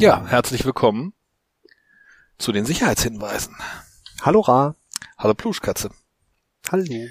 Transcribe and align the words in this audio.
Ja, 0.00 0.26
herzlich 0.26 0.64
willkommen 0.64 1.12
zu 2.38 2.52
den 2.52 2.64
Sicherheitshinweisen. 2.64 3.54
Hallo 4.22 4.40
Ra. 4.40 4.74
Hallo 5.18 5.34
Pluschkatze. 5.34 5.90
Hallo. 6.72 7.06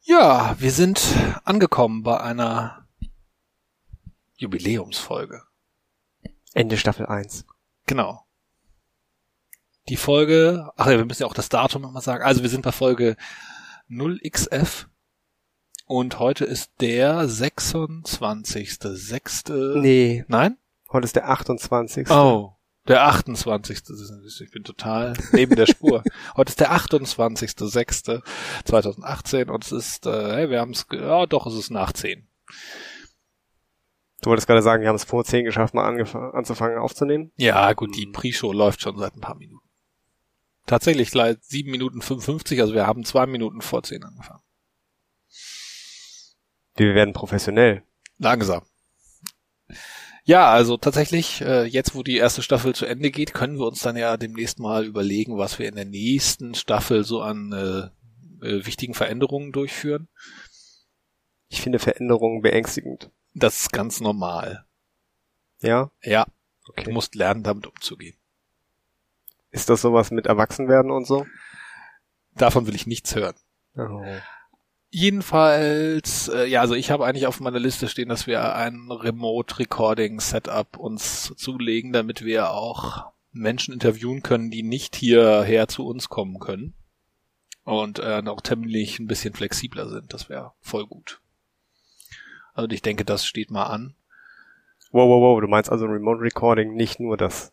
Ja, 0.00 0.56
wir 0.58 0.72
sind 0.72 1.14
angekommen 1.44 2.02
bei 2.02 2.20
einer 2.20 2.88
Jubiläumsfolge. 4.38 5.44
Ende 6.52 6.76
Staffel 6.76 7.06
1. 7.06 7.46
Genau. 7.86 8.26
Die 9.88 9.96
Folge, 9.96 10.72
ach 10.74 10.86
ja, 10.86 10.98
wir 10.98 11.04
müssen 11.04 11.22
ja 11.22 11.28
auch 11.28 11.34
das 11.34 11.48
Datum 11.48 11.82
nochmal 11.82 12.02
sagen. 12.02 12.24
Also 12.24 12.42
wir 12.42 12.50
sind 12.50 12.62
bei 12.62 12.72
Folge 12.72 13.16
0xf 13.88 14.86
und 15.86 16.18
heute 16.18 16.44
ist 16.44 16.72
der 16.80 17.28
26.06. 17.28 19.78
Nee, 19.78 20.24
Nein? 20.26 20.56
Heute 20.92 21.04
ist 21.04 21.16
der 21.16 21.28
28. 21.28 22.08
Oh, 22.10 22.54
der 22.88 23.04
28. 23.04 23.82
Ich 24.42 24.50
bin 24.50 24.64
total 24.64 25.12
neben 25.32 25.54
der 25.54 25.66
Spur. 25.66 26.02
Heute 26.36 26.50
ist 26.50 26.60
der 26.60 26.72
28.06.2018 26.72 29.50
und 29.50 29.64
es 29.64 29.72
ist, 29.72 30.04
äh, 30.06 30.34
hey, 30.34 30.48
wir 30.50 30.60
haben 30.60 30.72
es, 30.72 30.86
ja 30.90 31.26
doch, 31.26 31.46
es 31.46 31.54
ist 31.54 31.70
nach 31.70 31.92
10. 31.92 32.26
Du 34.22 34.30
wolltest 34.30 34.48
gerade 34.48 34.62
sagen, 34.62 34.82
wir 34.82 34.88
haben 34.88 34.96
es 34.96 35.04
vor 35.04 35.24
10 35.24 35.44
geschafft, 35.44 35.74
mal 35.74 35.86
anzufangen 36.32 36.78
aufzunehmen. 36.78 37.30
Ja, 37.36 37.74
gut, 37.74 37.94
die 37.96 38.06
Pre-Show 38.06 38.52
läuft 38.52 38.82
schon 38.82 38.98
seit 38.98 39.14
ein 39.14 39.20
paar 39.20 39.36
Minuten. 39.36 39.68
Tatsächlich 40.66 41.10
seit 41.10 41.44
7 41.44 41.70
Minuten 41.70 42.02
55, 42.02 42.60
also 42.60 42.74
wir 42.74 42.86
haben 42.86 43.04
zwei 43.04 43.26
Minuten 43.26 43.60
vor 43.60 43.82
10 43.82 44.04
angefangen. 44.04 44.40
Wir 46.76 46.94
werden 46.94 47.12
professionell. 47.12 47.82
Langsam. 48.18 48.62
Ja, 50.30 50.48
also 50.52 50.76
tatsächlich, 50.76 51.40
äh, 51.40 51.64
jetzt 51.64 51.96
wo 51.96 52.04
die 52.04 52.16
erste 52.16 52.40
Staffel 52.40 52.72
zu 52.72 52.86
Ende 52.86 53.10
geht, 53.10 53.34
können 53.34 53.58
wir 53.58 53.66
uns 53.66 53.80
dann 53.80 53.96
ja 53.96 54.16
demnächst 54.16 54.60
mal 54.60 54.84
überlegen, 54.84 55.38
was 55.38 55.58
wir 55.58 55.68
in 55.68 55.74
der 55.74 55.86
nächsten 55.86 56.54
Staffel 56.54 57.02
so 57.02 57.20
an 57.20 57.50
äh, 57.52 58.46
äh, 58.46 58.64
wichtigen 58.64 58.94
Veränderungen 58.94 59.50
durchführen. 59.50 60.06
Ich 61.48 61.60
finde 61.60 61.80
Veränderungen 61.80 62.42
beängstigend. 62.42 63.10
Das 63.34 63.62
ist 63.62 63.72
ganz 63.72 63.98
normal. 63.98 64.66
Ja? 65.62 65.90
Ja, 66.00 66.26
du 66.64 66.72
Okay. 66.74 66.92
musst 66.92 67.16
lernen, 67.16 67.42
damit 67.42 67.66
umzugehen. 67.66 68.16
Ist 69.50 69.68
das 69.68 69.82
sowas 69.82 70.12
mit 70.12 70.26
Erwachsenwerden 70.26 70.92
und 70.92 71.08
so? 71.08 71.26
Davon 72.36 72.68
will 72.68 72.76
ich 72.76 72.86
nichts 72.86 73.16
hören. 73.16 73.34
Oh. 73.74 74.04
Jedenfalls, 74.92 76.28
äh, 76.28 76.46
ja, 76.46 76.60
also 76.60 76.74
ich 76.74 76.90
habe 76.90 77.06
eigentlich 77.06 77.26
auf 77.28 77.38
meiner 77.38 77.60
Liste 77.60 77.88
stehen, 77.88 78.08
dass 78.08 78.26
wir 78.26 78.56
ein 78.56 78.90
Remote-Recording-Setup 78.90 80.76
uns 80.76 81.32
zulegen, 81.36 81.92
damit 81.92 82.24
wir 82.24 82.50
auch 82.50 83.12
Menschen 83.32 83.72
interviewen 83.72 84.22
können, 84.22 84.50
die 84.50 84.64
nicht 84.64 84.96
hierher 84.96 85.68
zu 85.68 85.86
uns 85.86 86.08
kommen 86.08 86.40
können 86.40 86.74
und 87.62 88.00
äh, 88.00 88.20
auch 88.26 88.40
terminlich 88.40 88.98
ein 88.98 89.06
bisschen 89.06 89.32
flexibler 89.32 89.88
sind. 89.88 90.12
Das 90.12 90.28
wäre 90.28 90.54
voll 90.60 90.86
gut. 90.86 91.20
Also 92.52 92.68
ich 92.70 92.82
denke, 92.82 93.04
das 93.04 93.24
steht 93.24 93.52
mal 93.52 93.66
an. 93.66 93.94
Wow, 94.90 95.08
wow, 95.08 95.22
wow. 95.22 95.40
Du 95.40 95.46
meinst 95.46 95.70
also 95.70 95.86
Remote 95.86 96.20
Recording 96.20 96.74
nicht 96.74 96.98
nur, 96.98 97.16
dass 97.16 97.52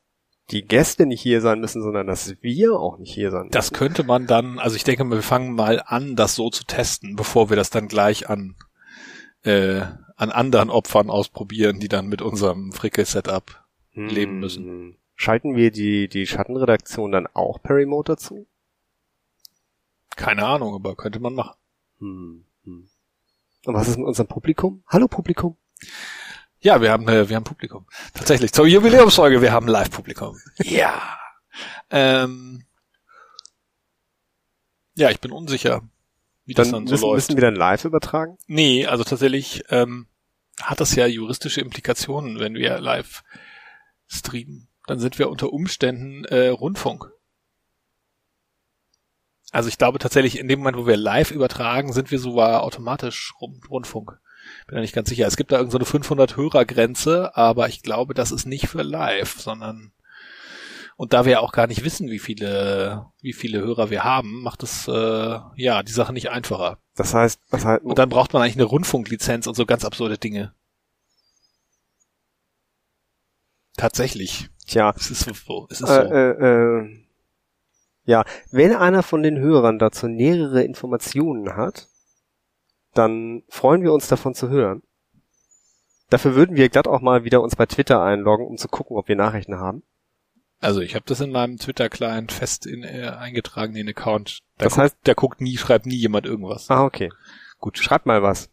die 0.52 0.63
Gäste 0.63 1.06
nicht 1.06 1.22
hier 1.22 1.41
sein 1.41 1.59
müssen, 1.59 1.81
sondern 1.81 2.08
dass 2.08 2.41
wir 2.41 2.74
auch 2.74 2.97
nicht 2.97 3.13
hier 3.13 3.31
sein 3.31 3.44
müssen. 3.44 3.52
Das 3.52 3.74
könnte 3.74 4.03
man 4.03 4.28
dann, 4.28 4.59
also 4.59 4.75
ich 4.75 4.84
denke, 4.84 5.03
wir 5.06 5.22
fangen 5.22 5.56
mal 5.56 5.81
an, 5.85 6.16
das 6.16 6.35
so 6.35 6.50
zu 6.50 6.63
testen, 6.63 7.16
bevor 7.16 7.50
wir 7.50 7.58
das 7.58 7.69
dann 7.69 7.88
gleich 7.88 8.30
an 8.30 8.56
äh, 9.44 9.81
an 10.18 10.31
anderen 10.31 10.72
Opfern 10.72 11.09
ausprobieren, 11.09 11.80
die 11.80 11.88
dann 11.88 12.07
mit 12.07 12.22
unserem 12.22 12.72
Frickel-Setup 12.72 13.63
leben 13.94 14.40
müssen. 14.40 14.66
Hm. 14.66 14.96
Schalten 15.16 15.56
wir 15.56 15.72
die, 15.72 16.07
die 16.07 16.28
Schattenredaktion 16.28 17.12
dann 17.12 17.28
auch 17.28 17.62
per 17.62 17.75
Remote 17.75 18.13
dazu? 18.13 18.47
Keine 20.16 20.46
Ahnung, 20.46 20.74
aber 20.74 20.96
könnte 20.96 21.19
man 21.19 21.36
machen. 21.36 21.56
Hm. 22.00 22.46
hm. 22.63 22.90
Und 23.66 23.74
was 23.74 23.88
ist 23.88 23.97
mit 23.97 24.07
unserem 24.07 24.28
Publikum? 24.28 24.84
Hallo 24.88 25.07
Publikum. 25.07 25.56
Ja, 26.59 26.81
wir 26.81 26.91
haben, 26.91 27.07
äh, 27.07 27.29
wir 27.29 27.35
haben 27.35 27.44
Publikum. 27.44 27.85
Tatsächlich. 28.13 28.51
Zur 28.51 28.66
Jubiläumsfolge, 28.66 29.41
wir 29.41 29.51
haben 29.51 29.68
Live-Publikum. 29.68 30.38
Ja. 30.63 31.18
Ähm, 31.90 32.66
ja, 34.95 35.12
ich 35.12 35.19
bin 35.19 35.31
unsicher, 35.31 35.81
wie 36.45 36.53
das 36.53 36.68
Dann 36.72 36.85
dann 36.85 36.88
so 36.88 36.91
müssen, 36.94 37.01
läuft. 37.03 37.16
müssen 37.16 37.38
wir 37.38 37.41
dann 37.41 37.56
live 37.56 37.85
übertragen? 37.85 38.38
Nee, 38.47 38.85
also 38.88 39.03
tatsächlich 39.03 39.63
ähm, 39.69 40.07
hat 40.62 40.79
das 40.79 40.95
ja 40.95 41.06
juristische 41.06 41.62
Implikationen, 41.62 42.40
wenn 42.40 42.56
wir 42.56 42.79
live 42.79 43.24
streamen. 44.07 44.68
Dann 44.88 45.00
sind 45.00 45.19
wir 45.19 45.29
unter 45.29 45.53
Umständen 45.53 46.25
äh, 46.25 46.47
Rundfunk. 46.47 47.12
Also 49.51 49.69
ich 49.69 49.78
glaube 49.78 50.00
tatsächlich, 50.00 50.39
in 50.39 50.47
dem 50.47 50.59
Moment, 50.59 50.78
wo 50.78 50.88
wir 50.88 50.97
live 50.97 51.31
übertragen, 51.31 51.94
sind 51.94 52.12
wir 52.12 52.19
sogar 52.19 52.63
automatisch 52.63 53.34
Rundfunk. 53.39 54.19
Bin 54.68 54.75
da 54.75 54.81
nicht 54.81 54.96
ganz 54.96 55.09
sicher. 55.09 55.28
Es 55.28 55.38
gibt 55.38 55.52
da 55.52 55.58
irgendeine 55.58 55.85
so 55.85 55.91
eine 55.91 56.03
500 56.03 56.38
Hörer 56.38 56.66
Grenze, 56.66 57.35
aber 57.35 57.69
ich 57.69 57.84
glaube, 57.84 58.13
das 58.13 58.31
ist 58.31 58.46
nicht 58.46 58.68
für 58.68 58.84
live, 58.84 59.40
sondern 59.40 59.91
und 60.97 61.13
da 61.13 61.25
wir 61.25 61.34
ja 61.34 61.40
auch 61.41 61.52
gar 61.52 61.68
nicht 61.68 61.84
wissen, 61.84 62.09
wie 62.09 62.19
viele 62.19 63.06
wie 63.22 63.34
viele 63.34 63.59
Hörer 63.59 63.91
wir 63.91 64.03
haben, 64.03 64.41
macht 64.41 64.63
es 64.63 64.88
äh, 64.88 65.40
ja 65.56 65.84
die 65.84 65.91
Sache 65.91 66.12
nicht 66.12 66.31
einfacher. 66.31 66.80
Das 66.96 67.13
heißt, 67.13 67.40
was 67.52 67.66
halt, 67.66 67.84
Und 67.84 68.00
dann 68.00 68.09
braucht 68.09 68.34
man 68.34 68.41
eigentlich 68.41 68.56
eine 68.56 68.63
Rundfunklizenz 68.63 69.46
und 69.46 69.56
so 69.56 69.66
ganz 69.68 69.86
absurde 69.86 70.18
Dinge. 70.18 70.53
Tatsächlich. 73.78 74.50
tja, 74.66 74.91
Es 74.97 75.12
ist 75.12 75.30
so. 75.46 75.68
Es 75.69 75.81
ist 75.81 75.90
äh, 75.90 75.94
so. 75.94 76.13
äh, 76.13 76.81
äh, 76.81 77.07
ja, 78.06 78.24
wenn 78.52 78.75
einer 78.75 79.03
von 79.03 79.22
den 79.22 79.38
Hörern 79.38 79.78
dazu 79.78 80.07
nähere 80.07 80.63
Informationen 80.63 81.56
hat, 81.56 81.90
dann 82.97 83.44
freuen 83.50 83.84
wir 83.84 83.94
uns 83.94 84.08
davon 84.08 84.34
zu 84.34 84.50
hören. 84.50 84.84
Dafür 86.09 86.35
würden 86.35 86.56
wir 86.56 86.69
glatt 86.69 86.88
auch 86.88 87.02
mal 87.02 87.24
wieder 87.25 87.41
uns 87.41 87.56
bei 87.56 87.66
Twitter 87.66 88.02
einloggen, 88.02 88.46
um 88.47 88.58
zu 88.58 88.68
gucken, 88.69 88.96
ob 88.97 89.08
wir 89.09 89.16
Nachrichten 89.16 89.59
haben. 89.59 89.84
Also 90.59 90.80
ich 90.81 90.96
habe 90.96 91.06
das 91.06 91.19
in 91.22 91.31
meinem 91.31 91.57
Twitter-Client 91.57 92.31
fest 92.31 92.66
in, 92.66 92.84
äh, 92.84 93.12
eingetragen, 93.19 93.74
den 93.74 93.90
Account. 93.90 94.40
Da 94.57 94.66
Das 94.66 94.74
guckt, 94.75 94.86
heißt- 94.88 94.96
der 95.06 95.16
guckt 95.16 95.41
nie, 95.41 95.57
schreibt 95.57 95.86
nie 95.86 95.96
jemand 95.97 96.25
irgendwas. 96.25 96.69
Ah, 96.69 96.84
okay. 96.86 97.09
Gut, 97.59 97.78
schreibt 97.78 98.06
mal 98.06 98.24
was. 98.24 98.50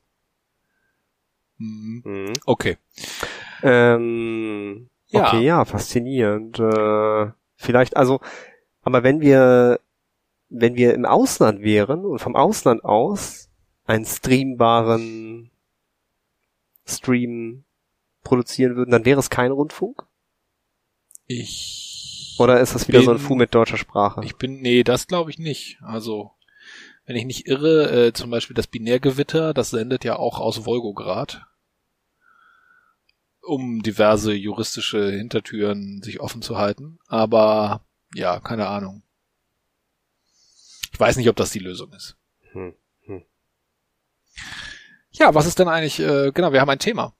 Mhm. 1.58 2.02
Mhm. 2.04 2.32
Okay. 2.44 2.76
Ähm, 3.62 4.88
Ja. 5.08 5.28
Okay, 5.28 5.44
ja, 5.44 5.64
faszinierend. 5.64 6.58
Äh, 6.58 7.30
vielleicht, 7.54 7.96
also, 7.96 8.20
aber 8.82 9.04
wenn 9.04 9.20
wir, 9.20 9.78
wenn 10.48 10.74
wir 10.74 10.92
im 10.94 11.04
Ausland 11.06 11.60
wären 11.62 12.04
und 12.04 12.18
vom 12.18 12.34
Ausland 12.34 12.84
aus 12.84 13.43
einen 13.86 14.04
streambaren 14.06 15.50
Stream 16.86 17.64
produzieren 18.22 18.76
würden, 18.76 18.90
dann 18.90 19.04
wäre 19.04 19.20
es 19.20 19.30
kein 19.30 19.50
Rundfunk? 19.52 20.04
Ich. 21.26 22.36
Oder 22.38 22.60
ist 22.60 22.74
das 22.74 22.88
wieder 22.88 23.02
so 23.02 23.10
ein 23.12 23.18
bin- 23.18 23.26
Fu 23.26 23.34
mit 23.34 23.54
deutscher 23.54 23.76
Sprache? 23.76 24.22
Ich 24.24 24.36
bin, 24.36 24.60
nee, 24.60 24.82
das 24.82 25.06
glaube 25.06 25.30
ich 25.30 25.38
nicht. 25.38 25.78
Also, 25.82 26.32
wenn 27.06 27.16
ich 27.16 27.24
nicht 27.24 27.46
irre, 27.46 28.06
äh, 28.08 28.12
zum 28.12 28.30
Beispiel 28.30 28.54
das 28.54 28.66
Binärgewitter, 28.66 29.54
das 29.54 29.70
sendet 29.70 30.04
ja 30.04 30.16
auch 30.16 30.40
aus 30.40 30.66
Wolgograd, 30.66 31.46
um 33.42 33.82
diverse 33.82 34.32
juristische 34.32 35.10
Hintertüren 35.12 36.02
sich 36.02 36.20
offen 36.20 36.42
zu 36.42 36.56
halten. 36.58 36.98
Aber 37.06 37.84
ja, 38.14 38.40
keine 38.40 38.66
Ahnung. 38.68 39.02
Ich 40.92 40.98
weiß 41.00 41.16
nicht, 41.16 41.28
ob 41.28 41.36
das 41.36 41.50
die 41.50 41.58
Lösung 41.58 41.92
ist. 41.92 42.16
Hm. 42.52 42.74
Ja, 45.10 45.34
was 45.34 45.46
ist 45.46 45.58
denn 45.58 45.68
eigentlich, 45.68 46.00
äh, 46.00 46.32
genau, 46.32 46.52
wir 46.52 46.60
haben 46.60 46.70
ein 46.70 46.78
Thema. 46.78 47.14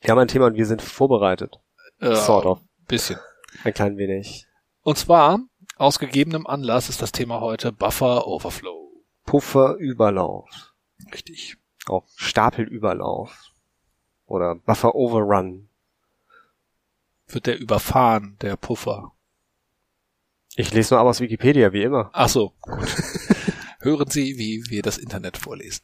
Wir 0.00 0.10
haben 0.10 0.18
ein 0.18 0.28
Thema 0.28 0.46
und 0.46 0.56
wir 0.56 0.66
sind 0.66 0.82
vorbereitet. 0.82 1.60
Äh, 1.98 2.16
Sort 2.16 2.46
of. 2.46 2.60
Bisschen. 2.88 3.18
Ein 3.64 3.72
klein 3.72 3.96
wenig. 3.96 4.46
Und 4.82 4.98
zwar, 4.98 5.40
aus 5.76 5.98
gegebenem 5.98 6.46
Anlass 6.46 6.88
ist 6.88 7.00
das 7.00 7.12
Thema 7.12 7.40
heute 7.40 7.72
Buffer 7.72 8.26
Overflow. 8.26 9.02
Pufferüberlauf. 9.24 10.74
Richtig. 11.12 11.56
Auch 11.86 12.04
Stapelüberlauf. 12.16 13.52
Oder 14.26 14.56
Buffer 14.56 14.94
Overrun. 14.94 15.68
Wird 17.28 17.46
der 17.46 17.58
überfahren, 17.58 18.36
der 18.40 18.56
Puffer. 18.56 19.12
Ich 20.54 20.72
lese 20.74 20.94
nur 20.94 21.00
ab 21.00 21.06
aus 21.06 21.20
Wikipedia, 21.20 21.72
wie 21.72 21.82
immer. 21.82 22.10
Ach 22.12 22.28
so, 22.28 22.52
gut. 22.60 22.94
Hören 23.80 24.10
Sie, 24.10 24.36
wie 24.38 24.64
wir 24.68 24.82
das 24.82 24.98
Internet 24.98 25.36
vorlesen. 25.36 25.82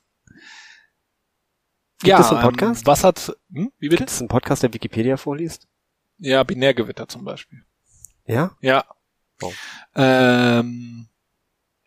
Gibt 2.00 2.18
es 2.18 2.30
einen 2.30 2.42
Podcast? 2.42 2.82
Ähm, 2.82 2.86
was 2.86 3.04
hat, 3.04 3.36
hm? 3.52 3.72
wie 3.78 3.88
bitte? 3.88 4.02
Gibt 4.02 4.10
es 4.10 4.20
einen 4.20 4.28
Podcast, 4.28 4.62
der 4.62 4.72
Wikipedia 4.72 5.16
vorliest? 5.16 5.66
Ja, 6.18 6.42
Binärgewitter 6.42 7.08
zum 7.08 7.24
Beispiel. 7.24 7.64
Ja? 8.26 8.56
Ja. 8.60 8.84
Oh. 9.42 9.52
Ähm, 9.94 11.08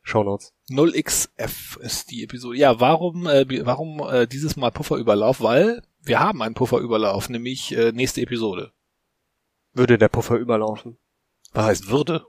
Shownotes. 0.03 0.53
0xf 0.69 1.79
ist 1.79 2.11
die 2.11 2.23
Episode. 2.23 2.57
Ja, 2.57 2.79
warum, 2.79 3.27
äh, 3.27 3.65
warum 3.65 3.99
äh, 3.99 4.27
dieses 4.27 4.55
Mal 4.55 4.71
Pufferüberlauf? 4.71 5.41
Weil 5.41 5.81
wir 6.01 6.19
haben 6.19 6.41
einen 6.41 6.55
Pufferüberlauf, 6.55 7.29
nämlich 7.29 7.75
äh, 7.75 7.91
nächste 7.91 8.21
Episode. 8.21 8.71
Würde 9.73 9.97
der 9.97 10.09
Puffer 10.09 10.35
überlaufen. 10.35 10.97
Was 11.53 11.65
heißt 11.65 11.87
würde? 11.89 12.25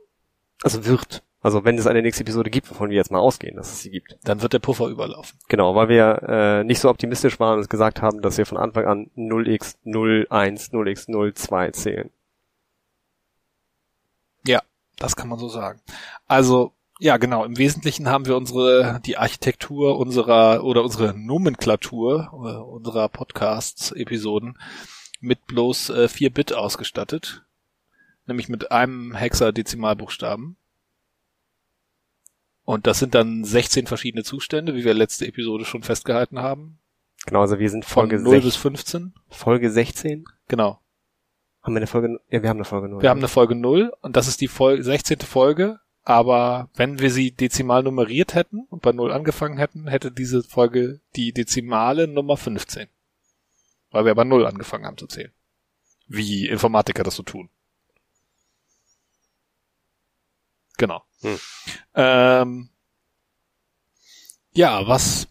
Also 0.63 0.85
wird. 0.85 1.25
Also 1.43 1.65
wenn 1.65 1.77
es 1.77 1.89
eine 1.89 2.03
nächste 2.03 2.23
Episode 2.23 2.51
gibt, 2.51 2.71
wovon 2.71 2.91
wir 2.91 2.97
jetzt 2.97 3.11
mal 3.11 3.19
ausgehen, 3.19 3.57
dass 3.57 3.73
es 3.73 3.83
sie 3.83 3.91
gibt. 3.91 4.17
Dann 4.23 4.43
wird 4.43 4.53
der 4.53 4.61
Puffer 4.61 4.87
überlaufen. 4.87 5.37
Genau, 5.49 5.75
weil 5.75 5.89
wir 5.89 6.23
äh, 6.23 6.65
nicht 6.65 6.79
so 6.79 6.89
optimistisch 6.89 7.41
waren 7.41 7.59
und 7.59 7.69
gesagt 7.69 8.01
haben, 8.01 8.23
dass 8.23 8.39
wir 8.39 8.47
von 8.47 8.59
Anfang 8.59 8.87
an 8.87 9.11
0x01, 9.17 10.71
0x02 10.71 11.73
zählen. 11.73 12.11
Ja, 14.47 14.63
das 14.99 15.17
kann 15.17 15.29
man 15.29 15.41
so 15.41 15.49
sagen. 15.49 15.81
Also, 16.29 16.73
ja, 17.01 17.17
genau. 17.17 17.45
Im 17.45 17.59
Wesentlichen 17.59 18.09
haben 18.09 18.27
wir 18.27 18.37
unsere, 18.37 19.01
die 19.05 19.17
Architektur 19.17 19.99
unserer 19.99 20.63
oder 20.63 20.85
unsere 20.85 21.19
Nomenklatur 21.19 22.31
äh, 22.33 22.63
unserer 22.63 23.09
Podcasts-Episoden 23.09 24.59
mit 25.21 25.45
bloß 25.47 25.91
äh, 25.91 26.09
4 26.09 26.31
Bit 26.31 26.53
ausgestattet. 26.53 27.45
Nämlich 28.27 28.49
mit 28.49 28.71
einem 28.71 29.15
Hexadezimalbuchstaben. 29.15 30.57
Und 32.65 32.87
das 32.87 32.99
sind 33.01 33.15
dann 33.15 33.45
16 33.45 33.87
verschiedene 33.87 34.23
Zustände, 34.25 34.75
wie 34.75 34.85
wir 34.85 34.95
letzte 34.95 35.27
Episode 35.27 35.65
schon 35.65 35.83
festgehalten 35.83 36.39
haben. 36.39 36.79
Genau, 37.27 37.41
also 37.41 37.59
wir 37.59 37.71
sind 37.71 37.85
Von 37.85 38.09
Folge 38.09 38.19
0 38.23 38.37
sech- 38.37 38.43
bis 38.43 38.57
15. 38.57 39.15
Folge 39.29 39.71
16. 39.71 40.25
Genau. 40.49 40.81
Haben 41.63 41.75
wir 41.75 41.79
eine 41.79 41.87
Folge? 41.87 42.21
Ja, 42.31 42.43
wir 42.43 42.49
haben 42.49 42.57
eine 42.59 42.65
Folge 42.65 42.89
0. 42.89 43.03
Wir 43.03 43.11
haben 43.11 43.19
eine 43.19 43.29
Folge 43.29 43.55
0 43.55 43.93
und 44.01 44.17
das 44.17 44.27
ist 44.29 44.41
die 44.41 44.49
Folge, 44.49 44.83
16. 44.83 45.21
Folge. 45.21 45.79
Aber 46.05 46.69
wenn 46.75 46.99
wir 46.99 47.13
sie 47.13 47.31
dezimal 47.31 47.85
nummeriert 47.85 48.35
hätten 48.35 48.65
und 48.71 48.83
bei 48.83 48.91
0 48.91 49.13
angefangen 49.13 49.59
hätten, 49.59 49.87
hätte 49.87 50.11
diese 50.11 50.43
Folge 50.43 51.01
die 51.15 51.33
dezimale 51.33 52.09
Nummer 52.09 52.37
15. 52.37 52.89
Weil 53.93 54.05
wir 54.05 54.15
bei 54.17 54.25
0 54.25 54.45
angefangen 54.47 54.85
haben 54.87 54.99
zu 54.99 55.07
zählen. 55.07 55.31
Wie 56.09 56.49
Informatiker 56.49 57.05
das 57.05 57.15
so 57.15 57.23
tun. 57.23 57.51
Genau. 60.79 61.05
Hm. 61.23 61.39
Ähm, 61.95 62.69
ja, 64.53 64.87
was 64.87 65.29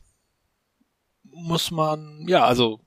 muss 1.24 1.72
man, 1.72 2.26
ja, 2.28 2.46
also, 2.46 2.82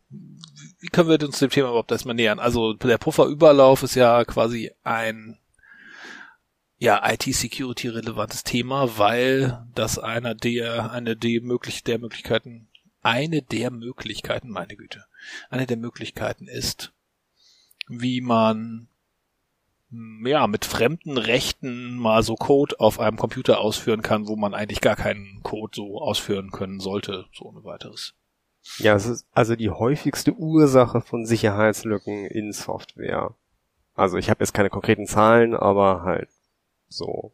wie 0.81 0.89
können 0.89 1.09
wir 1.09 1.23
uns 1.23 1.39
dem 1.39 1.51
Thema 1.51 1.69
überhaupt 1.69 1.93
erstmal 1.93 2.15
nähern? 2.15 2.39
Also, 2.39 2.75
der 2.75 2.99
Pufferüberlauf 2.99 3.83
ist 3.83 3.95
ja 3.95 4.25
quasi 4.25 4.73
ein, 4.83 5.39
ja, 6.79 7.03
IT-Security 7.11 7.89
relevantes 7.89 8.43
Thema, 8.43 8.99
weil 8.99 9.67
das 9.75 9.99
einer 9.99 10.35
der, 10.35 10.91
eine 10.91 11.17
der, 11.17 11.41
möglich, 11.43 11.85
der 11.85 11.99
Möglichkeiten, 11.99 12.69
eine 13.03 13.43
der 13.43 13.71
Möglichkeiten, 13.71 14.51
meine 14.51 14.77
Güte, 14.77 15.05
eine 15.51 15.67
der 15.67 15.77
Möglichkeiten 15.77 16.49
ist, 16.49 16.93
wie 17.87 18.21
man 18.21 18.89
ja, 20.25 20.46
mit 20.46 20.64
fremden 20.64 21.19
Rechten 21.19 21.96
mal 21.96 22.23
so 22.23 22.35
Code 22.35 22.81
auf 22.81 23.00
einem 23.00 23.17
Computer 23.17 23.61
ausführen 23.61 24.02
kann, 24.02 24.26
wo 24.26 24.37
man 24.37 24.55
eigentlich 24.55 24.81
gar 24.81 24.96
keinen 24.96 25.43
Code 25.43 25.73
so 25.75 26.00
ausführen 26.00 26.50
können 26.50 26.81
sollte, 26.81 27.26
so 27.32 27.46
ohne 27.46 27.64
weiteres. 27.64 28.14
Ja, 28.79 28.94
es 28.94 29.06
ist 29.06 29.26
also 29.32 29.56
die 29.56 29.70
häufigste 29.70 30.32
Ursache 30.32 31.00
von 31.00 31.26
Sicherheitslücken 31.26 32.26
in 32.26 32.52
Software. 32.52 33.35
Also 33.94 34.17
ich 34.17 34.31
habe 34.31 34.41
jetzt 34.41 34.55
keine 34.55 34.70
konkreten 34.70 35.06
Zahlen, 35.06 35.55
aber 35.55 36.02
halt 36.02 36.29
so. 36.88 37.32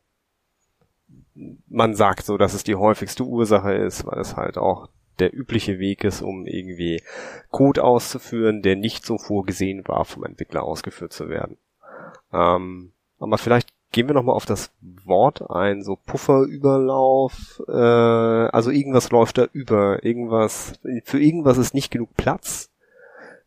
Man 1.69 1.95
sagt 1.95 2.25
so, 2.25 2.37
dass 2.37 2.55
es 2.55 2.65
die 2.65 2.75
häufigste 2.75 3.23
Ursache 3.25 3.73
ist, 3.75 4.05
weil 4.05 4.19
es 4.19 4.37
halt 4.37 4.59
auch 4.59 4.89
der 5.21 5.35
übliche 5.35 5.79
Weg 5.79 6.05
ist, 6.05 6.23
um 6.23 6.47
irgendwie 6.47 7.03
Code 7.51 7.85
auszuführen, 7.85 8.63
der 8.63 8.77
nicht 8.77 9.07
so 9.07 9.17
vorgesehen 9.17 9.87
war, 9.87 10.05
vom 10.05 10.25
Entwickler 10.25 10.65
ausgeführt 10.65 11.13
zu 11.13 11.29
werden. 11.29 11.57
Ähm, 12.33 12.93
aber 13.19 13.39
vielleicht 13.39 13.69
gehen 13.93 14.07
wir 14.07 14.15
nochmal 14.15 14.37
auf 14.37 14.47
das 14.47 14.73
Wort 14.81 15.51
ein, 15.51 15.83
so 15.83 15.97
Pufferüberlauf, 15.97 17.63
äh, 17.69 17.73
also 17.73 18.71
irgendwas 18.71 19.11
läuft 19.11 19.39
da 19.39 19.47
über, 19.53 20.05
irgendwas, 20.05 20.75
für 21.05 21.21
irgendwas 21.21 21.59
ist 21.59 21.75
nicht 21.75 21.91
genug 21.91 22.17
Platz 22.17 22.71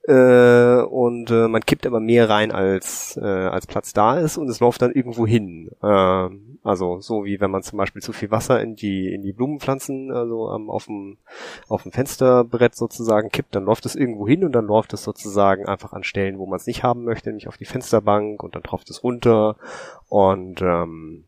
äh, 0.06 0.82
und 0.82 1.32
äh, 1.32 1.48
man 1.48 1.66
kippt 1.66 1.86
aber 1.86 2.02
mehr 2.02 2.30
rein, 2.30 2.52
als, 2.52 3.18
äh, 3.22 3.26
als 3.26 3.68
Platz 3.68 3.94
da 3.94 4.20
ist 4.20 4.38
und 4.38 4.50
es 4.50 4.60
läuft 4.60 4.82
dann 4.82 4.92
irgendwo 4.92 5.26
hin. 5.26 5.72
Äh, 5.82 6.30
also 6.64 7.00
so 7.00 7.24
wie 7.24 7.40
wenn 7.40 7.52
man 7.52 7.64
zum 7.64 7.78
Beispiel 7.78 8.02
zu 8.02 8.12
viel 8.12 8.30
Wasser 8.30 8.62
in 8.62 8.76
die, 8.76 9.14
in 9.14 9.22
die 9.22 9.32
Blumenpflanzen, 9.32 10.12
also 10.12 10.54
ähm, 10.54 10.70
auf, 10.70 10.88
dem, 10.88 11.18
auf 11.70 11.84
dem 11.84 11.94
Fensterbrett 11.94 12.76
sozusagen 12.76 13.30
kippt, 13.30 13.56
dann 13.56 13.64
läuft 13.64 13.86
es 13.86 13.96
irgendwo 13.96 14.28
hin 14.28 14.44
und 14.44 14.52
dann 14.52 14.66
läuft 14.66 14.94
es 14.94 15.04
sozusagen 15.04 15.68
einfach 15.68 15.94
an 15.94 16.04
Stellen, 16.04 16.38
wo 16.38 16.48
man 16.48 16.58
es 16.58 16.68
nicht 16.68 16.84
haben 16.84 17.06
möchte, 17.06 17.30
nämlich 17.30 17.48
auf 17.48 17.58
die 17.58 17.66
Fensterbank 17.66 18.44
und 18.44 18.56
dann 18.56 18.64
tropft 18.64 18.90
es 18.90 19.04
runter 19.04 19.56
und 20.10 20.62
ähm, 20.62 21.26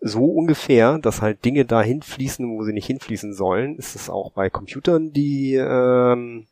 so 0.00 0.24
ungefähr, 0.24 0.98
dass 0.98 1.22
halt 1.22 1.44
Dinge 1.44 1.64
dahin 1.64 2.02
fließen, 2.02 2.48
wo 2.48 2.64
sie 2.64 2.72
nicht 2.72 2.86
hinfließen 2.86 3.34
sollen, 3.34 3.76
ist 3.76 3.94
es 3.94 4.10
auch 4.10 4.32
bei 4.32 4.50
Computern, 4.50 5.12
die 5.12 5.54
ähm, 5.54 6.46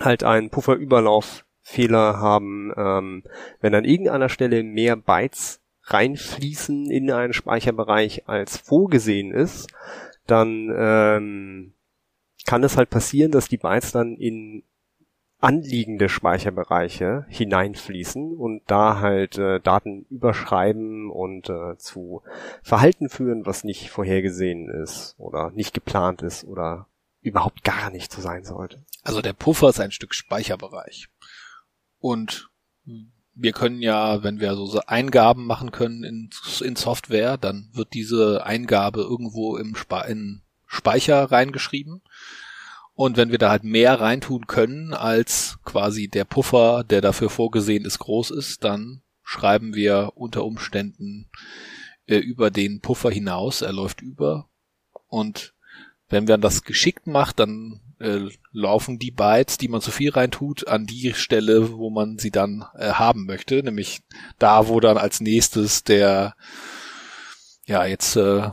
halt 0.00 0.24
einen 0.24 0.50
Pufferüberlauffehler 0.50 2.18
haben, 2.18 2.72
ähm, 2.76 3.22
wenn 3.60 3.74
an 3.74 3.84
irgendeiner 3.84 4.28
Stelle 4.28 4.62
mehr 4.62 4.96
Bytes 4.96 5.60
reinfließen 5.84 6.90
in 6.90 7.10
einen 7.10 7.32
Speicherbereich 7.32 8.28
als 8.28 8.56
vorgesehen 8.56 9.32
ist, 9.32 9.68
dann 10.26 10.72
ähm, 10.74 11.74
kann 12.46 12.64
es 12.64 12.76
halt 12.76 12.90
passieren, 12.90 13.32
dass 13.32 13.48
die 13.48 13.58
Bytes 13.58 13.92
dann 13.92 14.16
in 14.16 14.62
anliegende 15.40 16.08
Speicherbereiche 16.08 17.26
hineinfließen 17.28 18.34
und 18.34 18.62
da 18.66 19.00
halt 19.00 19.36
äh, 19.36 19.60
Daten 19.60 20.06
überschreiben 20.08 21.10
und 21.10 21.50
äh, 21.50 21.76
zu 21.76 22.22
Verhalten 22.62 23.10
führen, 23.10 23.44
was 23.44 23.62
nicht 23.62 23.90
vorhergesehen 23.90 24.70
ist 24.70 25.14
oder 25.18 25.50
nicht 25.50 25.74
geplant 25.74 26.22
ist 26.22 26.44
oder 26.44 26.86
überhaupt 27.24 27.64
gar 27.64 27.90
nicht 27.90 28.12
so 28.12 28.20
sein 28.20 28.44
sollte. 28.44 28.84
Also 29.02 29.22
der 29.22 29.32
Puffer 29.32 29.70
ist 29.70 29.80
ein 29.80 29.90
Stück 29.90 30.14
Speicherbereich. 30.14 31.08
Und 31.98 32.50
wir 33.34 33.52
können 33.52 33.80
ja, 33.80 34.22
wenn 34.22 34.40
wir 34.40 34.54
so 34.54 34.80
Eingaben 34.86 35.46
machen 35.46 35.72
können 35.72 36.04
in, 36.04 36.30
in 36.60 36.76
Software, 36.76 37.38
dann 37.38 37.70
wird 37.72 37.94
diese 37.94 38.44
Eingabe 38.44 39.00
irgendwo 39.00 39.56
im 39.56 39.74
Spe 39.74 40.04
in 40.06 40.42
Speicher 40.66 41.24
reingeschrieben. 41.32 42.02
Und 42.92 43.16
wenn 43.16 43.30
wir 43.30 43.38
da 43.38 43.50
halt 43.50 43.64
mehr 43.64 44.00
reintun 44.00 44.46
können, 44.46 44.92
als 44.92 45.58
quasi 45.64 46.08
der 46.08 46.24
Puffer, 46.24 46.84
der 46.84 47.00
dafür 47.00 47.30
vorgesehen 47.30 47.86
ist, 47.86 47.98
groß 47.98 48.30
ist, 48.30 48.62
dann 48.62 49.02
schreiben 49.22 49.74
wir 49.74 50.12
unter 50.14 50.44
Umständen 50.44 51.30
äh, 52.06 52.18
über 52.18 52.50
den 52.50 52.80
Puffer 52.80 53.10
hinaus, 53.10 53.62
er 53.62 53.72
läuft 53.72 54.02
über. 54.02 54.48
Und 55.08 55.53
wenn 56.14 56.24
man 56.24 56.40
das 56.40 56.62
geschickt 56.62 57.06
macht, 57.06 57.40
dann 57.40 57.80
äh, 57.98 58.28
laufen 58.52 58.98
die 58.98 59.10
Bytes, 59.10 59.58
die 59.58 59.68
man 59.68 59.80
zu 59.80 59.90
viel 59.90 60.10
reintut, 60.10 60.66
an 60.68 60.86
die 60.86 61.14
Stelle, 61.14 61.72
wo 61.76 61.90
man 61.90 62.18
sie 62.18 62.30
dann 62.30 62.64
äh, 62.76 62.92
haben 62.92 63.26
möchte, 63.26 63.62
nämlich 63.62 64.02
da, 64.38 64.68
wo 64.68 64.80
dann 64.80 64.96
als 64.96 65.20
nächstes 65.20 65.84
der, 65.84 66.34
ja, 67.66 67.84
jetzt, 67.84 68.16
äh, 68.16 68.50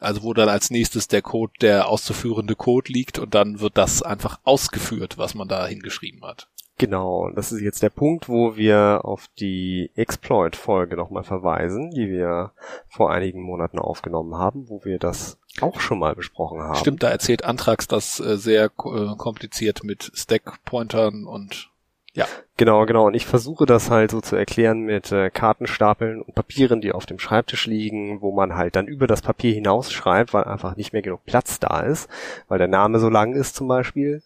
also 0.00 0.22
wo 0.22 0.32
dann 0.32 0.48
als 0.48 0.70
nächstes 0.70 1.08
der 1.08 1.22
Code, 1.22 1.52
der 1.60 1.88
auszuführende 1.88 2.54
Code 2.54 2.92
liegt 2.92 3.18
und 3.18 3.34
dann 3.34 3.60
wird 3.60 3.76
das 3.76 4.02
einfach 4.02 4.38
ausgeführt, 4.44 5.18
was 5.18 5.34
man 5.34 5.48
da 5.48 5.66
hingeschrieben 5.66 6.24
hat. 6.24 6.48
Genau, 6.78 7.24
und 7.24 7.36
das 7.36 7.50
ist 7.50 7.60
jetzt 7.60 7.82
der 7.82 7.90
Punkt, 7.90 8.28
wo 8.28 8.56
wir 8.56 9.00
auf 9.02 9.28
die 9.40 9.90
Exploit-Folge 9.96 10.96
nochmal 10.96 11.24
verweisen, 11.24 11.90
die 11.90 12.08
wir 12.08 12.52
vor 12.88 13.10
einigen 13.10 13.42
Monaten 13.42 13.80
aufgenommen 13.80 14.36
haben, 14.36 14.68
wo 14.68 14.84
wir 14.84 15.00
das 15.00 15.38
auch 15.60 15.80
schon 15.80 15.98
mal 15.98 16.14
besprochen 16.14 16.60
haben. 16.60 16.76
Stimmt, 16.76 17.02
da 17.02 17.10
erzählt 17.10 17.44
Antrax 17.44 17.88
das 17.88 18.20
äh, 18.20 18.36
sehr 18.36 18.66
äh, 18.66 19.16
kompliziert 19.16 19.82
mit 19.82 20.12
Stack-Pointern 20.14 21.26
und 21.26 21.68
ja. 22.14 22.26
Genau, 22.56 22.86
genau. 22.86 23.06
Und 23.06 23.14
ich 23.14 23.26
versuche 23.26 23.66
das 23.66 23.90
halt 23.90 24.10
so 24.10 24.20
zu 24.20 24.34
erklären 24.34 24.80
mit 24.80 25.12
äh, 25.12 25.30
Kartenstapeln 25.30 26.20
und 26.20 26.34
Papieren, 26.34 26.80
die 26.80 26.92
auf 26.92 27.06
dem 27.06 27.20
Schreibtisch 27.20 27.66
liegen, 27.66 28.20
wo 28.20 28.32
man 28.32 28.56
halt 28.56 28.74
dann 28.74 28.88
über 28.88 29.06
das 29.06 29.22
Papier 29.22 29.52
hinaus 29.52 29.92
schreibt, 29.92 30.34
weil 30.34 30.44
einfach 30.44 30.76
nicht 30.76 30.92
mehr 30.92 31.02
genug 31.02 31.24
Platz 31.26 31.60
da 31.60 31.80
ist, 31.80 32.08
weil 32.48 32.58
der 32.58 32.66
Name 32.66 32.98
so 32.98 33.08
lang 33.08 33.34
ist 33.34 33.54
zum 33.54 33.68
Beispiel, 33.68 34.22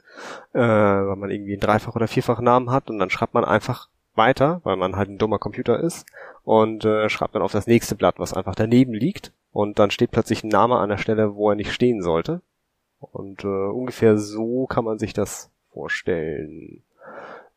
äh, 0.52 0.58
weil 0.58 1.16
man 1.16 1.30
irgendwie 1.30 1.52
einen 1.52 1.60
Dreifach- 1.60 1.96
oder 1.96 2.08
Vierfach-Namen 2.08 2.70
hat 2.70 2.90
und 2.90 2.98
dann 2.98 3.10
schreibt 3.10 3.34
man 3.34 3.44
einfach 3.44 3.88
weiter, 4.14 4.60
weil 4.64 4.76
man 4.76 4.96
halt 4.96 5.08
ein 5.08 5.18
dummer 5.18 5.38
Computer 5.38 5.80
ist 5.80 6.06
und 6.44 6.84
äh, 6.84 7.08
schreibt 7.08 7.34
dann 7.34 7.42
auf 7.42 7.52
das 7.52 7.66
nächste 7.66 7.94
Blatt, 7.94 8.18
was 8.18 8.34
einfach 8.34 8.54
daneben 8.54 8.92
liegt 8.92 9.32
und 9.52 9.78
dann 9.78 9.90
steht 9.90 10.10
plötzlich 10.10 10.44
ein 10.44 10.48
Name 10.48 10.76
an 10.76 10.88
der 10.88 10.98
Stelle, 10.98 11.34
wo 11.34 11.50
er 11.50 11.56
nicht 11.56 11.72
stehen 11.72 12.02
sollte. 12.02 12.40
Und 13.00 13.44
äh, 13.44 13.46
ungefähr 13.46 14.16
so 14.16 14.66
kann 14.66 14.84
man 14.84 14.98
sich 14.98 15.12
das 15.12 15.50
vorstellen. 15.72 16.82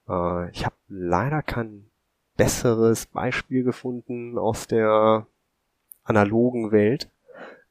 Äh, 0.10 0.50
ich 0.52 0.66
habe 0.66 0.76
leider 0.88 1.42
kein 1.42 1.86
besseres 2.36 3.06
Beispiel 3.06 3.64
gefunden 3.64 4.38
aus 4.38 4.68
der 4.68 5.28
analogen 6.04 6.72
Welt, 6.72 7.10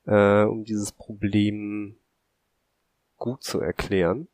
äh, 0.07 0.45
um 0.45 0.64
dieses 0.64 0.93
Problem 0.93 1.97
gut 3.19 3.43
zu 3.43 3.61
erklären. 3.61 4.29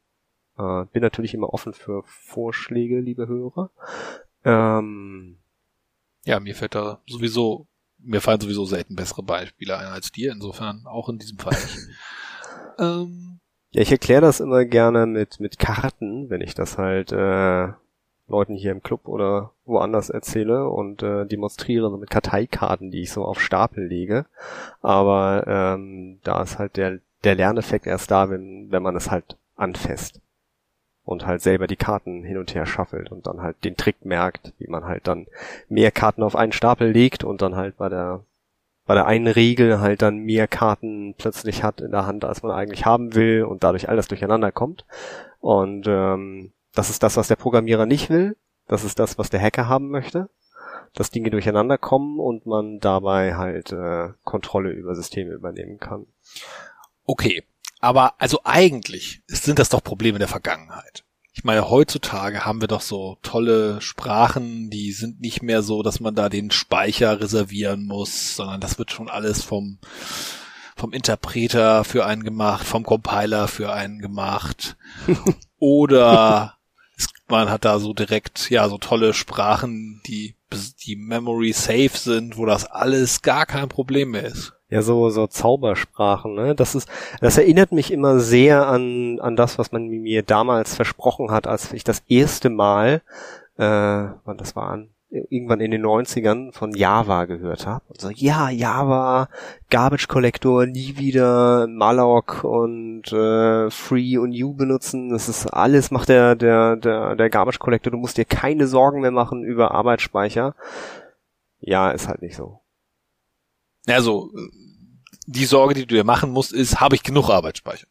Äh, 0.59 0.85
bin 0.92 1.02
natürlich 1.02 1.35
immer 1.35 1.52
offen 1.52 1.73
für 1.73 2.02
Vorschläge, 2.04 3.00
liebe 3.00 3.26
Hörer. 3.26 3.71
Ähm, 4.45 5.38
Ja, 6.25 6.40
mir 6.40 6.54
fällt 6.54 6.75
da 6.75 7.00
sowieso, 7.07 7.66
mir 7.99 8.21
fallen 8.21 8.40
sowieso 8.40 8.64
selten 8.64 8.95
bessere 8.97 9.23
Beispiele 9.23 9.76
ein 9.78 9.87
als 9.87 10.12
dir, 10.12 10.33
insofern 10.33 10.87
auch 10.87 11.09
in 11.09 11.19
diesem 11.19 11.38
Fall. 11.38 11.57
ähm, 12.78 13.40
ja, 13.73 13.83
ich 13.83 13.92
erkläre 13.92 14.23
das 14.23 14.40
immer 14.40 14.64
gerne 14.64 15.07
mit, 15.07 15.40
mit 15.40 15.59
Karten, 15.59 16.28
wenn 16.28 16.40
ich 16.40 16.54
das 16.54 16.76
halt 16.76 17.12
äh, 17.12 17.69
Leuten 18.28 18.54
hier 18.54 18.73
im 18.73 18.83
Club 18.83 19.09
oder 19.09 19.52
woanders 19.64 20.11
erzähle 20.11 20.69
und 20.69 21.02
äh, 21.02 21.26
demonstriere 21.26 21.90
so 21.90 21.97
mit 21.97 22.11
Karteikarten, 22.11 22.90
die 22.90 23.02
ich 23.02 23.12
so 23.12 23.25
auf 23.25 23.40
Stapel 23.40 23.87
lege. 23.87 24.26
Aber 24.83 25.45
ähm, 25.47 26.21
da 26.23 26.42
ist 26.42 26.59
halt 26.59 26.76
der, 26.76 27.00
der 27.25 27.35
Lerneffekt 27.35 27.87
erst 27.87 28.11
da, 28.11 28.30
wenn, 28.30 28.71
wenn 28.71 28.83
man 28.83 28.97
es 28.97 29.11
halt 29.11 29.37
anfasst 29.57 30.21
und 31.04 31.26
halt 31.26 31.42
selber 31.42 31.66
die 31.66 31.76
Karten 31.76 32.23
hin 32.23 32.38
und 32.38 32.54
her 32.54 32.66
schaffelt 32.66 33.11
und 33.11 33.26
dann 33.26 33.40
halt 33.42 33.64
den 33.64 33.76
Trick 33.76 34.04
merkt, 34.04 34.52
wie 34.59 34.69
man 34.69 34.85
halt 34.85 35.07
dann 35.09 35.26
mehr 35.69 35.90
Karten 35.90 36.23
auf 36.23 36.37
einen 36.37 36.52
Stapel 36.52 36.90
legt 36.90 37.25
und 37.25 37.42
dann 37.42 37.57
halt 37.57 37.76
bei 37.76 37.88
der 37.88 38.25
bei 38.90 38.95
der 38.95 39.07
einen 39.07 39.28
Regel 39.28 39.80
halt 39.80 40.02
dann 40.02 40.19
mehr 40.19 40.49
Karten 40.49 41.14
plötzlich 41.16 41.62
hat 41.62 41.80
in 41.80 41.92
der 41.92 42.07
Hand, 42.07 42.25
als 42.25 42.42
man 42.42 42.50
eigentlich 42.50 42.87
haben 42.87 43.14
will 43.14 43.45
und 43.45 43.62
dadurch 43.62 43.88
alles 43.88 44.09
durcheinander 44.09 44.50
kommt. 44.50 44.85
Und 45.38 45.87
ähm, 45.87 46.52
das 46.75 46.90
ist 46.90 47.04
das, 47.04 47.16
was 47.16 47.28
der 47.28 47.37
Programmierer 47.37 47.87
nicht 47.87 48.11
will. 48.11 48.37
Das 48.66 48.83
ist 48.83 48.99
das, 48.99 49.16
was 49.16 49.30
der 49.30 49.40
Hacker 49.40 49.69
haben 49.69 49.90
möchte. 49.90 50.28
Dass 50.92 51.12
Dinge 51.12 51.30
durcheinander 51.30 51.78
kommen 51.78 52.19
und 52.19 52.47
man 52.47 52.80
dabei 52.80 53.37
halt 53.37 53.71
äh, 53.71 54.09
Kontrolle 54.25 54.71
über 54.71 54.97
Systeme 54.97 55.35
übernehmen 55.35 55.78
kann. 55.78 56.07
Okay, 57.04 57.45
aber 57.80 58.14
also 58.18 58.40
eigentlich 58.44 59.22
sind 59.26 59.58
das 59.58 59.70
doch 59.70 59.82
Probleme 59.82 60.18
der 60.18 60.28
Vergangenheit. 60.28 61.04
Ich 61.32 61.44
meine, 61.44 61.70
heutzutage 61.70 62.44
haben 62.44 62.60
wir 62.60 62.68
doch 62.68 62.82
so 62.82 63.16
tolle 63.22 63.80
Sprachen, 63.80 64.68
die 64.68 64.92
sind 64.92 65.20
nicht 65.20 65.42
mehr 65.42 65.62
so, 65.62 65.82
dass 65.82 66.00
man 66.00 66.14
da 66.14 66.28
den 66.28 66.50
Speicher 66.50 67.20
reservieren 67.20 67.87
muss, 67.87 68.37
sondern 68.37 68.60
das 68.60 68.78
wird 68.78 68.90
schon 68.90 69.08
alles 69.08 69.42
vom, 69.42 69.78
vom 70.76 70.92
Interpreter 70.92 71.84
für 71.84 72.04
einen 72.04 72.25
gemacht, 72.25 72.66
vom 72.66 72.84
Compiler 72.84 73.49
für 73.49 73.72
einen 73.72 74.00
gemacht. 74.00 74.76
Oder 75.58 76.58
man 77.28 77.49
hat 77.49 77.64
da 77.64 77.78
so 77.78 77.94
direkt, 77.94 78.50
ja, 78.50 78.68
so 78.68 78.76
tolle 78.76 79.14
Sprachen, 79.14 80.02
die, 80.06 80.34
die 80.84 80.96
Memory 80.96 81.52
safe 81.52 81.96
sind, 81.96 82.37
wo 82.37 82.44
das 82.44 82.66
alles 82.66 83.22
gar 83.22 83.46
kein 83.46 83.68
Problem 83.68 84.10
mehr 84.10 84.25
ist 84.25 84.52
ja 84.70 84.82
so 84.82 85.10
so 85.10 85.26
Zaubersprachen, 85.26 86.34
ne? 86.34 86.54
Das 86.54 86.74
ist 86.74 86.88
das 87.20 87.38
erinnert 87.38 87.72
mich 87.72 87.92
immer 87.92 88.20
sehr 88.20 88.66
an 88.66 89.18
an 89.20 89.36
das, 89.36 89.58
was 89.58 89.72
man 89.72 89.88
mir 89.88 90.22
damals 90.22 90.74
versprochen 90.74 91.30
hat, 91.30 91.46
als 91.46 91.72
ich 91.72 91.84
das 91.84 92.02
erste 92.08 92.50
Mal 92.50 93.02
äh, 93.58 93.62
wann 93.62 94.38
das 94.38 94.56
war 94.56 94.70
an 94.70 94.90
irgendwann 95.10 95.60
in 95.60 95.72
den 95.72 95.84
90ern 95.84 96.52
von 96.52 96.72
Java 96.72 97.24
gehört 97.24 97.66
habe. 97.66 97.84
Und 97.88 98.00
so, 98.00 98.10
ja, 98.10 98.48
Java, 98.48 99.28
Garbage 99.68 100.06
Collector, 100.06 100.66
nie 100.66 100.96
wieder 100.96 101.66
Malloc 101.66 102.44
und 102.44 103.12
äh, 103.12 103.70
Free 103.70 104.18
und 104.18 104.32
You 104.32 104.54
benutzen. 104.54 105.10
Das 105.10 105.28
ist 105.28 105.46
alles 105.48 105.90
macht 105.90 106.08
der, 106.08 106.36
der, 106.36 106.76
der, 106.76 107.16
der 107.16 107.30
Garbage 107.30 107.58
Collector. 107.58 107.90
Du 107.90 107.98
musst 107.98 108.18
dir 108.18 108.24
keine 108.24 108.68
Sorgen 108.68 109.00
mehr 109.00 109.10
machen 109.10 109.42
über 109.42 109.72
Arbeitsspeicher. 109.72 110.54
Ja, 111.60 111.90
ist 111.90 112.08
halt 112.08 112.22
nicht 112.22 112.36
so. 112.36 112.59
Also, 113.92 114.30
die 115.26 115.44
Sorge, 115.44 115.75
die 115.75 115.87
du 115.87 115.94
dir 115.94 116.04
machen 116.04 116.30
musst, 116.30 116.52
ist, 116.52 116.80
habe 116.80 116.97
ich 116.97 117.02
genug 117.02 117.30
Arbeitsspeicher? 117.30 117.87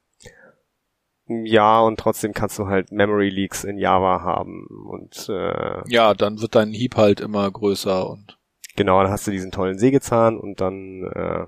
Ja, 1.27 1.79
und 1.82 2.00
trotzdem 2.00 2.34
kannst 2.34 2.58
du 2.58 2.68
halt 2.68 2.91
Memory 2.91 3.29
Leaks 3.29 3.63
in 3.63 3.77
Java 3.77 4.22
haben 4.22 4.65
und 4.65 5.29
äh, 5.29 5.88
ja, 5.88 6.15
dann 6.15 6.41
wird 6.41 6.56
dein 6.56 6.74
Heap 6.74 6.96
halt 6.96 7.20
immer 7.20 7.50
größer 7.51 8.10
und 8.10 8.39
genau, 8.75 9.03
dann 9.03 9.12
hast 9.12 9.27
du 9.27 9.32
diesen 9.32 9.51
tollen 9.51 9.77
Sägezahn 9.77 10.39
und 10.39 10.60
dann 10.60 11.03
äh, 11.03 11.46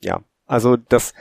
ja, 0.00 0.20
also 0.44 0.76
das 0.76 1.14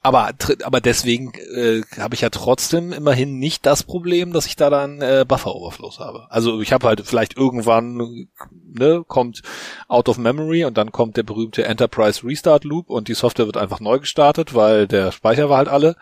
aber, 0.00 0.30
aber 0.62 0.80
deswegen 0.80 1.32
äh, 1.54 1.82
habe 1.98 2.14
ich 2.14 2.20
ja 2.20 2.30
trotzdem 2.30 2.92
immerhin 2.92 3.38
nicht 3.38 3.66
das 3.66 3.82
Problem, 3.82 4.32
dass 4.32 4.46
ich 4.46 4.54
da 4.54 4.70
dann 4.70 5.00
äh, 5.02 5.24
Buffer-Overflows 5.26 5.98
habe. 5.98 6.26
Also 6.30 6.60
ich 6.60 6.72
habe 6.72 6.86
halt 6.86 7.02
vielleicht 7.04 7.36
irgendwann, 7.36 8.28
ne, 8.52 9.04
kommt 9.06 9.42
Out 9.88 10.08
of 10.08 10.18
Memory 10.18 10.64
und 10.64 10.78
dann 10.78 10.92
kommt 10.92 11.16
der 11.16 11.24
berühmte 11.24 11.64
Enterprise 11.64 12.24
Restart 12.24 12.62
Loop 12.62 12.90
und 12.90 13.08
die 13.08 13.14
Software 13.14 13.46
wird 13.46 13.56
einfach 13.56 13.80
neu 13.80 13.98
gestartet, 13.98 14.54
weil 14.54 14.86
der 14.86 15.10
Speicher 15.10 15.50
war 15.50 15.58
halt 15.58 15.68
alle. 15.68 15.96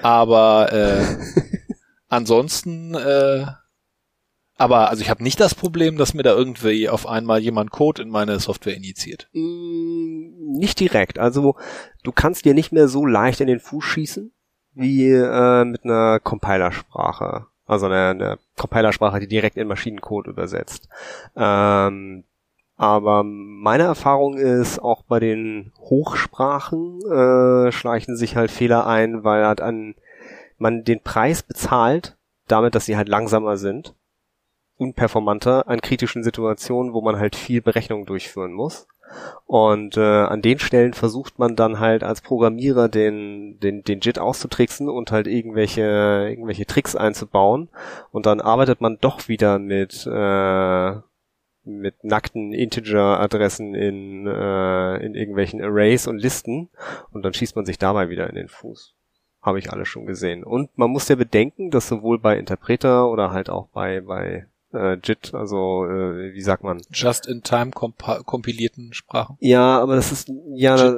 Aber 0.00 0.72
äh, 0.72 1.04
ansonsten 2.08 2.94
äh, 2.94 3.46
aber 4.58 4.88
also 4.88 5.02
ich 5.02 5.10
habe 5.10 5.22
nicht 5.22 5.38
das 5.38 5.54
Problem, 5.54 5.98
dass 5.98 6.14
mir 6.14 6.22
da 6.22 6.34
irgendwie 6.34 6.88
auf 6.88 7.06
einmal 7.06 7.40
jemand 7.40 7.70
Code 7.70 8.02
in 8.02 8.08
meine 8.08 8.38
Software 8.40 8.74
injiziert. 8.74 9.28
Mm, 9.32 10.56
nicht 10.58 10.80
direkt. 10.80 11.18
Also 11.18 11.56
du 12.02 12.12
kannst 12.12 12.44
dir 12.44 12.54
nicht 12.54 12.72
mehr 12.72 12.88
so 12.88 13.04
leicht 13.04 13.40
in 13.40 13.48
den 13.48 13.60
Fuß 13.60 13.84
schießen 13.84 14.32
wie 14.72 15.10
äh, 15.10 15.64
mit 15.64 15.84
einer 15.84 16.20
Compilersprache. 16.20 17.46
Also 17.66 17.86
eine, 17.86 18.10
eine 18.10 18.38
Compilersprache, 18.56 19.20
die 19.20 19.26
direkt 19.26 19.56
in 19.56 19.68
Maschinencode 19.68 20.28
übersetzt. 20.28 20.88
Ähm, 21.34 22.24
aber 22.76 23.24
meine 23.24 23.84
Erfahrung 23.84 24.36
ist, 24.36 24.78
auch 24.78 25.02
bei 25.02 25.18
den 25.18 25.72
Hochsprachen 25.78 27.00
äh, 27.10 27.72
schleichen 27.72 28.16
sich 28.16 28.36
halt 28.36 28.50
Fehler 28.50 28.86
ein, 28.86 29.24
weil 29.24 29.46
halt 29.46 29.60
an 29.60 29.94
man 30.58 30.84
den 30.84 31.02
Preis 31.02 31.42
bezahlt, 31.42 32.16
damit, 32.48 32.74
dass 32.74 32.86
sie 32.86 32.96
halt 32.96 33.08
langsamer 33.08 33.56
sind 33.56 33.94
unperformanter 34.78 35.68
an 35.68 35.80
kritischen 35.80 36.22
Situationen, 36.22 36.92
wo 36.92 37.00
man 37.00 37.18
halt 37.18 37.36
viel 37.36 37.62
Berechnung 37.62 38.06
durchführen 38.06 38.52
muss. 38.52 38.86
Und 39.46 39.96
äh, 39.96 40.00
an 40.00 40.42
den 40.42 40.58
Stellen 40.58 40.92
versucht 40.92 41.38
man 41.38 41.54
dann 41.54 41.78
halt 41.78 42.02
als 42.02 42.20
Programmierer 42.20 42.88
den, 42.88 43.58
den, 43.60 43.82
den 43.82 44.00
JIT 44.00 44.18
auszutricksen 44.18 44.88
und 44.88 45.12
halt 45.12 45.26
irgendwelche, 45.26 46.26
irgendwelche 46.28 46.66
Tricks 46.66 46.96
einzubauen. 46.96 47.68
Und 48.10 48.26
dann 48.26 48.40
arbeitet 48.40 48.80
man 48.80 48.98
doch 49.00 49.28
wieder 49.28 49.58
mit, 49.58 50.06
äh, 50.10 50.94
mit 51.64 52.02
nackten 52.02 52.52
Integer-Adressen 52.52 53.74
in, 53.74 54.26
äh, 54.26 54.96
in 54.96 55.14
irgendwelchen 55.14 55.62
Arrays 55.62 56.08
und 56.08 56.18
Listen. 56.18 56.68
Und 57.12 57.24
dann 57.24 57.32
schießt 57.32 57.54
man 57.54 57.66
sich 57.66 57.78
dabei 57.78 58.08
wieder 58.08 58.28
in 58.28 58.34
den 58.34 58.48
Fuß. 58.48 58.94
Habe 59.40 59.60
ich 59.60 59.72
alles 59.72 59.86
schon 59.86 60.06
gesehen. 60.06 60.42
Und 60.42 60.76
man 60.76 60.90
muss 60.90 61.08
ja 61.08 61.14
bedenken, 61.14 61.70
dass 61.70 61.88
sowohl 61.88 62.18
bei 62.18 62.36
Interpreter 62.36 63.08
oder 63.08 63.30
halt 63.30 63.48
auch 63.48 63.68
bei, 63.68 64.00
bei 64.00 64.46
äh, 64.72 64.98
JIT, 65.02 65.34
also 65.34 65.86
äh, 65.86 66.34
wie 66.34 66.42
sagt 66.42 66.62
man? 66.62 66.82
Just-in-time 66.90 67.70
kompilierten 67.70 68.92
Sprachen. 68.92 69.36
Ja, 69.40 69.80
aber 69.80 69.96
das 69.96 70.12
ist 70.12 70.30
ja 70.54 70.96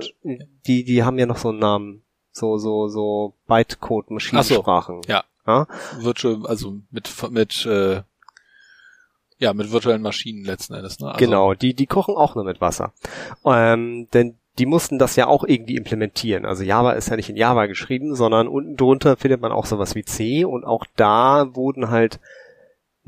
die 0.66 0.84
die 0.84 1.02
haben 1.02 1.18
ja 1.18 1.26
noch 1.26 1.38
so 1.38 1.50
einen 1.50 1.58
Namen, 1.58 2.02
so 2.32 2.58
so 2.58 2.88
so 2.88 3.34
Bytecode 3.46 4.10
Maschinensprachen. 4.10 5.02
So, 5.04 5.10
ja. 5.10 5.24
ja. 5.46 5.66
Virtual, 5.98 6.46
also 6.46 6.76
mit 6.90 7.10
mit 7.30 7.66
äh, 7.66 8.02
ja 9.38 9.54
mit 9.54 9.70
virtuellen 9.70 10.02
Maschinen 10.02 10.44
letzten 10.44 10.74
Endes. 10.74 10.98
Ne? 11.00 11.08
Also 11.08 11.18
genau, 11.18 11.54
die 11.54 11.74
die 11.74 11.86
kochen 11.86 12.16
auch 12.16 12.34
nur 12.34 12.44
mit 12.44 12.60
Wasser, 12.60 12.92
ähm, 13.44 14.08
denn 14.12 14.36
die 14.58 14.66
mussten 14.66 14.98
das 14.98 15.14
ja 15.14 15.28
auch 15.28 15.44
irgendwie 15.44 15.76
implementieren. 15.76 16.44
Also 16.44 16.64
Java 16.64 16.92
ist 16.92 17.08
ja 17.08 17.16
nicht 17.16 17.30
in 17.30 17.36
Java 17.36 17.66
geschrieben, 17.66 18.16
sondern 18.16 18.48
unten 18.48 18.76
drunter 18.76 19.16
findet 19.16 19.40
man 19.40 19.52
auch 19.52 19.66
sowas 19.66 19.94
wie 19.94 20.04
C 20.04 20.44
und 20.44 20.64
auch 20.64 20.84
da 20.96 21.54
wurden 21.54 21.90
halt 21.90 22.18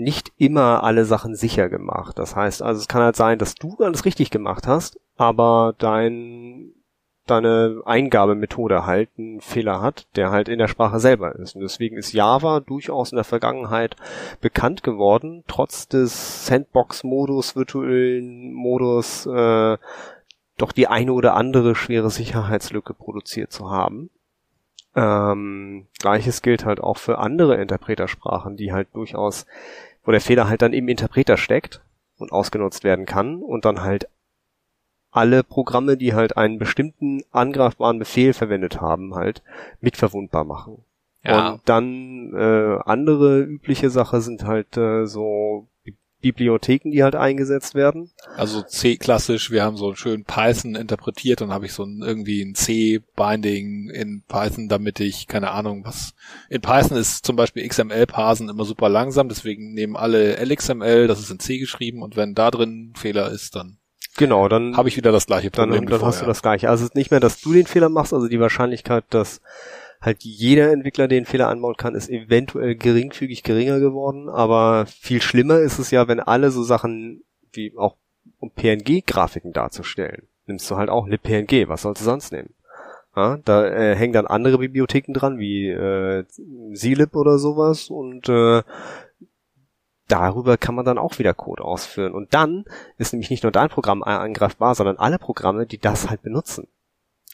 nicht 0.00 0.32
immer 0.36 0.82
alle 0.82 1.04
Sachen 1.04 1.34
sicher 1.34 1.68
gemacht. 1.68 2.18
Das 2.18 2.36
heißt, 2.36 2.62
also 2.62 2.80
es 2.80 2.88
kann 2.88 3.02
halt 3.02 3.16
sein, 3.16 3.38
dass 3.38 3.54
du 3.54 3.76
alles 3.78 4.04
richtig 4.04 4.30
gemacht 4.30 4.66
hast, 4.66 4.98
aber 5.16 5.74
dein 5.78 6.72
deine 7.30 7.82
Eingabemethode 7.84 8.86
halt 8.86 9.08
einen 9.16 9.40
Fehler 9.40 9.80
hat, 9.80 10.06
der 10.16 10.30
halt 10.30 10.48
in 10.48 10.58
der 10.58 10.68
Sprache 10.68 10.98
selber 10.98 11.36
ist. 11.36 11.54
Und 11.54 11.62
deswegen 11.62 11.96
ist 11.96 12.12
Java 12.12 12.60
durchaus 12.60 13.12
in 13.12 13.16
der 13.16 13.24
Vergangenheit 13.24 13.96
bekannt 14.40 14.82
geworden, 14.82 15.44
trotz 15.46 15.86
des 15.86 16.46
Sandbox-Modus, 16.46 17.56
virtuellen 17.56 18.52
Modus, 18.52 19.26
äh, 19.26 19.78
doch 20.56 20.72
die 20.72 20.88
eine 20.88 21.12
oder 21.12 21.34
andere 21.34 21.74
schwere 21.74 22.10
Sicherheitslücke 22.10 22.94
produziert 22.94 23.52
zu 23.52 23.70
haben. 23.70 24.10
Ähm, 24.96 25.86
Gleiches 25.98 26.42
gilt 26.42 26.64
halt 26.64 26.80
auch 26.80 26.98
für 26.98 27.18
andere 27.18 27.56
Interpretersprachen, 27.56 28.56
die 28.56 28.72
halt 28.72 28.88
durchaus 28.92 29.46
wo 30.04 30.12
der 30.12 30.20
Fehler 30.20 30.48
halt 30.48 30.62
dann 30.62 30.72
im 30.72 30.88
Interpreter 30.88 31.36
steckt 31.36 31.82
und 32.16 32.32
ausgenutzt 32.32 32.84
werden 32.84 33.06
kann 33.06 33.42
und 33.42 33.64
dann 33.64 33.82
halt 33.82 34.08
alle 35.10 35.42
Programme, 35.42 35.96
die 35.96 36.14
halt 36.14 36.36
einen 36.36 36.58
bestimmten 36.58 37.22
angreifbaren 37.32 37.98
Befehl 37.98 38.32
verwendet 38.32 38.80
haben, 38.80 39.14
halt 39.14 39.42
mitverwundbar 39.80 40.44
machen. 40.44 40.84
Ja. 41.24 41.50
Und 41.50 41.62
dann 41.68 42.32
äh, 42.34 42.78
andere 42.84 43.40
übliche 43.40 43.90
Sache 43.90 44.20
sind 44.20 44.44
halt 44.44 44.76
äh, 44.76 45.06
so 45.06 45.66
Bibliotheken, 46.20 46.90
die 46.90 47.02
halt 47.02 47.14
eingesetzt 47.14 47.74
werden. 47.74 48.10
Also 48.36 48.62
C 48.62 48.96
klassisch, 48.96 49.50
wir 49.50 49.62
haben 49.62 49.76
so 49.76 49.94
schön 49.94 50.24
Python 50.24 50.74
interpretiert, 50.74 51.40
dann 51.40 51.52
habe 51.52 51.66
ich 51.66 51.72
so 51.72 51.84
ein, 51.84 52.02
irgendwie 52.02 52.42
ein 52.42 52.54
C-Binding 52.54 53.90
in 53.90 54.22
Python, 54.28 54.68
damit 54.68 55.00
ich, 55.00 55.26
keine 55.26 55.50
Ahnung, 55.50 55.84
was. 55.84 56.14
In 56.48 56.60
Python 56.60 56.96
ist 56.96 57.24
zum 57.24 57.36
Beispiel 57.36 57.66
XML-Parsen 57.66 58.48
immer 58.48 58.64
super 58.64 58.88
langsam, 58.88 59.28
deswegen 59.28 59.72
nehmen 59.72 59.96
alle 59.96 60.36
LXML, 60.42 61.06
das 61.06 61.20
ist 61.20 61.30
in 61.30 61.40
C 61.40 61.58
geschrieben, 61.58 62.02
und 62.02 62.16
wenn 62.16 62.34
da 62.34 62.50
drin 62.50 62.92
Fehler 62.96 63.30
ist, 63.30 63.56
dann 63.56 63.78
Genau, 64.16 64.48
dann 64.48 64.76
habe 64.76 64.88
ich 64.88 64.96
wieder 64.96 65.12
das 65.12 65.26
gleiche 65.26 65.50
Problem. 65.50 65.86
Dann, 65.86 66.00
dann 66.00 66.02
hast 66.02 66.20
du 66.20 66.26
das 66.26 66.42
gleiche. 66.42 66.68
Also 66.68 66.84
es 66.84 66.90
ist 66.90 66.96
nicht 66.96 67.10
mehr, 67.10 67.20
dass 67.20 67.40
du 67.40 67.52
den 67.52 67.66
Fehler 67.66 67.88
machst, 67.88 68.12
also 68.12 68.28
die 68.28 68.40
Wahrscheinlichkeit, 68.40 69.04
dass 69.10 69.40
halt 70.00 70.22
jeder 70.22 70.72
Entwickler 70.72 71.08
den 71.08 71.26
Fehler 71.26 71.48
anbauen 71.48 71.76
kann, 71.76 71.94
ist 71.94 72.08
eventuell 72.08 72.74
geringfügig 72.74 73.42
geringer 73.42 73.80
geworden, 73.80 74.28
aber 74.28 74.86
viel 74.86 75.20
schlimmer 75.20 75.58
ist 75.60 75.78
es 75.78 75.90
ja, 75.90 76.08
wenn 76.08 76.20
alle 76.20 76.50
so 76.50 76.62
Sachen 76.62 77.22
wie 77.52 77.74
auch 77.76 77.96
um 78.38 78.50
PNG-Grafiken 78.50 79.52
darzustellen. 79.52 80.26
Nimmst 80.46 80.70
du 80.70 80.76
halt 80.76 80.88
auch 80.88 81.06
eine 81.06 81.18
PNG, 81.18 81.68
was 81.68 81.82
sollst 81.82 82.00
du 82.00 82.04
sonst 82.04 82.32
nehmen? 82.32 82.54
Ja, 83.14 83.38
da 83.44 83.66
äh, 83.66 83.96
hängen 83.96 84.12
dann 84.12 84.26
andere 84.26 84.58
Bibliotheken 84.58 85.12
dran, 85.12 85.38
wie 85.38 85.68
äh, 85.68 86.24
Zlib 86.74 87.16
oder 87.16 87.38
sowas 87.38 87.90
und 87.90 88.28
äh, 88.28 88.62
darüber 90.08 90.56
kann 90.56 90.74
man 90.74 90.84
dann 90.84 90.98
auch 90.98 91.18
wieder 91.18 91.34
Code 91.34 91.64
ausführen. 91.64 92.12
Und 92.12 92.34
dann 92.34 92.64
ist 92.98 93.12
nämlich 93.12 93.30
nicht 93.30 93.42
nur 93.42 93.52
dein 93.52 93.68
Programm 93.68 94.02
angreifbar, 94.02 94.74
sondern 94.74 94.96
alle 94.96 95.18
Programme, 95.18 95.66
die 95.66 95.78
das 95.78 96.08
halt 96.08 96.22
benutzen. 96.22 96.68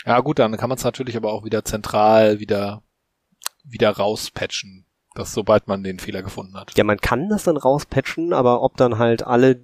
Ja 0.06 0.20
gut, 0.20 0.38
dann 0.38 0.56
kann 0.56 0.68
man 0.68 0.78
es 0.78 0.84
natürlich 0.84 1.16
aber 1.16 1.32
auch 1.32 1.44
wieder 1.44 1.64
zentral 1.64 2.38
wieder 2.38 2.82
wieder 3.64 3.90
rauspatchen, 3.90 4.86
dass 5.14 5.32
sobald 5.32 5.66
man 5.66 5.82
den 5.82 5.98
Fehler 5.98 6.22
gefunden 6.22 6.54
hat. 6.54 6.76
Ja, 6.76 6.84
man 6.84 7.00
kann 7.00 7.28
das 7.28 7.44
dann 7.44 7.56
rauspatchen, 7.56 8.32
aber 8.32 8.62
ob 8.62 8.76
dann 8.76 8.98
halt 8.98 9.26
alle 9.26 9.60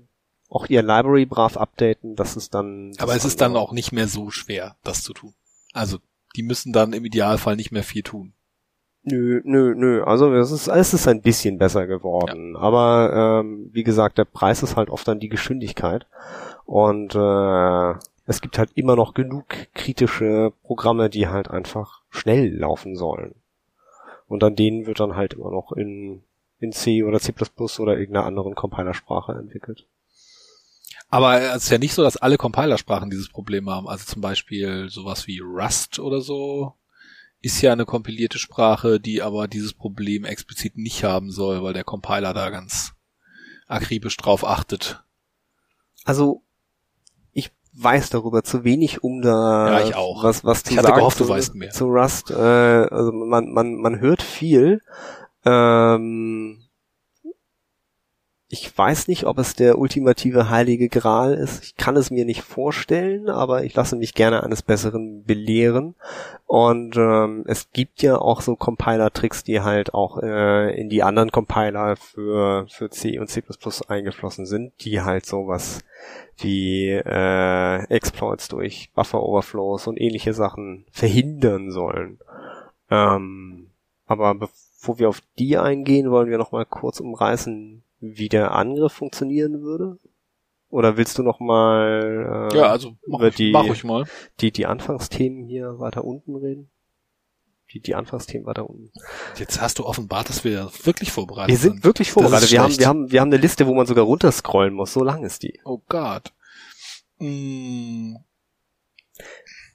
auch 0.49 0.67
ihr 0.67 0.83
Library 0.83 1.25
brav 1.25 1.57
updaten, 1.57 2.17
das 2.17 2.37
ist 2.37 2.55
dann. 2.55 2.91
Das 2.93 3.01
aber 3.01 3.15
es 3.15 3.25
ist 3.25 3.41
dann 3.41 3.57
auch 3.57 3.73
nicht 3.73 3.93
mehr 3.93 4.09
so 4.09 4.31
schwer, 4.31 4.77
das 4.85 5.03
zu 5.03 5.15
tun. 5.15 5.35
Also 5.73 5.99
die 6.37 6.43
müssen 6.43 6.73
dann 6.73 6.93
im 6.93 7.05
Idealfall 7.05 7.57
nicht 7.57 7.73
mehr 7.73 7.85
viel 7.85 8.03
tun. 8.03 8.35
Nö, 9.05 9.41
nö, 9.45 9.75
nö. 9.75 10.05
Also 10.05 10.33
es 10.33 10.51
ist, 10.53 10.69
es 10.69 10.95
ist 10.95 11.09
ein 11.09 11.23
bisschen 11.23 11.59
besser 11.59 11.87
geworden. 11.87 12.55
Ja. 12.55 12.61
Aber 12.61 13.41
ähm, 13.41 13.71
wie 13.73 13.83
gesagt, 13.83 14.19
der 14.19 14.25
Preis 14.25 14.63
ist 14.63 14.77
halt 14.77 14.91
oft 14.91 15.09
dann 15.09 15.21
die 15.21 15.29
Geschwindigkeit. 15.29 16.07
Und 16.67 17.15
äh, 17.15 17.95
es 18.27 18.41
gibt 18.41 18.59
halt 18.59 18.71
immer 18.75 18.97
noch 18.97 19.15
genug 19.15 19.47
kritische 19.75 20.53
Programme, 20.63 21.11
die 21.11 21.29
halt 21.29 21.49
einfach 21.49 22.03
schnell 22.11 22.57
laufen 22.57 22.97
sollen. 22.97 23.35
Und 24.29 24.45
an 24.45 24.57
denen 24.57 24.87
wird 24.87 25.01
dann 25.01 25.17
halt 25.17 25.35
immer 25.35 25.51
noch 25.51 25.73
in, 25.73 26.23
in 26.59 26.73
C 26.73 27.03
oder 27.03 27.21
C++ 27.21 27.35
oder 27.79 27.99
irgendeiner 27.99 28.27
anderen 28.27 28.55
Compilersprache 28.55 29.33
entwickelt. 29.33 29.87
Aber 31.11 31.39
es 31.43 31.65
ist 31.65 31.71
ja 31.71 31.79
nicht 31.79 31.93
so, 31.93 32.03
dass 32.03 32.17
alle 32.17 32.39
Compilersprachen 32.39 33.11
dieses 33.11 33.29
Problem 33.29 33.69
haben. 33.69 33.87
Also 33.87 34.07
zum 34.07 34.23
Beispiel 34.23 34.89
sowas 34.89 35.27
wie 35.27 35.41
Rust 35.41 35.99
oder 35.99 36.23
so 36.23 36.75
ist 37.43 37.61
ja 37.61 37.73
eine 37.73 37.85
kompilierte 37.85 38.39
Sprache, 38.39 39.01
die 39.01 39.21
aber 39.21 39.49
dieses 39.49 39.75
Problem 39.75 40.25
explizit 40.25 40.79
nicht 40.79 41.05
haben 41.05 41.31
soll, 41.31 41.63
weil 41.63 41.75
der 41.75 41.85
Compiler 41.85 42.33
da 42.33 42.51
ganz 42.51 42.95
akribisch 43.67 44.17
drauf 44.17 44.45
achtet. 44.45 45.03
Also 46.05 46.43
weiß 47.73 48.11
darüber 48.11 48.43
zu 48.43 48.65
wenig, 48.65 49.03
um 49.03 49.23
da 49.23 49.81
ja, 49.81 49.87
ich 49.87 49.95
auch. 49.95 50.25
was 50.25 50.45
was 50.45 50.63
zu 50.63 50.73
ich 50.73 50.79
hatte 50.79 50.89
sagen 50.89 50.99
gehofft, 50.99 51.19
zu, 51.19 51.25
du 51.25 51.31
weißt 51.31 51.55
mehr. 51.55 51.71
zu 51.71 51.87
Rust. 51.87 52.31
Äh, 52.31 52.35
also 52.35 53.13
man 53.13 53.51
man 53.51 53.75
man 53.77 54.01
hört 54.01 54.23
viel. 54.23 54.81
Ähm, 55.45 56.62
ich 58.53 58.77
weiß 58.77 59.09
nicht, 59.09 59.25
ob 59.25 59.39
es 59.39 59.55
der 59.55 59.79
ultimative 59.79 60.51
heilige 60.51 60.91
Gral 60.91 61.33
ist. 61.33 61.65
Ich 61.65 61.77
kann 61.77 61.97
es 61.97 62.11
mir 62.11 62.27
nicht 62.27 62.43
vorstellen, 62.43 63.31
aber 63.31 63.65
ich 63.65 63.75
lasse 63.75 63.97
mich 63.97 64.13
gerne 64.13 64.43
eines 64.43 64.61
Besseren 64.61 65.25
belehren. 65.25 65.95
Und 66.45 66.95
ähm, 66.99 67.45
es 67.47 67.71
gibt 67.73 68.03
ja 68.03 68.19
auch 68.19 68.43
so 68.43 68.55
Compiler-Tricks, 68.55 69.43
die 69.45 69.63
halt 69.63 69.95
auch 69.95 70.19
äh, 70.19 70.79
in 70.79 70.91
die 70.91 71.03
anderen 71.03 71.33
Compiler 71.33 71.97
für, 71.97 72.67
für 72.69 72.91
C 72.91 73.19
und 73.19 73.29
C++ 73.29 73.43
eingeflossen 73.89 74.45
sind, 74.45 74.75
die 74.85 75.01
halt 75.01 75.25
sowas 75.25 75.81
wie 76.37 76.91
äh, 76.91 77.85
Exploits 77.85 78.49
durch 78.49 78.91
Buffer-Overflows 78.95 79.87
und 79.87 79.99
ähnliche 79.99 80.35
Sachen 80.35 80.85
verhindern 80.91 81.71
sollen. 81.71 82.19
Ähm, 82.91 83.71
aber 84.05 84.35
bevor 84.35 84.99
wir 84.99 85.09
auf 85.09 85.23
die 85.39 85.57
eingehen, 85.57 86.11
wollen 86.11 86.29
wir 86.29 86.37
noch 86.37 86.53
mal 86.53 86.67
kurz 86.67 87.01
umreißen, 87.01 87.83
wie 88.03 88.29
der 88.29 88.53
Angriff 88.53 88.93
funktionieren 88.93 89.63
würde? 89.63 89.99
Oder 90.69 90.97
willst 90.97 91.19
du 91.19 91.23
noch 91.23 91.39
mal 91.39 92.49
äh, 92.53 92.57
ja, 92.57 92.71
also 92.71 92.97
mach 93.07 93.21
über 93.21 93.29
ich, 93.29 93.35
die, 93.37 93.53
mach 93.53 93.65
ich 93.67 93.85
mal. 93.85 94.05
die 94.41 94.51
die 94.51 94.67
Anfangsthemen 94.67 95.45
hier 95.45 95.79
weiter 95.79 96.05
unten 96.05 96.35
reden? 96.35 96.71
Die 97.73 97.81
die 97.81 97.95
Anfangsthemen 97.95 98.47
weiter 98.47 98.69
unten. 98.69 98.91
Jetzt 99.39 99.61
hast 99.61 99.79
du 99.79 99.87
offenbart, 99.87 100.29
dass 100.29 100.45
wir 100.45 100.71
wirklich 100.83 101.13
vorbereitet 101.13 101.49
sind. 101.49 101.63
Wir 101.63 101.63
sind, 101.63 101.73
sind. 101.75 101.85
wirklich 101.85 102.11
vorbereitet. 102.11 102.51
Wir 102.51 102.63
haben 102.63 102.79
wir 102.79 102.89
haben 102.89 103.13
wir 103.13 103.21
haben 103.21 103.29
eine 103.29 103.41
Liste, 103.41 103.67
wo 103.67 103.75
man 103.75 103.87
sogar 103.87 104.05
runterscrollen 104.05 104.75
muss. 104.75 104.93
So 104.93 105.05
lang 105.05 105.25
ist 105.25 105.43
die. 105.43 105.61
Oh 105.65 105.81
Gott. 105.89 106.33
Mm. 107.19 108.17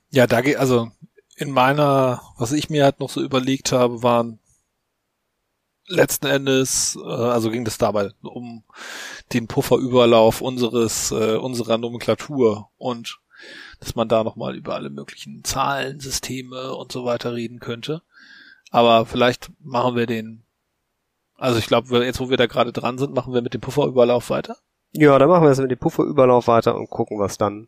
Ja, 0.09 0.25
da 0.25 0.41
geht 0.41 0.57
also 0.57 0.89
in 1.35 1.51
meiner, 1.51 2.21
was 2.37 2.51
ich 2.51 2.69
mir 2.69 2.83
halt 2.83 2.99
noch 2.99 3.11
so 3.11 3.21
überlegt 3.21 3.71
habe, 3.71 4.01
waren 4.01 4.39
letzten 5.87 6.27
Endes, 6.27 6.97
äh, 7.01 7.07
also 7.07 7.49
ging 7.49 7.65
es 7.65 7.77
dabei 7.77 8.11
um 8.21 8.63
den 9.33 9.47
Pufferüberlauf 9.47 10.41
unseres, 10.41 11.11
äh, 11.11 11.35
unserer 11.35 11.77
Nomenklatur 11.77 12.69
und 12.77 13.19
dass 13.79 13.95
man 13.95 14.07
da 14.07 14.23
nochmal 14.23 14.55
über 14.55 14.75
alle 14.75 14.89
möglichen 14.89 15.43
Zahlensysteme 15.43 16.73
und 16.73 16.91
so 16.91 17.05
weiter 17.05 17.33
reden 17.33 17.59
könnte. 17.59 18.01
Aber 18.71 19.05
vielleicht 19.05 19.51
machen 19.59 19.95
wir 19.95 20.07
den, 20.07 20.43
also 21.37 21.59
ich 21.59 21.67
glaube, 21.67 22.03
jetzt 22.03 22.19
wo 22.19 22.29
wir 22.29 22.37
da 22.37 22.47
gerade 22.47 22.73
dran 22.73 22.97
sind, 22.97 23.13
machen 23.13 23.33
wir 23.33 23.41
mit 23.41 23.53
dem 23.53 23.61
Pufferüberlauf 23.61 24.29
weiter. 24.29 24.57
Ja, 24.91 25.17
dann 25.19 25.29
machen 25.29 25.43
wir 25.43 25.49
jetzt 25.49 25.61
mit 25.61 25.71
dem 25.71 25.77
Pufferüberlauf 25.77 26.47
weiter 26.47 26.75
und 26.75 26.89
gucken, 26.89 27.19
was 27.19 27.37
dann, 27.37 27.67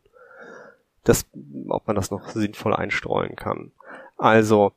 das, 1.03 1.25
ob 1.67 1.86
man 1.88 1.95
das 1.95 2.12
noch 2.12 2.27
sinnvoll 2.29 2.73
einstreuen 2.73 3.36
kann. 3.36 3.71
Also, 4.17 4.73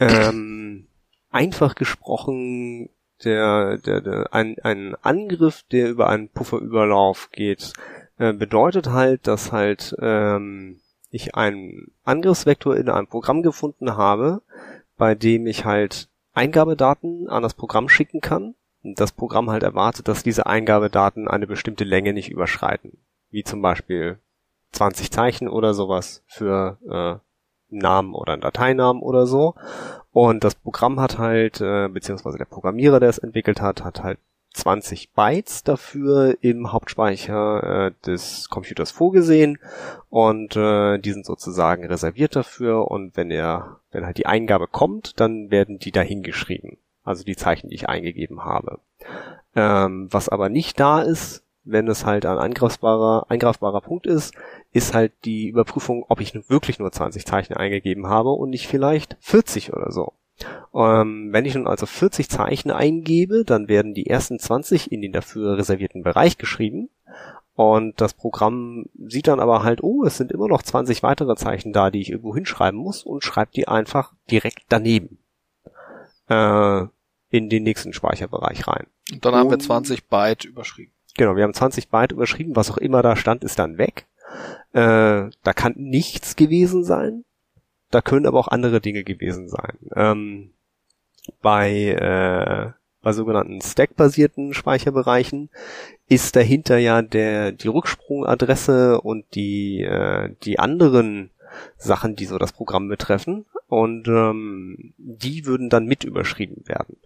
ähm, 0.00 0.88
einfach 1.34 1.74
gesprochen 1.74 2.88
der, 3.24 3.78
der, 3.78 4.00
der 4.00 4.32
ein, 4.32 4.56
ein 4.62 4.96
Angriff, 5.02 5.64
der 5.70 5.90
über 5.90 6.08
einen 6.08 6.28
Pufferüberlauf 6.28 7.30
geht, 7.32 7.72
äh, 8.18 8.32
bedeutet 8.32 8.90
halt, 8.90 9.26
dass 9.26 9.52
halt 9.52 9.94
ähm, 10.00 10.80
ich 11.10 11.34
einen 11.34 11.92
Angriffsvektor 12.04 12.76
in 12.76 12.88
einem 12.88 13.06
Programm 13.06 13.42
gefunden 13.42 13.96
habe, 13.96 14.42
bei 14.96 15.14
dem 15.14 15.46
ich 15.46 15.64
halt 15.64 16.08
Eingabedaten 16.32 17.28
an 17.28 17.42
das 17.42 17.54
Programm 17.54 17.88
schicken 17.88 18.20
kann. 18.20 18.54
Und 18.82 19.00
das 19.00 19.12
Programm 19.12 19.50
halt 19.50 19.62
erwartet, 19.62 20.08
dass 20.08 20.22
diese 20.22 20.46
Eingabedaten 20.46 21.26
eine 21.26 21.46
bestimmte 21.46 21.84
Länge 21.84 22.12
nicht 22.12 22.30
überschreiten. 22.30 22.98
Wie 23.30 23.42
zum 23.42 23.62
Beispiel 23.62 24.18
20 24.72 25.10
Zeichen 25.10 25.48
oder 25.48 25.72
sowas 25.72 26.22
für 26.26 26.78
äh, 26.88 27.23
Namen 27.78 28.14
oder 28.14 28.34
einen 28.34 28.42
Dateinamen 28.42 29.02
oder 29.02 29.26
so. 29.26 29.54
Und 30.12 30.44
das 30.44 30.54
Programm 30.54 31.00
hat 31.00 31.18
halt, 31.18 31.60
äh, 31.60 31.88
beziehungsweise 31.88 32.38
der 32.38 32.44
Programmierer, 32.44 33.00
der 33.00 33.08
es 33.08 33.18
entwickelt 33.18 33.60
hat, 33.60 33.84
hat 33.84 34.02
halt 34.02 34.18
20 34.54 35.12
Bytes 35.12 35.64
dafür 35.64 36.38
im 36.40 36.72
Hauptspeicher 36.72 37.86
äh, 37.86 37.92
des 38.06 38.48
Computers 38.48 38.92
vorgesehen 38.92 39.58
und 40.10 40.54
äh, 40.56 40.98
die 40.98 41.12
sind 41.12 41.26
sozusagen 41.26 41.84
reserviert 41.84 42.36
dafür 42.36 42.88
und 42.88 43.16
wenn 43.16 43.32
er, 43.32 43.80
wenn 43.90 44.06
halt 44.06 44.16
die 44.16 44.26
Eingabe 44.26 44.68
kommt, 44.68 45.18
dann 45.18 45.50
werden 45.50 45.80
die 45.80 45.90
dahin 45.90 46.22
geschrieben. 46.22 46.78
Also 47.02 47.24
die 47.24 47.36
Zeichen, 47.36 47.68
die 47.68 47.74
ich 47.74 47.88
eingegeben 47.88 48.44
habe. 48.44 48.78
Ähm, 49.56 50.08
was 50.10 50.28
aber 50.28 50.48
nicht 50.48 50.78
da 50.80 51.02
ist, 51.02 51.43
wenn 51.64 51.88
es 51.88 52.04
halt 52.04 52.26
ein 52.26 52.38
angreifbarer, 52.38 53.26
eingreifbarer 53.28 53.80
Punkt 53.80 54.06
ist, 54.06 54.34
ist 54.72 54.94
halt 54.94 55.12
die 55.24 55.48
Überprüfung, 55.48 56.04
ob 56.08 56.20
ich 56.20 56.34
wirklich 56.48 56.78
nur 56.78 56.92
20 56.92 57.24
Zeichen 57.24 57.54
eingegeben 57.54 58.06
habe 58.08 58.30
und 58.30 58.50
nicht 58.50 58.66
vielleicht 58.66 59.16
40 59.20 59.72
oder 59.72 59.90
so. 59.90 60.12
Ähm, 60.74 61.28
wenn 61.32 61.44
ich 61.44 61.54
nun 61.54 61.66
also 61.66 61.86
40 61.86 62.28
Zeichen 62.28 62.70
eingebe, 62.70 63.44
dann 63.44 63.68
werden 63.68 63.94
die 63.94 64.06
ersten 64.06 64.38
20 64.38 64.90
in 64.90 65.00
den 65.00 65.12
dafür 65.12 65.56
reservierten 65.56 66.02
Bereich 66.02 66.38
geschrieben 66.38 66.88
und 67.54 68.00
das 68.00 68.14
Programm 68.14 68.86
sieht 69.06 69.28
dann 69.28 69.38
aber 69.38 69.62
halt, 69.62 69.82
oh, 69.82 70.04
es 70.04 70.16
sind 70.16 70.32
immer 70.32 70.48
noch 70.48 70.62
20 70.62 71.02
weitere 71.04 71.36
Zeichen 71.36 71.72
da, 71.72 71.90
die 71.90 72.00
ich 72.00 72.10
irgendwo 72.10 72.34
hinschreiben 72.34 72.78
muss 72.78 73.04
und 73.04 73.22
schreibt 73.22 73.54
die 73.56 73.68
einfach 73.68 74.12
direkt 74.30 74.64
daneben 74.68 75.18
äh, 76.28 76.82
in 77.30 77.48
den 77.50 77.62
nächsten 77.62 77.92
Speicherbereich 77.92 78.66
rein. 78.66 78.86
Und 79.12 79.24
dann 79.24 79.34
haben 79.36 79.50
wir 79.50 79.58
20 79.58 80.08
Byte 80.08 80.44
überschrieben. 80.44 80.93
Genau, 81.16 81.36
wir 81.36 81.44
haben 81.44 81.54
20 81.54 81.88
Byte 81.88 82.12
überschrieben, 82.12 82.56
was 82.56 82.70
auch 82.70 82.78
immer 82.78 83.02
da 83.02 83.16
stand, 83.16 83.44
ist 83.44 83.58
dann 83.58 83.78
weg. 83.78 84.06
Äh, 84.72 85.30
da 85.42 85.52
kann 85.54 85.74
nichts 85.76 86.36
gewesen 86.36 86.84
sein. 86.84 87.24
Da 87.90 88.00
können 88.00 88.26
aber 88.26 88.40
auch 88.40 88.48
andere 88.48 88.80
Dinge 88.80 89.04
gewesen 89.04 89.48
sein. 89.48 89.78
Ähm, 89.94 90.50
bei, 91.40 91.70
äh, 91.70 92.72
bei 93.02 93.12
sogenannten 93.12 93.60
Stack-basierten 93.60 94.52
Speicherbereichen 94.54 95.50
ist 96.08 96.34
dahinter 96.34 96.78
ja 96.78 97.02
der 97.02 97.52
die 97.52 97.68
Rücksprungadresse 97.68 99.00
und 99.00 99.26
die 99.34 99.82
äh, 99.82 100.34
die 100.42 100.58
anderen 100.58 101.30
Sachen, 101.76 102.16
die 102.16 102.26
so 102.26 102.38
das 102.38 102.52
Programm 102.52 102.88
betreffen 102.88 103.46
und 103.68 104.08
ähm, 104.08 104.94
die 104.98 105.46
würden 105.46 105.70
dann 105.70 105.86
mit 105.86 106.02
überschrieben 106.02 106.66
werden. 106.66 106.96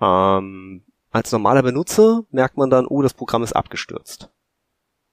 Ähm, 0.00 0.82
als 1.16 1.32
normaler 1.32 1.62
Benutzer 1.62 2.24
merkt 2.30 2.58
man 2.58 2.68
dann, 2.68 2.86
oh, 2.86 3.00
das 3.00 3.14
Programm 3.14 3.42
ist 3.42 3.54
abgestürzt. 3.54 4.28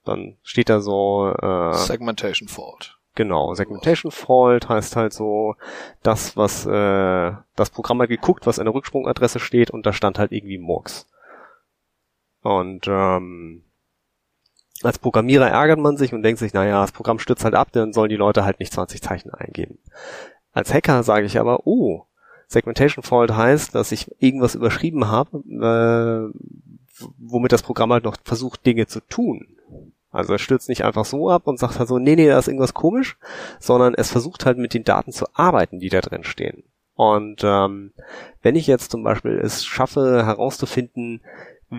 Dann 0.03 0.37
steht 0.43 0.67
da 0.67 0.81
so 0.81 1.29
äh, 1.29 1.73
Segmentation 1.75 2.49
Fault. 2.49 2.99
Genau, 3.15 3.53
Segmentation 3.53 4.11
Fault 4.11 4.67
heißt 4.67 4.97
halt 4.97 5.13
so, 5.13 5.55
das, 6.01 6.35
was 6.35 6.65
äh, 6.65 7.31
das 7.55 7.69
Programm 7.69 8.01
hat 8.01 8.09
geguckt, 8.09 8.45
was 8.45 8.57
in 8.57 8.65
der 8.65 8.73
Rücksprungadresse 8.73 9.39
steht 9.39 9.71
und 9.71 9.85
da 9.85 9.93
stand 9.93 10.19
halt 10.19 10.33
irgendwie 10.33 10.57
Murks. 10.57 11.07
Und 12.41 12.85
ähm, 12.89 13.63
als 14.81 14.99
Programmierer 14.99 15.47
ärgert 15.47 15.79
man 15.79 15.95
sich 15.95 16.13
und 16.13 16.21
denkt 16.23 16.39
sich, 16.39 16.53
naja, 16.53 16.81
das 16.81 16.91
Programm 16.91 17.19
stürzt 17.19 17.45
halt 17.45 17.55
ab, 17.55 17.69
dann 17.71 17.93
sollen 17.93 18.09
die 18.09 18.17
Leute 18.17 18.43
halt 18.43 18.59
nicht 18.59 18.73
20 18.73 19.01
Zeichen 19.01 19.33
eingeben. 19.33 19.79
Als 20.51 20.73
Hacker 20.73 21.03
sage 21.03 21.25
ich 21.25 21.39
aber, 21.39 21.65
oh, 21.65 22.07
Segmentation 22.53 23.03
Fault 23.03 23.35
heißt, 23.35 23.75
dass 23.75 23.91
ich 23.91 24.09
irgendwas 24.19 24.55
überschrieben 24.55 25.07
habe, 25.07 25.37
äh, 25.39 26.39
womit 27.17 27.51
das 27.51 27.63
Programm 27.63 27.91
halt 27.91 28.03
noch 28.03 28.15
versucht, 28.23 28.65
Dinge 28.65 28.87
zu 28.87 29.01
tun. 29.01 29.47
Also 30.11 30.33
er 30.33 30.39
stürzt 30.39 30.69
nicht 30.69 30.85
einfach 30.85 31.05
so 31.05 31.29
ab 31.29 31.47
und 31.47 31.59
sagt 31.59 31.79
halt 31.79 31.89
so, 31.89 31.97
nee, 31.97 32.15
nee, 32.15 32.27
da 32.27 32.37
ist 32.37 32.47
irgendwas 32.47 32.75
komisch, 32.75 33.17
sondern 33.59 33.95
es 33.95 34.11
versucht 34.11 34.45
halt 34.45 34.59
mit 34.59 34.73
den 34.73 34.83
Daten 34.83 35.11
zu 35.11 35.25
arbeiten, 35.33 35.79
die 35.79 35.89
da 35.89 36.01
drin 36.01 36.23
stehen. 36.23 36.63
Und 36.95 37.41
ähm, 37.43 37.91
wenn 38.43 38.55
ich 38.55 38.67
jetzt 38.67 38.91
zum 38.91 39.03
Beispiel 39.03 39.39
es 39.39 39.65
schaffe 39.65 40.23
herauszufinden, 40.23 41.21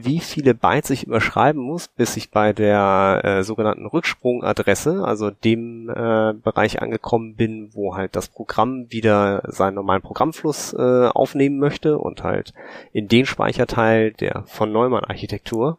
wie 0.02 0.18
viele 0.18 0.54
Bytes 0.54 0.90
ich 0.90 1.06
überschreiben 1.06 1.62
muss, 1.62 1.88
bis 1.88 2.16
ich 2.16 2.30
bei 2.30 2.52
der 2.52 3.20
äh, 3.22 3.42
sogenannten 3.44 3.86
Rücksprungadresse, 3.86 5.04
also 5.04 5.30
dem 5.30 5.88
äh, 5.88 6.32
Bereich 6.34 6.82
angekommen 6.82 7.36
bin, 7.36 7.70
wo 7.74 7.94
halt 7.94 8.16
das 8.16 8.28
Programm 8.28 8.90
wieder 8.90 9.42
seinen 9.46 9.74
normalen 9.74 10.02
Programmfluss 10.02 10.72
äh, 10.72 11.06
aufnehmen 11.08 11.58
möchte 11.58 11.98
und 11.98 12.24
halt 12.24 12.52
in 12.92 13.08
den 13.08 13.26
Speicherteil 13.26 14.12
der 14.12 14.44
von 14.46 14.72
Neumann 14.72 15.04
Architektur, 15.04 15.78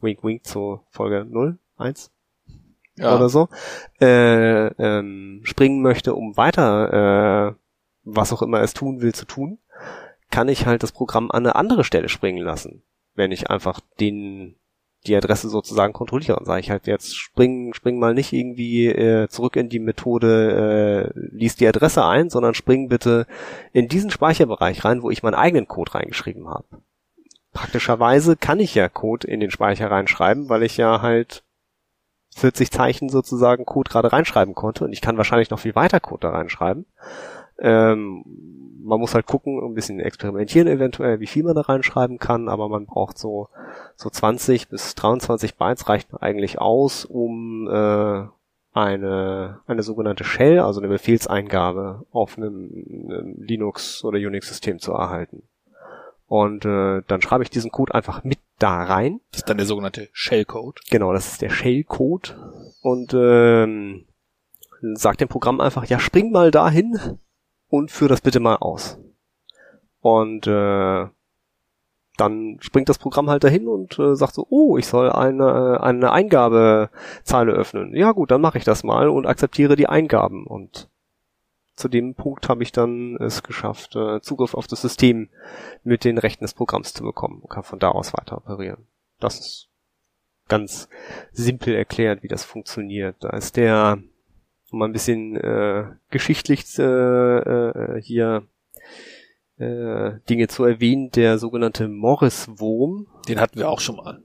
wink 0.00 0.22
wink 0.22 0.44
zu 0.44 0.80
Folge 0.90 1.24
0, 1.28 1.58
1 1.78 2.12
ja. 2.96 3.16
oder 3.16 3.28
so, 3.28 3.48
äh, 4.00 4.66
ähm, 4.66 5.40
springen 5.44 5.82
möchte, 5.82 6.14
um 6.14 6.36
weiter, 6.36 7.52
äh, 7.52 7.54
was 8.04 8.32
auch 8.32 8.42
immer 8.42 8.60
es 8.60 8.74
tun 8.74 9.00
will, 9.00 9.14
zu 9.14 9.24
tun, 9.24 9.58
kann 10.30 10.48
ich 10.48 10.66
halt 10.66 10.82
das 10.82 10.92
Programm 10.92 11.30
an 11.30 11.44
eine 11.44 11.56
andere 11.56 11.84
Stelle 11.84 12.08
springen 12.08 12.44
lassen. 12.44 12.82
Wenn 13.14 13.32
ich 13.32 13.50
einfach 13.50 13.80
den 14.00 14.56
die 15.06 15.16
Adresse 15.16 15.48
sozusagen 15.48 15.92
kontrolliere 15.92 16.38
und 16.38 16.46
sage 16.46 16.60
ich 16.60 16.70
halt 16.70 16.86
jetzt 16.86 17.14
spring 17.16 17.74
spring 17.74 17.98
mal 17.98 18.14
nicht 18.14 18.32
irgendwie 18.32 18.86
äh, 18.86 19.28
zurück 19.28 19.56
in 19.56 19.68
die 19.68 19.78
Methode 19.78 21.12
äh, 21.14 21.18
liest 21.36 21.60
die 21.60 21.68
Adresse 21.68 22.04
ein, 22.04 22.30
sondern 22.30 22.54
spring 22.54 22.88
bitte 22.88 23.26
in 23.72 23.88
diesen 23.88 24.10
Speicherbereich 24.10 24.84
rein, 24.84 25.02
wo 25.02 25.10
ich 25.10 25.22
meinen 25.22 25.34
eigenen 25.34 25.68
Code 25.68 25.94
reingeschrieben 25.94 26.48
habe. 26.48 26.64
Praktischerweise 27.52 28.36
kann 28.36 28.60
ich 28.60 28.74
ja 28.74 28.88
Code 28.88 29.28
in 29.28 29.40
den 29.40 29.50
Speicher 29.50 29.90
reinschreiben, 29.90 30.48
weil 30.48 30.62
ich 30.62 30.76
ja 30.76 31.02
halt 31.02 31.44
40 32.36 32.70
Zeichen 32.70 33.08
sozusagen 33.08 33.64
Code 33.64 33.90
gerade 33.90 34.12
reinschreiben 34.12 34.54
konnte 34.54 34.84
und 34.84 34.92
ich 34.92 35.00
kann 35.00 35.16
wahrscheinlich 35.16 35.50
noch 35.50 35.60
viel 35.60 35.74
weiter 35.74 36.00
Code 36.00 36.22
da 36.22 36.30
reinschreiben. 36.30 36.86
Ähm, 37.58 38.24
man 38.84 39.00
muss 39.00 39.14
halt 39.14 39.26
gucken, 39.26 39.60
ein 39.64 39.74
bisschen 39.74 39.98
experimentieren 39.98 40.68
eventuell, 40.68 41.20
wie 41.20 41.26
viel 41.26 41.42
man 41.42 41.54
da 41.54 41.62
reinschreiben 41.62 42.18
kann, 42.18 42.48
aber 42.48 42.68
man 42.68 42.84
braucht 42.86 43.18
so, 43.18 43.48
so 43.96 44.10
20 44.10 44.68
bis 44.68 44.94
23 44.94 45.56
Bytes 45.56 45.88
reichen 45.88 46.16
eigentlich 46.18 46.60
aus, 46.60 47.04
um 47.06 47.66
äh, 47.66 48.26
eine, 48.74 49.60
eine 49.66 49.82
sogenannte 49.82 50.24
Shell, 50.24 50.58
also 50.58 50.80
eine 50.80 50.88
Befehlseingabe 50.88 52.04
auf 52.10 52.36
einem, 52.36 53.06
einem 53.08 53.36
Linux- 53.38 54.04
oder 54.04 54.18
Unix-System 54.18 54.80
zu 54.80 54.92
erhalten. 54.92 55.44
Und 56.26 56.64
äh, 56.64 57.02
dann 57.06 57.22
schreibe 57.22 57.44
ich 57.44 57.50
diesen 57.50 57.70
Code 57.70 57.94
einfach 57.94 58.24
mit 58.24 58.38
da 58.58 58.82
rein. 58.82 59.20
Das 59.30 59.40
ist 59.40 59.48
dann 59.48 59.58
der 59.58 59.66
sogenannte 59.66 60.08
Shellcode. 60.12 60.80
Genau, 60.90 61.12
das 61.12 61.32
ist 61.32 61.42
der 61.42 61.50
Shellcode. 61.50 62.36
Und 62.82 63.14
ähm, 63.14 64.06
sagt 64.94 65.20
dem 65.20 65.28
Programm 65.28 65.60
einfach, 65.60 65.86
ja, 65.86 65.98
spring 65.98 66.32
mal 66.32 66.50
dahin 66.50 66.98
und 67.68 67.90
führ 67.90 68.08
das 68.08 68.20
bitte 68.20 68.40
mal 68.40 68.56
aus. 68.56 68.98
Und 70.00 70.46
äh, 70.46 71.06
dann 72.16 72.58
springt 72.60 72.88
das 72.88 72.98
Programm 72.98 73.28
halt 73.28 73.42
dahin 73.42 73.66
und 73.66 73.98
äh, 73.98 74.14
sagt 74.14 74.34
so, 74.34 74.46
oh, 74.48 74.76
ich 74.76 74.86
soll 74.86 75.10
eine, 75.10 75.82
eine 75.82 76.12
Eingabezeile 76.12 77.52
öffnen. 77.52 77.94
Ja 77.94 78.12
gut, 78.12 78.30
dann 78.30 78.40
mache 78.40 78.58
ich 78.58 78.64
das 78.64 78.84
mal 78.84 79.08
und 79.08 79.26
akzeptiere 79.26 79.76
die 79.76 79.88
Eingaben. 79.88 80.46
Und 80.46 80.88
zu 81.74 81.88
dem 81.88 82.14
Punkt 82.14 82.48
habe 82.48 82.62
ich 82.62 82.70
dann 82.70 83.16
es 83.16 83.42
geschafft, 83.42 83.96
äh, 83.96 84.20
Zugriff 84.20 84.54
auf 84.54 84.68
das 84.68 84.82
System 84.82 85.28
mit 85.82 86.04
den 86.04 86.18
Rechten 86.18 86.44
des 86.44 86.54
Programms 86.54 86.94
zu 86.94 87.02
bekommen 87.02 87.40
und 87.40 87.50
kann 87.50 87.64
von 87.64 87.80
da 87.80 87.88
aus 87.88 88.12
weiter 88.12 88.36
operieren. 88.36 88.86
Das 89.18 89.40
ist 89.40 89.68
ganz 90.48 90.88
simpel 91.32 91.74
erklärt, 91.74 92.22
wie 92.22 92.28
das 92.28 92.44
funktioniert. 92.44 93.16
Da 93.20 93.30
ist 93.30 93.56
der, 93.56 93.98
um 94.74 94.78
mal 94.78 94.86
ein 94.86 94.92
bisschen 94.92 95.36
äh, 95.36 95.86
geschichtlich 96.10 96.78
äh, 96.78 96.82
äh, 96.82 98.02
hier 98.02 98.46
äh, 99.56 100.12
Dinge 100.28 100.48
zu 100.48 100.64
erwähnen, 100.64 101.10
der 101.12 101.38
sogenannte 101.38 101.88
Morris-Wurm. 101.88 103.06
Den 103.28 103.40
hatten 103.40 103.58
wir 103.58 103.70
auch 103.70 103.80
schon 103.80 103.96
mal. 103.96 104.22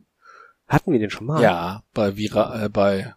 Hatten 0.67 0.91
wir 0.91 0.99
den 0.99 1.09
schon 1.09 1.27
mal? 1.27 1.41
Ja, 1.41 1.83
bei 1.93 2.17
Vira, 2.17 2.65
äh, 2.65 2.69
bei 2.69 3.13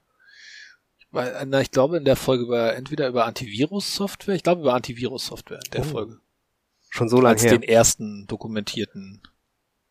weil, 1.10 1.44
na, 1.46 1.60
ich 1.60 1.70
glaube 1.70 1.98
in 1.98 2.06
der 2.06 2.16
Folge 2.16 2.44
über 2.44 2.74
entweder 2.74 3.08
über 3.08 3.26
Antivirus-Software, 3.26 4.34
ich 4.34 4.42
glaube 4.42 4.62
über 4.62 4.74
Antivirus-Software 4.74 5.60
in 5.62 5.70
der 5.70 5.82
oh. 5.82 5.84
Folge. 5.84 6.18
Schon 6.88 7.08
so 7.10 7.16
lange 7.16 7.34
Als 7.34 7.44
her. 7.44 7.52
den 7.52 7.62
ersten 7.62 8.26
dokumentierten 8.26 9.22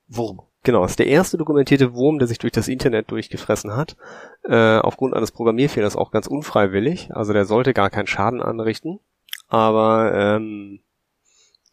Wurm. 0.08 0.42
Genau, 0.64 0.86
ist 0.86 1.00
der 1.00 1.08
erste 1.08 1.38
dokumentierte 1.38 1.94
Wurm, 1.96 2.20
der 2.20 2.28
sich 2.28 2.38
durch 2.38 2.54
das 2.54 2.68
Internet 2.68 3.10
durchgefressen 3.10 3.76
hat. 3.76 3.96
Äh, 4.44 4.78
aufgrund 4.78 5.16
eines 5.16 5.32
Programmierfehlers 5.32 5.96
auch 5.96 6.12
ganz 6.12 6.28
unfreiwillig. 6.28 7.10
Also 7.16 7.34
der 7.34 7.46
sollte 7.46 7.74
gar 7.74 7.90
keinen 7.90 8.08
Schaden 8.08 8.42
anrichten. 8.42 9.00
Aber 9.48 10.14
ähm, 10.14 10.80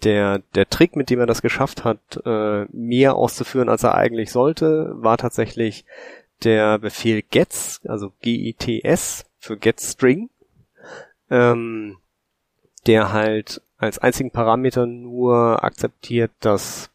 der, 0.04 0.40
der 0.54 0.68
Trick, 0.68 0.96
mit 0.96 1.10
dem 1.10 1.20
er 1.20 1.26
das 1.26 1.42
geschafft 1.42 1.84
hat, 1.84 1.98
äh, 2.24 2.64
mehr 2.72 3.14
auszuführen, 3.14 3.68
als 3.68 3.82
er 3.82 3.94
eigentlich 3.94 4.32
sollte, 4.32 4.92
war 4.94 5.18
tatsächlich 5.18 5.84
der 6.44 6.78
Befehl 6.78 7.22
gets, 7.22 7.80
also 7.86 8.12
G-I-T-S, 8.22 9.26
für 9.38 9.56
getString, 9.56 10.30
ähm, 11.30 11.98
der 12.86 13.12
halt 13.12 13.60
als 13.76 13.98
einzigen 13.98 14.30
Parameter 14.30 14.86
nur 14.86 15.62
akzeptiert, 15.62 16.30
dass 16.40 16.90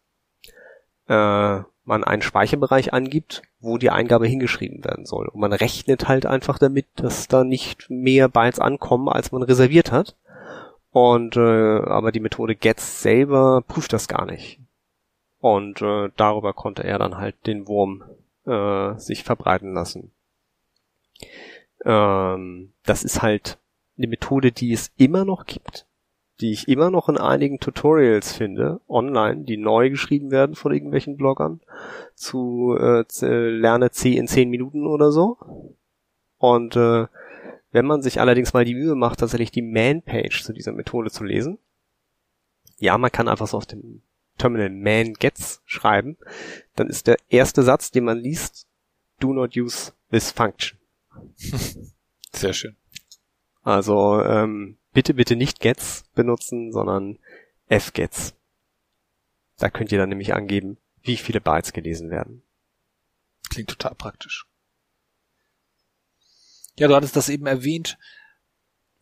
äh, 1.08 1.60
man 1.86 2.04
einen 2.04 2.22
Speicherbereich 2.22 2.93
angibt, 2.93 3.41
wo 3.60 3.78
die 3.78 3.89
Eingabe 3.89 4.28
hingeschrieben 4.28 4.84
werden 4.84 5.06
soll. 5.06 5.28
Und 5.28 5.39
man 5.39 5.54
rechnet 5.54 6.08
halt 6.08 6.26
einfach 6.26 6.60
damit, 6.60 6.88
dass 6.96 7.28
da 7.28 7.43
nicht 7.43 7.89
mehr 7.89 8.30
Bytes 8.30 8.60
ankommen, 8.60 9.10
als 9.10 9.32
man 9.32 9.43
reserviert 9.43 9.91
hat. 9.91 10.15
Und 10.91 11.36
äh, 11.36 11.80
aber 11.80 12.12
die 12.12 12.19
Methode 12.19 12.56
gets 12.56 13.02
selber 13.02 13.63
prüft 13.67 13.93
das 13.93 14.08
gar 14.08 14.26
nicht. 14.26 14.60
Und 15.39 15.82
äh, 15.82 16.10
darüber 16.15 16.54
konnte 16.54 16.84
er 16.84 17.00
dann 17.00 17.17
halt 17.17 17.36
den 17.48 17.67
Wurm 17.67 18.04
äh, 18.46 18.98
sich 18.98 19.24
verbreiten 19.24 19.74
lassen. 19.74 20.12
Ähm, 21.84 22.72
das 22.84 23.04
ist 23.04 23.22
halt 23.22 23.58
eine 23.98 24.08
Methode, 24.08 24.52
die 24.52 24.72
es 24.72 24.91
immer 24.98 25.26
noch 25.26 25.46
gibt, 25.46 25.86
die 26.43 26.51
ich 26.51 26.67
immer 26.67 26.91
noch 26.91 27.08
in 27.08 27.17
einigen 27.17 27.62
Tutorials 27.62 28.34
finde, 28.34 28.82
online, 28.89 29.45
die 29.45 29.56
neu 29.56 29.89
geschrieben 29.89 30.29
werden 30.29 30.56
von 30.56 30.73
irgendwelchen 30.73 31.15
Bloggern, 31.15 31.62
zu 32.15 32.75
äh, 32.77 33.06
lerne 33.49 33.91
C 33.91 34.17
in 34.17 34.27
10 34.27 34.49
Minuten 34.49 34.86
oder 34.86 35.13
so. 35.13 35.38
Und 36.39 36.75
äh, 36.75 37.08
wenn 37.71 37.86
man 37.86 38.01
sich 38.01 38.19
allerdings 38.19 38.51
mal 38.51 38.65
die 38.65 38.75
Mühe 38.75 38.93
macht, 38.93 39.19
tatsächlich 39.19 39.51
die 39.51 39.62
Man-Page 39.62 40.43
zu 40.43 40.51
dieser 40.51 40.73
Methode 40.73 41.12
zu 41.12 41.23
lesen, 41.23 41.60
ja, 42.77 42.97
man 42.97 43.10
kann 43.10 43.29
einfach 43.29 43.47
so 43.47 43.56
auf 43.56 43.65
dem 43.65 44.01
Terminal 44.38 44.69
man 44.69 45.13
gets 45.13 45.62
schreiben, 45.63 46.17
dann 46.75 46.89
ist 46.89 47.08
der 47.08 47.15
erste 47.29 47.63
Satz, 47.63 47.89
den 47.89 48.03
man 48.03 48.17
liest, 48.17 48.67
do 49.21 49.32
not 49.32 49.56
use 49.56 49.93
this 50.12 50.29
function. 50.29 50.77
Sehr 52.34 52.51
schön. 52.51 52.75
Also 53.62 54.21
ähm, 54.21 54.75
bitte, 54.93 55.13
bitte 55.13 55.36
nicht 55.36 55.60
gets 55.60 56.06
benutzen, 56.15 56.71
sondern 56.71 57.19
fgets. 57.69 58.36
Da 59.58 59.69
könnt 59.69 59.91
ihr 59.91 59.97
dann 59.97 60.10
nämlich 60.10 60.34
angeben, 60.34 60.77
wie 61.01 61.17
viele 61.17 61.41
Bytes 61.41 61.73
gelesen 61.73 62.10
werden. 62.10 62.43
Klingt 63.49 63.69
total 63.69 63.95
praktisch. 63.95 64.47
Ja, 66.77 66.88
du 66.88 66.95
hattest 66.95 67.15
das 67.15 67.29
eben 67.29 67.45
erwähnt, 67.45 67.97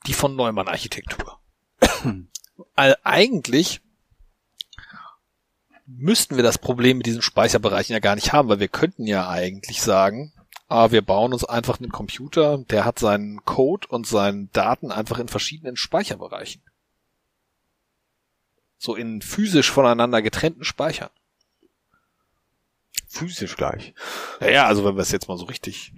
die 0.07 0.13
von 0.13 0.35
Neumann 0.35 0.67
Architektur. 0.67 1.39
also 2.75 2.95
eigentlich 3.03 3.81
müssten 5.85 6.35
wir 6.35 6.43
das 6.43 6.57
Problem 6.57 6.97
mit 6.97 7.05
diesen 7.05 7.21
Speicherbereichen 7.21 7.93
ja 7.93 7.99
gar 7.99 8.15
nicht 8.15 8.33
haben, 8.33 8.49
weil 8.49 8.59
wir 8.59 8.67
könnten 8.67 9.05
ja 9.07 9.29
eigentlich 9.29 9.81
sagen, 9.81 10.33
ah, 10.71 10.91
wir 10.91 11.01
bauen 11.01 11.33
uns 11.33 11.43
einfach 11.43 11.79
einen 11.79 11.91
Computer, 11.91 12.57
der 12.57 12.85
hat 12.85 12.97
seinen 12.97 13.43
Code 13.43 13.87
und 13.89 14.07
seine 14.07 14.47
Daten 14.53 14.91
einfach 14.91 15.19
in 15.19 15.27
verschiedenen 15.27 15.75
Speicherbereichen. 15.75 16.61
So 18.77 18.95
in 18.95 19.21
physisch 19.21 19.69
voneinander 19.69 20.21
getrennten 20.21 20.63
Speichern. 20.63 21.09
Physisch 23.07 23.57
gleich. 23.57 23.93
Ja, 24.39 24.49
ja, 24.49 24.65
also 24.65 24.85
wenn 24.85 24.95
wir 24.95 25.01
es 25.01 25.11
jetzt 25.11 25.27
mal 25.27 25.37
so 25.37 25.45
richtig 25.45 25.93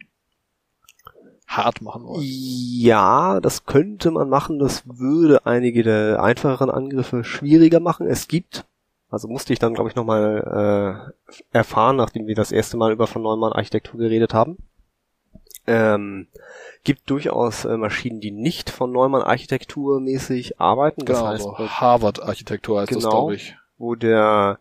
hart 1.48 1.82
machen 1.82 2.04
wollen. 2.06 2.24
Ja, 2.26 3.40
das 3.40 3.66
könnte 3.66 4.10
man 4.10 4.28
machen. 4.28 4.58
Das 4.58 4.84
würde 4.88 5.46
einige 5.46 5.84
der 5.84 6.24
einfacheren 6.24 6.72
Angriffe 6.72 7.24
schwieriger 7.24 7.80
machen. 7.80 8.08
Es 8.08 8.28
gibt, 8.28 8.66
also 9.14 9.28
musste 9.28 9.54
ich 9.54 9.60
dann, 9.60 9.76
glaube 9.76 9.92
ich, 9.92 9.96
nochmal 9.96 11.14
äh, 11.30 11.36
erfahren, 11.56 11.98
nachdem 11.98 12.26
wir 12.26 12.34
das 12.34 12.52
erste 12.52 12.78
Mal 12.78 12.92
über 12.92 13.06
von 13.06 13.22
Neumann 13.22 13.54
Architektur 13.54 14.00
geredet 14.00 14.34
haben. 14.34 14.58
Ähm, 15.68 16.28
gibt 16.84 17.08
durchaus 17.12 17.64
äh, 17.64 17.78
Maschinen, 17.78 18.22
die 18.22 18.32
nicht 18.32 18.72
von 18.72 18.92
Neumann 18.92 19.22
Architektur 19.22 20.00
mäßig 20.00 20.60
arbeiten. 20.60 21.06
Das 21.06 21.20
genau, 21.20 21.30
heißt, 21.30 21.44
so 21.44 21.58
Harvard 21.60 22.24
Architektur 22.24 22.82
heißt 22.82 22.90
genau, 22.90 23.02
das, 23.02 23.12
glaube 23.12 23.36
ich. 23.36 23.56
Wo 23.78 23.94
der 23.94 24.58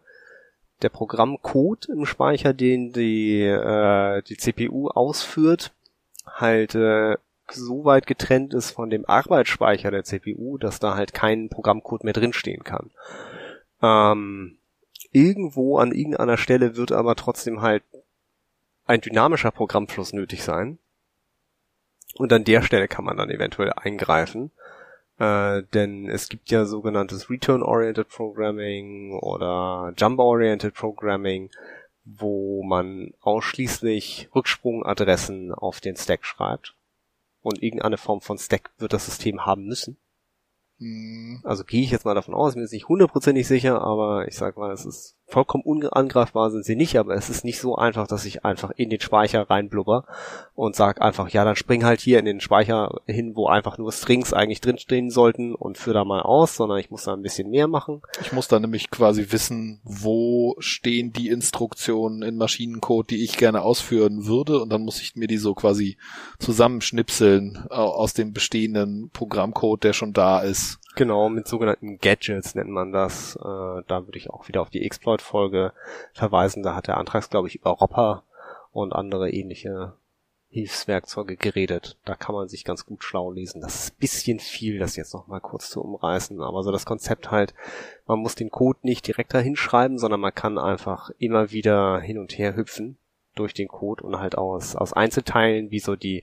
der 0.83 0.91
Programmcode 0.91 1.87
im 1.87 2.05
Speicher, 2.05 2.53
den 2.53 2.93
die 2.93 3.41
äh, 3.41 4.21
die 4.23 4.37
CPU 4.37 4.88
ausführt, 4.88 5.73
halt 6.27 6.75
äh, 6.75 7.17
so 7.51 7.87
weit 7.87 8.07
getrennt 8.07 8.53
ist 8.53 8.73
von 8.73 8.91
dem 8.91 9.07
Arbeitsspeicher 9.07 9.91
der 9.91 10.05
CPU, 10.05 10.59
dass 10.59 10.79
da 10.79 10.95
halt 10.95 11.15
kein 11.15 11.49
Programmcode 11.49 12.05
mehr 12.05 12.12
drinstehen 12.12 12.65
kann. 12.65 12.91
Ähm, 13.83 14.59
irgendwo 15.11 15.79
an 15.79 15.92
irgendeiner 15.92 16.37
Stelle 16.37 16.77
wird 16.77 16.92
aber 16.92 17.16
trotzdem 17.16 17.61
halt 17.61 17.83
ein 18.87 19.01
dynamischer 19.01 19.51
Programmfluss 19.51 20.12
nötig 20.12 20.42
sein. 20.42 20.79
Und 22.14 22.33
an 22.33 22.45
der 22.45 22.62
Stelle 22.62 22.88
kann 22.88 23.05
man 23.05 23.16
dann 23.16 23.31
eventuell 23.31 23.73
eingreifen. 23.73 24.51
Äh, 25.18 25.62
denn 25.75 26.09
es 26.09 26.29
gibt 26.29 26.51
ja 26.51 26.64
sogenanntes 26.64 27.31
Return-Oriented 27.31 28.09
Programming 28.09 29.12
oder 29.18 29.92
Jump-Oriented 29.97 30.75
Programming, 30.75 31.51
wo 32.05 32.62
man 32.62 33.14
ausschließlich 33.21 34.31
Rücksprungadressen 34.35 35.53
auf 35.53 35.81
den 35.81 35.97
Stack 35.97 36.25
schreibt. 36.25 36.75
Und 37.42 37.62
irgendeine 37.62 37.99
Form 37.99 38.21
von 38.21 38.38
Stack 38.38 38.71
wird 38.79 38.92
das 38.92 39.07
System 39.07 39.47
haben 39.47 39.66
müssen. 39.66 39.97
Mhm. 40.83 41.40
Also 41.45 41.64
gehe 41.64 41.83
ich 41.83 41.90
jetzt 41.90 42.05
mal 42.05 42.14
davon 42.14 42.35
aus, 42.35 42.57
mir 42.57 42.62
ist 42.62 42.73
nicht 42.73 42.88
hundertprozentig 42.88 43.47
sicher, 43.47 43.81
aber 43.81 44.27
ich 44.27 44.37
sag 44.37 44.57
mal, 44.57 44.73
es 44.73 44.85
ist 44.85 45.16
vollkommen 45.33 45.64
unangreifbar 45.64 46.51
sind 46.51 46.64
sie 46.64 46.77
nicht, 46.77 46.97
aber 46.97 47.14
es 47.14 47.31
ist 47.31 47.45
nicht 47.45 47.59
so 47.59 47.77
einfach, 47.77 48.07
dass 48.07 48.27
ich 48.27 48.45
einfach 48.45 48.71
in 48.77 48.90
den 48.90 49.01
Speicher 49.01 49.49
reinblubber 49.49 50.05
und 50.55 50.77
sag 50.77 51.01
einfach, 51.01 51.31
ja, 51.31 51.45
dann 51.45 51.57
spring 51.57 51.85
halt 51.85 52.01
hier 52.01 52.18
in 52.18 52.27
den 52.27 52.40
Speicher 52.40 53.01
hin, 53.07 53.35
wo 53.35 53.47
einfach 53.47 53.79
nur 53.79 53.92
Strings 53.92 54.33
eigentlich 54.35 54.61
drinstehen 54.61 55.11
sollten 55.11 55.55
und 55.55 55.79
führ 55.79 55.95
da 55.95 56.05
mal 56.05 56.21
aus, 56.21 56.57
sondern 56.57 56.79
ich 56.79 56.90
muss 56.90 57.05
da 57.05 57.14
ein 57.14 57.23
bisschen 57.23 57.51
mehr 57.51 57.66
machen. 57.66 58.03
Ich 58.21 58.33
muss 58.33 58.49
da 58.49 58.61
nämlich 58.61 58.90
quasi 58.90 59.27
wissen, 59.31 59.81
wo 59.85 60.55
stehen 60.59 61.12
die 61.12 61.29
Instruktionen 61.29 62.23
in 62.23 62.37
Maschinencode, 62.37 63.11
die 63.11 63.25
ich 63.25 63.38
gerne 63.38 63.62
ausführen 63.62 64.27
würde 64.27 64.61
und 64.61 64.71
dann 64.71 64.83
muss 64.83 65.01
ich 65.01 65.16
mir 65.16 65.29
die 65.29 65.38
so 65.38 65.55
quasi 65.55 65.97
zusammenschnipseln 66.38 67.66
aus 67.71 68.12
dem 68.12 68.35
bestehenden 68.35 69.11
Programmcode, 69.12 69.85
der 69.85 69.92
schon 69.95 70.12
da 70.12 70.40
ist 70.40 70.82
Genau, 70.94 71.31
mit 71.31 71.48
sogenannten 71.48 71.98
Gadgets 71.98 72.55
nennt 72.55 72.68
man 72.68 72.92
das. 72.92 73.37
Äh, 73.37 73.40
da 73.42 74.07
würde 74.07 74.18
ich 74.18 74.31
auch 74.31 74.48
wieder 74.48 74.61
auf 74.61 74.70
die 74.70 74.85
Exploit-Folge 74.85 75.72
verweisen. 76.12 76.62
Da 76.62 76.74
hat 76.74 76.87
der 76.87 76.98
Antrags, 76.98 77.31
glaube 77.31 77.48
ich, 77.48 77.57
über 77.57 77.70
Ropper 77.70 78.24
und 78.72 78.92
andere 78.92 79.31
ähnliche 79.31 79.94
Hilfswerkzeuge 80.50 81.37
geredet. 81.37 81.96
Da 82.05 82.14
kann 82.14 82.35
man 82.35 82.48
sich 82.48 82.64
ganz 82.64 82.85
gut 82.85 83.05
schlau 83.05 83.31
lesen. 83.31 83.62
Das 83.62 83.85
ist 83.87 83.94
ein 83.94 84.00
bisschen 84.00 84.38
viel, 84.38 84.78
das 84.78 84.96
jetzt 84.96 85.14
noch 85.14 85.26
mal 85.26 85.40
kurz 85.40 85.70
zu 85.70 85.81
umreißen. 85.81 86.42
Aber 86.42 86.62
so 86.62 86.70
das 86.70 86.85
Konzept 86.85 87.31
halt, 87.31 87.55
man 88.07 88.18
muss 88.18 88.35
den 88.35 88.50
Code 88.50 88.81
nicht 88.83 89.07
direkt 89.07 89.33
dahin 89.33 89.57
schreiben, 89.57 89.98
sondern 89.98 90.20
man 90.20 90.35
kann 90.35 90.59
einfach 90.59 91.11
immer 91.18 91.52
wieder 91.52 92.00
hin 92.00 92.18
und 92.18 92.37
her 92.37 92.55
hüpfen 92.55 92.98
durch 93.35 93.55
den 93.55 93.68
Code 93.68 94.05
und 94.05 94.18
halt 94.18 94.37
aus, 94.37 94.76
aus 94.76 94.92
Einzelteilen, 94.92 95.70
wie 95.70 95.81
so 95.81 95.96
die, 95.96 96.22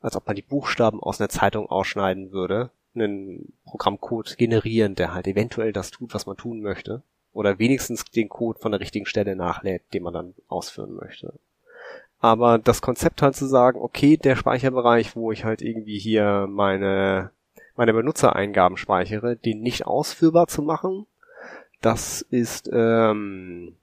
als 0.00 0.14
ob 0.14 0.28
man 0.28 0.36
die 0.36 0.42
Buchstaben 0.42 1.02
aus 1.02 1.20
einer 1.20 1.28
Zeitung 1.28 1.68
ausschneiden 1.68 2.30
würde, 2.30 2.70
einen 2.94 3.52
Programmcode 3.64 4.36
generieren, 4.36 4.94
der 4.94 5.14
halt 5.14 5.26
eventuell 5.26 5.72
das 5.72 5.90
tut, 5.90 6.14
was 6.14 6.26
man 6.26 6.36
tun 6.36 6.60
möchte. 6.60 7.02
Oder 7.32 7.58
wenigstens 7.58 8.04
den 8.04 8.28
Code 8.28 8.58
von 8.58 8.72
der 8.72 8.80
richtigen 8.80 9.06
Stelle 9.06 9.36
nachlädt, 9.36 9.82
den 9.94 10.02
man 10.02 10.12
dann 10.12 10.34
ausführen 10.48 10.94
möchte. 10.94 11.34
Aber 12.18 12.58
das 12.58 12.82
Konzept 12.82 13.22
halt 13.22 13.34
zu 13.34 13.46
sagen, 13.46 13.80
okay, 13.80 14.16
der 14.16 14.36
Speicherbereich, 14.36 15.16
wo 15.16 15.32
ich 15.32 15.44
halt 15.44 15.62
irgendwie 15.62 15.98
hier 15.98 16.46
meine, 16.48 17.30
meine 17.76 17.94
Benutzereingaben 17.94 18.76
speichere, 18.76 19.36
den 19.36 19.60
nicht 19.60 19.86
ausführbar 19.86 20.48
zu 20.48 20.60
machen, 20.60 21.06
das 21.80 22.20
ist, 22.20 22.68
ähm, 22.72 23.76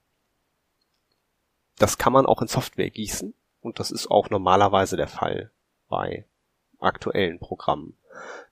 das 1.78 1.98
kann 1.98 2.12
man 2.12 2.26
auch 2.26 2.42
in 2.42 2.48
Software 2.48 2.90
gießen. 2.90 3.34
Und 3.60 3.80
das 3.80 3.90
ist 3.90 4.08
auch 4.08 4.30
normalerweise 4.30 4.96
der 4.96 5.08
Fall 5.08 5.50
bei 5.88 6.24
aktuellen 6.78 7.40
Programmen. 7.40 7.96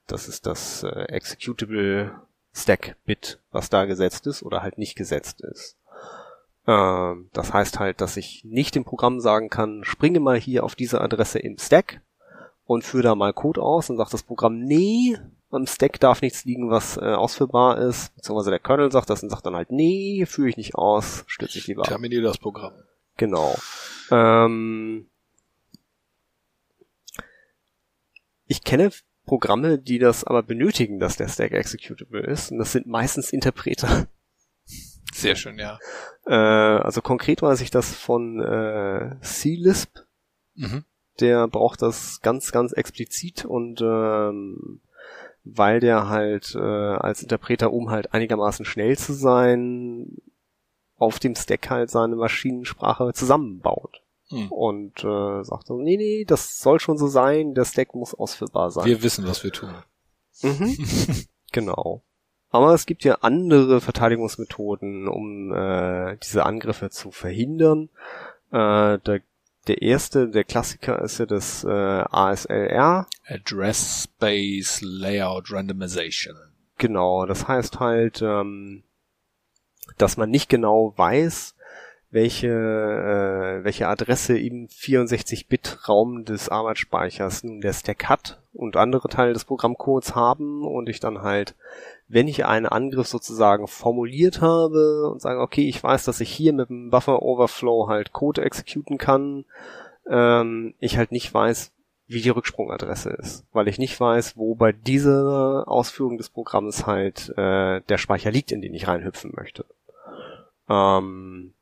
Das 0.07 0.27
ist 0.27 0.45
das 0.45 0.83
äh, 0.83 1.03
Executable 1.09 2.11
Stack 2.53 2.95
Bit, 3.05 3.39
was 3.51 3.69
da 3.69 3.85
gesetzt 3.85 4.25
ist 4.27 4.43
oder 4.43 4.61
halt 4.61 4.77
nicht 4.77 4.95
gesetzt 4.95 5.41
ist. 5.41 5.77
Ähm, 6.65 7.29
das 7.33 7.53
heißt 7.53 7.79
halt, 7.79 8.01
dass 8.01 8.17
ich 8.17 8.43
nicht 8.43 8.75
dem 8.75 8.83
Programm 8.83 9.19
sagen 9.19 9.49
kann, 9.49 9.83
springe 9.83 10.19
mal 10.19 10.39
hier 10.39 10.63
auf 10.63 10.75
diese 10.75 11.01
Adresse 11.01 11.39
im 11.39 11.57
Stack 11.57 12.01
und 12.65 12.83
führe 12.83 13.03
da 13.03 13.15
mal 13.15 13.33
Code 13.33 13.61
aus 13.61 13.89
und 13.89 13.97
sagt 13.97 14.13
das 14.13 14.23
Programm, 14.23 14.59
nee, 14.59 15.17
am 15.49 15.65
Stack 15.65 15.99
darf 15.99 16.21
nichts 16.21 16.43
liegen, 16.43 16.69
was 16.69 16.97
äh, 16.97 17.13
ausführbar 17.13 17.77
ist, 17.77 18.13
beziehungsweise 18.15 18.49
der 18.49 18.59
Kernel 18.59 18.91
sagt 18.91 19.09
das 19.09 19.23
und 19.23 19.29
sagt 19.29 19.45
dann 19.45 19.55
halt, 19.55 19.71
nee, 19.71 20.25
führe 20.25 20.49
ich 20.49 20.57
nicht 20.57 20.75
aus, 20.75 21.23
stürze 21.27 21.57
ich 21.57 21.67
lieber 21.67 21.83
ab. 21.83 21.87
Terminiere 21.87 22.23
das 22.23 22.37
Programm. 22.37 22.73
Genau. 23.15 23.55
Ähm, 24.11 25.07
ich 28.45 28.63
kenne 28.63 28.91
Programme, 29.27 29.77
die 29.77 29.99
das 29.99 30.23
aber 30.23 30.41
benötigen, 30.41 30.99
dass 30.99 31.17
der 31.17 31.27
Stack 31.27 31.51
executable 31.51 32.21
ist. 32.21 32.51
Und 32.51 32.57
das 32.57 32.71
sind 32.71 32.87
meistens 32.87 33.31
Interpreter. 33.31 34.07
Sehr 35.13 35.35
schön, 35.35 35.59
ja. 35.59 35.77
Äh, 36.25 36.33
also 36.33 37.01
konkret 37.01 37.41
weiß 37.43 37.61
ich 37.61 37.69
das 37.69 37.93
von 37.93 38.39
äh, 38.39 39.15
C-Lisp. 39.21 39.99
Mhm. 40.55 40.83
Der 41.19 41.47
braucht 41.47 41.81
das 41.81 42.21
ganz, 42.21 42.51
ganz 42.51 42.71
explizit 42.73 43.45
und 43.45 43.81
ähm, 43.81 44.81
weil 45.43 45.79
der 45.79 46.09
halt 46.09 46.55
äh, 46.55 46.59
als 46.59 47.21
Interpreter, 47.21 47.71
um 47.71 47.89
halt 47.89 48.13
einigermaßen 48.13 48.65
schnell 48.65 48.97
zu 48.97 49.13
sein, 49.13 50.17
auf 50.97 51.19
dem 51.19 51.35
Stack 51.35 51.69
halt 51.69 51.89
seine 51.89 52.15
Maschinensprache 52.15 53.13
zusammenbaut. 53.13 54.01
Hm. 54.29 54.51
Und 54.51 55.03
äh, 55.03 55.43
sagt 55.43 55.67
so, 55.67 55.77
nee, 55.77 55.97
nee, 55.97 56.25
das 56.25 56.59
soll 56.59 56.79
schon 56.79 56.97
so 56.97 57.07
sein, 57.07 57.53
der 57.53 57.65
Stack 57.65 57.95
muss 57.95 58.13
ausführbar 58.13 58.71
sein. 58.71 58.85
Wir 58.85 59.01
wissen, 59.01 59.25
was 59.25 59.43
wir 59.43 59.51
tun. 59.51 59.73
Mhm. 60.41 60.77
genau. 61.51 62.03
Aber 62.49 62.73
es 62.73 62.85
gibt 62.85 63.03
ja 63.03 63.15
andere 63.21 63.81
Verteidigungsmethoden, 63.81 65.07
um 65.07 65.53
äh, 65.53 66.17
diese 66.17 66.45
Angriffe 66.45 66.89
zu 66.89 67.11
verhindern. 67.11 67.89
Äh, 68.51 68.99
der, 68.99 69.21
der 69.67 69.81
erste, 69.81 70.29
der 70.29 70.43
Klassiker 70.43 71.01
ist 71.01 71.19
ja 71.19 71.25
das 71.25 71.63
äh, 71.63 71.69
ASLR. 71.69 73.07
Address 73.25 74.03
Space 74.03 74.81
Layout 74.81 75.51
Randomization. 75.51 76.35
Genau, 76.77 77.25
das 77.25 77.47
heißt 77.47 77.79
halt, 77.79 78.21
ähm, 78.21 78.83
dass 79.97 80.17
man 80.17 80.29
nicht 80.29 80.49
genau 80.49 80.93
weiß, 80.95 81.55
welche, 82.17 82.47
äh, 82.47 83.63
welche 83.63 83.87
Adresse 83.87 84.39
im 84.39 84.67
64-Bit-Raum 84.69 86.25
des 86.25 86.49
Arbeitsspeichers 86.49 87.43
nun 87.43 87.61
der 87.61 87.73
Stack 87.73 88.05
hat 88.05 88.41
und 88.53 88.75
andere 88.75 89.07
Teile 89.07 89.33
des 89.33 89.45
Programmcodes 89.45 90.15
haben 90.15 90.65
und 90.65 90.89
ich 90.89 90.99
dann 90.99 91.21
halt, 91.21 91.53
wenn 92.07 92.27
ich 92.27 92.43
einen 92.43 92.65
Angriff 92.65 93.05
sozusagen 93.05 93.67
formuliert 93.67 94.41
habe 94.41 95.11
und 95.11 95.21
sage, 95.21 95.39
okay, 95.41 95.69
ich 95.69 95.83
weiß, 95.83 96.05
dass 96.05 96.19
ich 96.19 96.31
hier 96.31 96.53
mit 96.53 96.69
dem 96.69 96.89
Buffer 96.89 97.21
Overflow 97.21 97.87
halt 97.87 98.13
Code 98.13 98.41
exekuten 98.41 98.97
kann, 98.97 99.45
ähm, 100.09 100.73
ich 100.79 100.97
halt 100.97 101.11
nicht 101.11 101.31
weiß, 101.31 101.71
wie 102.07 102.21
die 102.21 102.29
Rücksprungadresse 102.29 103.11
ist, 103.11 103.45
weil 103.53 103.67
ich 103.67 103.77
nicht 103.77 103.99
weiß, 103.99 104.37
wo 104.37 104.55
bei 104.55 104.71
dieser 104.71 105.65
Ausführung 105.67 106.17
des 106.17 106.29
Programms 106.29 106.87
halt 106.87 107.29
äh, 107.37 107.81
der 107.81 107.97
Speicher 107.99 108.31
liegt, 108.31 108.51
in 108.51 108.61
den 108.63 108.73
ich 108.73 108.87
reinhüpfen 108.87 109.33
möchte. 109.35 109.65
Ähm, 110.67 111.53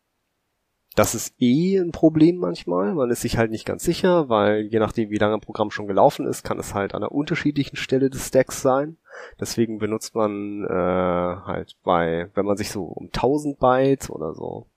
Das 0.95 1.13
ist 1.13 1.35
eh 1.39 1.77
ein 1.77 1.91
Problem 1.91 2.37
manchmal. 2.37 2.93
Man 2.93 3.11
ist 3.11 3.21
sich 3.21 3.37
halt 3.37 3.51
nicht 3.51 3.65
ganz 3.65 3.83
sicher, 3.83 4.29
weil 4.29 4.61
je 4.61 4.79
nachdem, 4.79 5.09
wie 5.09 5.17
lange 5.17 5.35
ein 5.35 5.41
Programm 5.41 5.69
schon 5.69 5.87
gelaufen 5.87 6.25
ist, 6.25 6.43
kann 6.43 6.57
es 6.57 6.73
halt 6.73 6.95
an 6.95 7.03
einer 7.03 7.11
unterschiedlichen 7.11 7.75
Stelle 7.75 8.09
des 8.09 8.27
Stacks 8.27 8.61
sein. 8.61 8.97
Deswegen 9.37 9.77
benutzt 9.77 10.15
man 10.15 10.63
äh, 10.63 10.69
halt 10.69 11.75
bei, 11.83 12.29
wenn 12.33 12.45
man 12.45 12.55
sich 12.55 12.71
so 12.71 12.85
um 12.85 13.07
1000 13.07 13.59
Bytes 13.59 14.09
oder 14.09 14.33
so 14.33 14.67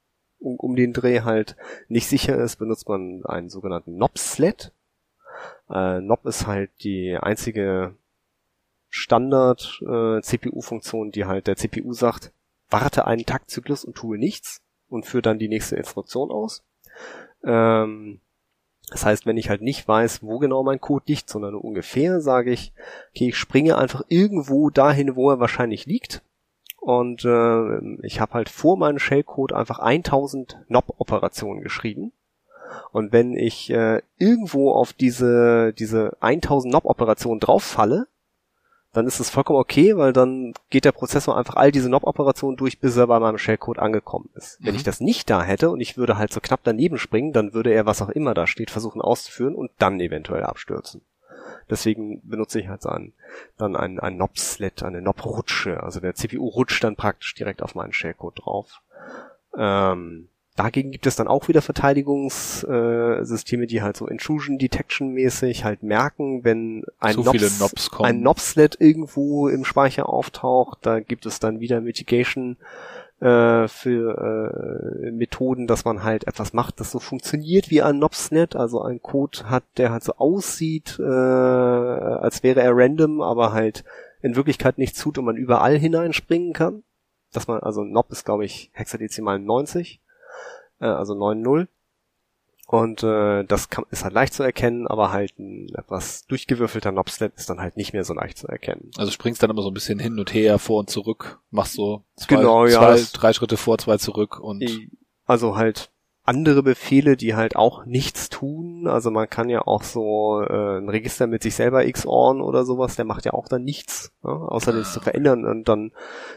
um, 0.41 0.57
um 0.57 0.75
den 0.75 0.93
Dreh 0.93 1.21
halt 1.21 1.57
nicht 1.89 2.09
sicher 2.09 2.37
ist, 2.37 2.57
benutzt 2.57 2.89
man 2.89 3.25
einen 3.25 3.49
sogenannten 3.49 3.97
NOP-Sled. 3.97 4.73
Äh, 5.71 6.01
NOP 6.01 6.27
ist 6.27 6.49
halt 6.49 6.71
die 6.83 7.17
einzige 7.17 7.95
Standard 8.89 9.81
äh, 9.83 10.21
die 10.21 11.25
halt 11.27 11.47
der 11.47 11.57
CPU 11.57 11.93
sagt, 11.93 12.33
warte 12.71 13.07
einen 13.07 13.25
Taktzyklus 13.25 13.85
und 13.85 13.95
tue 13.95 14.19
nichts 14.19 14.63
und 14.89 15.07
führt 15.07 15.27
dann 15.27 15.39
die 15.39 15.49
nächste 15.49 15.77
Instruktion 15.77 16.31
aus. 16.31 16.65
Ähm, 17.45 18.21
das 18.91 19.05
heißt, 19.05 19.27
wenn 19.27 19.37
ich 19.37 19.51
halt 19.51 19.61
nicht 19.61 19.87
weiß, 19.87 20.23
wo 20.23 20.39
genau 20.39 20.63
mein 20.63 20.81
Code 20.81 21.05
liegt, 21.09 21.29
sondern 21.29 21.53
nur 21.53 21.65
ungefähr, 21.65 22.21
sage 22.21 22.51
ich, 22.51 22.73
okay, 23.11 23.29
ich 23.29 23.37
springe 23.37 23.77
einfach 23.77 24.03
irgendwo 24.09 24.71
dahin, 24.71 25.15
wo 25.15 25.31
er 25.31 25.41
wahrscheinlich 25.41 25.87
liegt. 25.87 26.23
Und 26.81 27.25
äh, 27.25 28.07
ich 28.07 28.21
habe 28.21 28.35
halt 28.35 28.49
vor 28.49 28.79
meinem 28.79 28.99
Shellcode 28.99 29.53
einfach 29.53 29.79
1000 29.79 30.59
NOP-Operationen 30.69 31.63
geschrieben. 31.63 32.13
Und 32.93 33.13
wenn 33.13 33.37
ich 33.37 33.71
äh, 33.71 34.01
irgendwo 34.17 34.73
auf 34.73 34.93
diese, 34.93 35.75
diese 35.75 36.17
1000 36.21 36.73
NOP-Operationen 36.73 37.41
drauf 37.41 37.63
falle, 37.63 38.07
dann 38.99 39.07
ist 39.07 39.21
es 39.21 39.31
vollkommen 39.31 39.61
okay, 39.61 39.97
weil 39.97 40.13
dann 40.13 40.55
geht 40.71 40.85
der 40.85 40.91
Prozessor 40.91 41.39
einfach 41.39 41.55
all 41.55 41.71
diese 41.71 41.89
NOP-Operationen 41.89 42.57
durch, 42.57 42.81
bis 42.81 42.97
er 42.97 43.07
bei 43.07 43.21
meinem 43.21 43.39
Shellcode 43.39 43.79
angekommen 43.79 44.29
ist. 44.35 44.61
Mhm. 44.61 44.67
Wenn 44.67 44.75
ich 44.75 44.83
das 44.83 45.01
nicht 45.01 45.31
da 45.31 45.45
hätte 45.45 45.71
und 45.71 45.81
ich 45.81 45.97
würde 45.97 46.19
halt 46.19 46.33
so 46.33 46.41
knapp 46.41 46.61
daneben 46.65 46.99
springen, 46.99 47.33
dann 47.33 47.55
würde 47.55 47.71
er, 47.71 47.87
was 47.87 48.03
auch 48.03 48.09
immer 48.09 48.35
da 48.35 48.49
steht, 48.49 48.73
versuchen 48.73 49.01
auszuführen 49.01 49.55
und 49.55 49.71
dann 49.79 50.01
eventuell 50.01 50.43
abstürzen. 50.43 51.03
Deswegen 51.71 52.29
benutze 52.29 52.59
ich 52.59 52.67
halt 52.67 52.83
so 52.83 52.89
einen, 52.89 53.13
dann 53.57 53.77
einen, 53.77 54.01
einen 54.01 54.17
NOP-Slet, 54.17 54.83
eine 54.83 55.01
NOP-Rutsche. 55.01 55.81
Also 55.81 56.01
der 56.01 56.17
CPU 56.17 56.49
rutscht 56.49 56.83
dann 56.83 56.97
praktisch 56.97 57.35
direkt 57.35 57.63
auf 57.63 57.77
meinen 57.77 57.93
Shellcode 57.93 58.41
drauf. 58.41 58.83
Ähm, 59.57 60.29
Dagegen 60.59 60.91
gibt 60.91 61.07
es 61.07 61.15
dann 61.15 61.29
auch 61.29 61.47
wieder 61.47 61.63
Verteidigungssysteme, 61.63 63.63
äh, 63.63 63.67
die 63.69 63.81
halt 63.81 63.97
so 63.97 64.09
Intrusion 64.09 64.59
Detection 64.59 65.13
mäßig 65.13 65.63
halt 65.63 65.85
merken, 65.85 66.43
wenn 66.43 66.83
ein 66.99 67.15
so 67.15 67.23
Nobs, 67.23 67.61
Nobs 67.61 67.91
ein 68.01 68.23
Nobslet 68.23 68.77
irgendwo 68.81 69.47
im 69.47 69.65
Speicher 69.65 70.09
auftaucht, 70.09 70.79
da 70.83 70.99
gibt 70.99 71.27
es 71.27 71.39
dann 71.39 71.61
wieder 71.61 71.81
Mitigation 71.81 72.57
äh, 73.21 73.69
für 73.69 75.05
äh, 75.05 75.13
Methoden, 75.13 75.69
dass 75.69 75.85
man 75.85 76.03
halt 76.03 76.27
etwas 76.27 76.53
macht, 76.53 76.81
das 76.81 76.91
so 76.91 76.99
funktioniert 76.99 77.71
wie 77.71 77.83
ein 77.83 78.01
Nobsnet, 78.01 78.57
also 78.57 78.83
ein 78.83 79.01
Code 79.01 79.49
hat, 79.49 79.63
der 79.77 79.93
halt 79.93 80.03
so 80.03 80.17
aussieht, 80.17 80.99
äh, 80.99 81.05
als 81.05 82.43
wäre 82.43 82.63
er 82.63 82.77
random, 82.77 83.21
aber 83.21 83.53
halt 83.53 83.85
in 84.23 84.35
Wirklichkeit 84.35 84.77
nichts 84.77 84.99
tut 84.99 85.19
und 85.19 85.25
man 85.25 85.37
überall 85.37 85.79
hineinspringen 85.79 86.53
kann. 86.53 86.83
Dass 87.33 87.47
man, 87.47 87.61
also 87.61 87.85
Nob 87.85 88.11
ist 88.11 88.25
glaube 88.25 88.45
ich 88.45 88.71
hexadezimal 88.73 89.39
90 89.39 90.01
äh, 90.81 90.87
also 90.87 91.15
9.0. 91.15 91.69
Und 92.71 93.03
äh, 93.03 93.45
das 93.45 93.71
kann, 93.71 93.87
ist 93.91 94.05
halt 94.05 94.13
leicht 94.13 94.35
zu 94.35 94.43
erkennen, 94.43 94.87
aber 94.87 95.11
halt 95.11 95.39
ein 95.39 95.69
etwas 95.75 96.27
durchgewürfelter 96.27 96.93
Nobslet 96.93 97.33
ist 97.35 97.49
dann 97.49 97.61
halt 97.61 97.79
nicht 97.79 97.95
mehr 97.95 98.05
so 98.05 98.13
leicht 98.13 98.37
zu 98.37 98.47
erkennen. 98.47 98.91
Also 98.99 99.11
springst 99.11 99.43
dann 99.43 99.49
immer 99.49 99.63
so 99.63 99.71
ein 99.71 99.75
bisschen 99.75 99.99
hin 99.99 100.19
und 100.19 100.35
her, 100.35 100.59
vor 100.59 100.81
und 100.81 100.91
zurück, 100.91 101.41
machst 101.51 101.73
so 101.73 102.05
zwei, 102.17 102.37
genau, 102.37 102.67
zwei 102.67 102.97
ja, 102.99 103.05
drei 103.15 103.33
Schritte 103.33 103.57
vor, 103.57 103.79
zwei 103.79 103.97
zurück 103.97 104.39
und 104.39 104.63
also 105.25 105.57
halt 105.57 105.91
andere 106.29 106.63
Befehle, 106.63 107.17
die 107.17 107.35
halt 107.35 107.57
auch 107.57 107.87
nichts 107.87 108.29
tun. 108.29 108.87
Also 108.87 109.11
man 109.11 109.31
kann 109.31 109.49
ja 109.49 109.63
auch 109.67 109.83
so 109.83 110.43
äh, 110.43 110.77
ein 110.77 110.91
Register 110.91 111.27
mit 111.27 111.43
sich 111.43 111.55
selber 111.55 111.91
XORn 111.91 112.43
oder 112.43 112.67
sowas, 112.67 112.97
der 112.97 113.07
macht 113.07 113.25
ja 113.25 113.33
auch 113.33 113.49
dann 113.49 113.65
nichts, 113.65 114.13
ne? 114.23 114.31
außer 114.31 114.73
das 114.73 114.93
zu 114.93 115.01
verändern 115.01 115.47
und 115.47 115.69
dann 115.69 115.91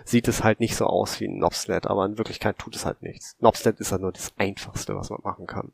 sieht 0.06 0.30
es 0.30 0.46
halt 0.46 0.62
nicht 0.62 0.78
so 0.78 0.86
aus 0.86 1.20
wie 1.20 1.28
ein 1.28 1.40
Nobslet, 1.40 1.88
aber 1.88 2.06
in 2.06 2.18
Wirklichkeit 2.18 2.58
tut 2.58 2.76
es 2.76 2.86
halt 2.86 3.02
nichts. 3.04 3.36
Nobslet 3.42 3.82
ist 3.82 3.92
halt 3.92 4.02
nur 4.02 4.14
das 4.14 4.32
Einfachste, 4.38 4.96
was 4.96 5.10
man 5.10 5.20
machen 5.24 5.46
kann. 5.46 5.74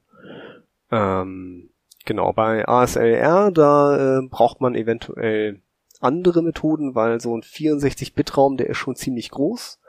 Ähm, 0.91 1.69
genau, 2.05 2.33
bei 2.33 2.67
ASLR, 2.67 3.51
da 3.51 4.17
äh, 4.17 4.21
braucht 4.23 4.61
man 4.61 4.73
eventuell 4.73 5.61
andere 5.99 6.41
Methoden, 6.41 6.95
weil 6.95 7.21
so 7.21 7.37
ein 7.37 7.43
64-Bit-Raum, 7.43 8.57
der 8.57 8.67
ist 8.67 8.77
schon 8.77 8.95
ziemlich 8.95 9.29
groß 9.29 9.79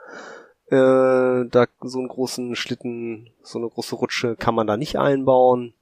äh, 0.71 1.45
da 1.49 1.65
so 1.81 1.99
einen 1.99 2.07
großen 2.07 2.55
Schlitten, 2.55 3.29
so 3.41 3.59
eine 3.59 3.69
große 3.69 3.95
Rutsche 3.95 4.35
kann 4.35 4.55
man 4.55 4.67
da 4.67 4.77
nicht 4.77 4.97
einbauen. 4.97 5.73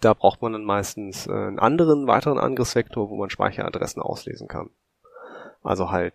Da 0.00 0.14
braucht 0.14 0.42
man 0.42 0.52
dann 0.52 0.64
meistens 0.64 1.26
äh, 1.26 1.32
einen 1.32 1.58
anderen, 1.58 2.06
weiteren 2.06 2.38
Angriffsvektor, 2.38 3.10
wo 3.10 3.16
man 3.16 3.30
Speicheradressen 3.30 4.02
auslesen 4.02 4.48
kann. 4.48 4.70
Also 5.62 5.90
halt 5.90 6.14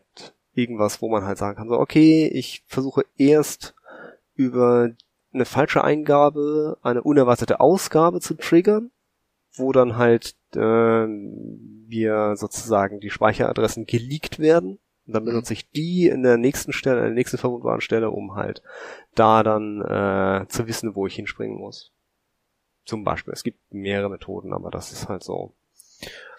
irgendwas, 0.53 1.01
wo 1.01 1.09
man 1.09 1.25
halt 1.25 1.37
sagen 1.37 1.57
kann, 1.57 1.69
so, 1.69 1.79
okay, 1.79 2.27
ich 2.27 2.63
versuche 2.67 3.05
erst 3.17 3.75
über 4.35 4.89
eine 5.33 5.45
falsche 5.45 5.83
Eingabe 5.83 6.77
eine 6.81 7.01
unerwartete 7.03 7.59
Ausgabe 7.59 8.19
zu 8.19 8.35
triggern, 8.35 8.91
wo 9.53 9.71
dann 9.71 9.97
halt 9.97 10.35
äh, 10.55 11.07
wir 11.07 12.35
sozusagen 12.35 12.99
die 12.99 13.09
Speicheradressen 13.09 13.85
geleakt 13.85 14.39
werden 14.39 14.79
und 15.07 15.13
dann 15.13 15.25
benutze 15.25 15.53
ich 15.53 15.69
die 15.71 16.07
in 16.07 16.23
der 16.23 16.37
nächsten 16.37 16.73
Stelle, 16.73 16.99
in 16.99 17.05
der 17.05 17.13
nächsten 17.13 17.37
verwundbaren 17.37 17.81
Stelle, 17.81 18.11
um 18.11 18.35
halt 18.35 18.61
da 19.15 19.43
dann 19.43 19.81
äh, 19.81 20.47
zu 20.47 20.67
wissen, 20.67 20.95
wo 20.95 21.07
ich 21.07 21.15
hinspringen 21.15 21.57
muss. 21.57 21.91
Zum 22.85 23.03
Beispiel. 23.03 23.33
Es 23.33 23.43
gibt 23.43 23.73
mehrere 23.73 24.09
Methoden, 24.09 24.53
aber 24.53 24.69
das 24.69 24.91
ist 24.91 25.07
halt 25.09 25.23
so. 25.23 25.55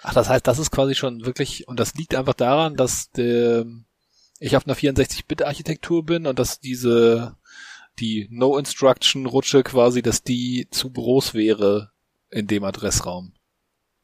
Ach, 0.02 0.14
das 0.14 0.28
heißt, 0.28 0.46
das 0.46 0.58
ist 0.58 0.70
quasi 0.70 0.94
schon 0.94 1.24
wirklich, 1.24 1.68
und 1.68 1.78
das 1.78 1.94
liegt 1.94 2.14
einfach 2.14 2.34
daran, 2.34 2.76
dass 2.76 3.10
der, 3.10 3.64
ich 4.38 4.56
auf 4.56 4.66
einer 4.66 4.76
64-Bit-Architektur 4.76 6.04
bin 6.04 6.26
und 6.26 6.38
dass 6.38 6.58
diese, 6.58 7.36
die 7.98 8.28
No-Instruction-Rutsche 8.30 9.62
quasi, 9.62 10.02
dass 10.02 10.22
die 10.22 10.68
zu 10.70 10.90
groß 10.90 11.34
wäre 11.34 11.92
in 12.30 12.46
dem 12.46 12.64
Adressraum. 12.64 13.34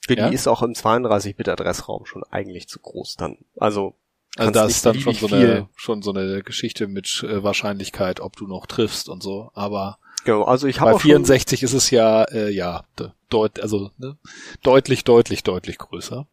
Für 0.00 0.16
ja? 0.16 0.28
die 0.28 0.34
ist 0.34 0.46
auch 0.46 0.62
im 0.62 0.72
32-Bit-Adressraum 0.72 2.06
schon 2.06 2.22
eigentlich 2.24 2.68
zu 2.68 2.78
groß 2.78 3.16
dann. 3.16 3.38
Also 3.56 3.96
also 4.36 4.50
da 4.52 4.66
ist 4.66 4.84
dann 4.86 5.00
schon 5.00 5.14
so 5.14 5.26
eine, 5.26 5.68
schon 5.74 6.02
so 6.02 6.12
eine 6.12 6.42
Geschichte 6.42 6.86
mit 6.86 7.24
äh, 7.24 7.42
Wahrscheinlichkeit, 7.42 8.20
ob 8.20 8.36
du 8.36 8.46
noch 8.46 8.66
triffst 8.66 9.08
und 9.08 9.22
so. 9.22 9.50
Aber 9.54 9.98
genau, 10.24 10.44
also 10.44 10.66
ich 10.66 10.78
bei 10.78 10.96
64 10.96 11.62
ist 11.62 11.72
es 11.72 11.90
ja, 11.90 12.24
äh, 12.24 12.50
ja, 12.50 12.84
deut, 13.30 13.60
also 13.60 13.90
ne, 13.98 14.16
deutlich, 14.62 15.04
deutlich, 15.04 15.42
deutlich 15.42 15.78
größer. 15.78 16.26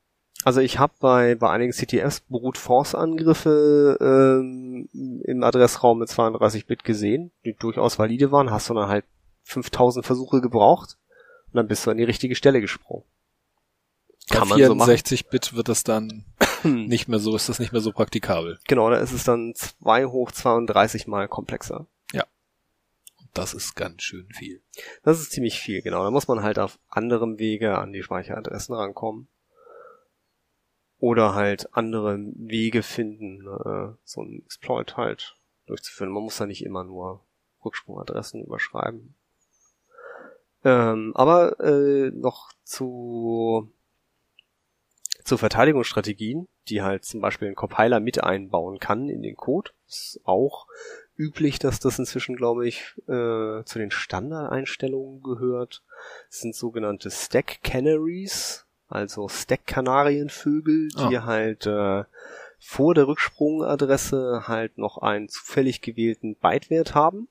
Also 0.44 0.62
ich 0.62 0.78
habe 0.78 0.94
bei, 1.00 1.34
bei 1.34 1.50
einigen 1.50 1.74
CTFs 1.74 2.22
Brute 2.22 2.60
Force 2.60 2.94
Angriffe 2.94 3.98
ähm, 4.00 4.88
im 5.24 5.44
Adressraum 5.44 5.98
mit 5.98 6.10
32 6.10 6.68
Bit 6.68 6.84
gesehen, 6.84 7.32
die 7.46 7.54
durchaus 7.54 7.98
valide 7.98 8.32
waren. 8.32 8.52
Hast 8.52 8.70
du 8.70 8.76
dann 8.76 8.90
halt 8.90 9.06
5000 9.46 10.06
Versuche 10.06 10.42
gebraucht 10.42 10.98
und 11.48 11.56
dann 11.56 11.68
bist 11.68 11.86
du 11.86 11.92
an 11.92 11.98
die 11.98 12.04
richtige 12.04 12.36
Stelle 12.36 12.62
gesprungen. 12.62 13.06
Kann 14.30 14.50
Bei 14.50 14.56
64-Bit 14.56 15.46
so 15.46 15.56
wird 15.56 15.70
das 15.70 15.84
dann 15.84 16.26
nicht 16.64 17.08
mehr 17.08 17.20
so, 17.20 17.36
ist 17.36 17.50
das 17.50 17.60
nicht 17.60 17.72
mehr 17.72 17.82
so 17.82 17.92
praktikabel. 17.92 18.60
Genau, 18.68 18.90
da 18.90 18.98
ist 18.98 19.12
es 19.12 19.24
dann 19.24 19.54
2 19.54 20.06
hoch 20.08 20.32
32 20.32 21.08
mal 21.08 21.28
komplexer. 21.28 21.86
Ja. 22.12 22.26
Und 23.20 23.30
das 23.34 23.54
ist 23.54 23.76
ganz 23.76 24.02
schön 24.02 24.28
viel. 24.34 24.64
Das 25.04 25.20
ist 25.20 25.32
ziemlich 25.32 25.60
viel, 25.60 25.82
genau. 25.82 26.04
Da 26.04 26.12
muss 26.12 26.28
man 26.28 26.42
halt 26.42 26.58
auf 26.58 26.80
anderem 26.90 27.38
Wege 27.38 27.78
an 27.78 27.94
die 27.94 28.02
Speicheradressen 28.02 28.74
rankommen. 28.74 29.28
Oder 30.98 31.36
halt 31.36 31.76
andere 31.76 32.18
Wege 32.36 32.82
finden, 32.82 33.41
äh, 33.41 33.93
so 34.04 34.22
ein 34.22 34.41
Exploit 34.45 34.97
halt 34.97 35.36
durchzuführen. 35.68 36.12
Man 36.12 36.24
muss 36.24 36.38
da 36.38 36.47
nicht 36.47 36.64
immer 36.64 36.84
nur 36.84 37.22
Rücksprungadressen 37.64 38.43
überschreiben. 38.43 39.14
Ähm, 40.64 41.12
aber 41.16 41.60
äh, 41.60 42.10
noch 42.10 42.52
zu 42.64 43.72
zu 45.26 45.38
Verteidigungsstrategien, 45.38 46.47
die 46.69 46.84
halt 46.84 47.03
zum 47.03 47.19
Beispiel 47.19 47.47
ein 47.47 47.55
Compiler 47.55 47.99
mit 47.99 48.23
einbauen 48.23 48.80
kann 48.80 49.09
in 49.09 49.23
den 49.23 49.36
Code. 49.36 49.71
ist 49.88 50.21
auch 50.23 50.67
üblich, 51.17 51.57
dass 51.57 51.80
das 51.80 51.97
inzwischen, 51.97 52.36
glaube 52.36 52.67
ich, 52.67 52.93
äh, 53.07 53.63
zu 53.63 53.80
den 53.80 53.89
Standardeinstellungen 53.89 55.23
gehört. 55.23 55.84
Das 56.30 56.41
sind 56.41 56.55
sogenannte 56.55 57.09
Stack 57.09 57.63
Canaries, 57.63 58.67
also 58.88 59.28
Stack-Kanarienvögel, 59.28 60.89
die 60.89 61.17
oh. 61.17 61.23
halt 61.23 61.65
äh, 61.65 62.03
vor 62.59 62.93
der 62.93 63.07
Rücksprungadresse 63.07 64.43
halt 64.47 64.78
noch 64.78 64.99
einen 64.99 65.28
zufällig 65.28 65.82
gewählten 65.82 66.36
Bytewert 66.36 66.93
haben, 66.93 67.30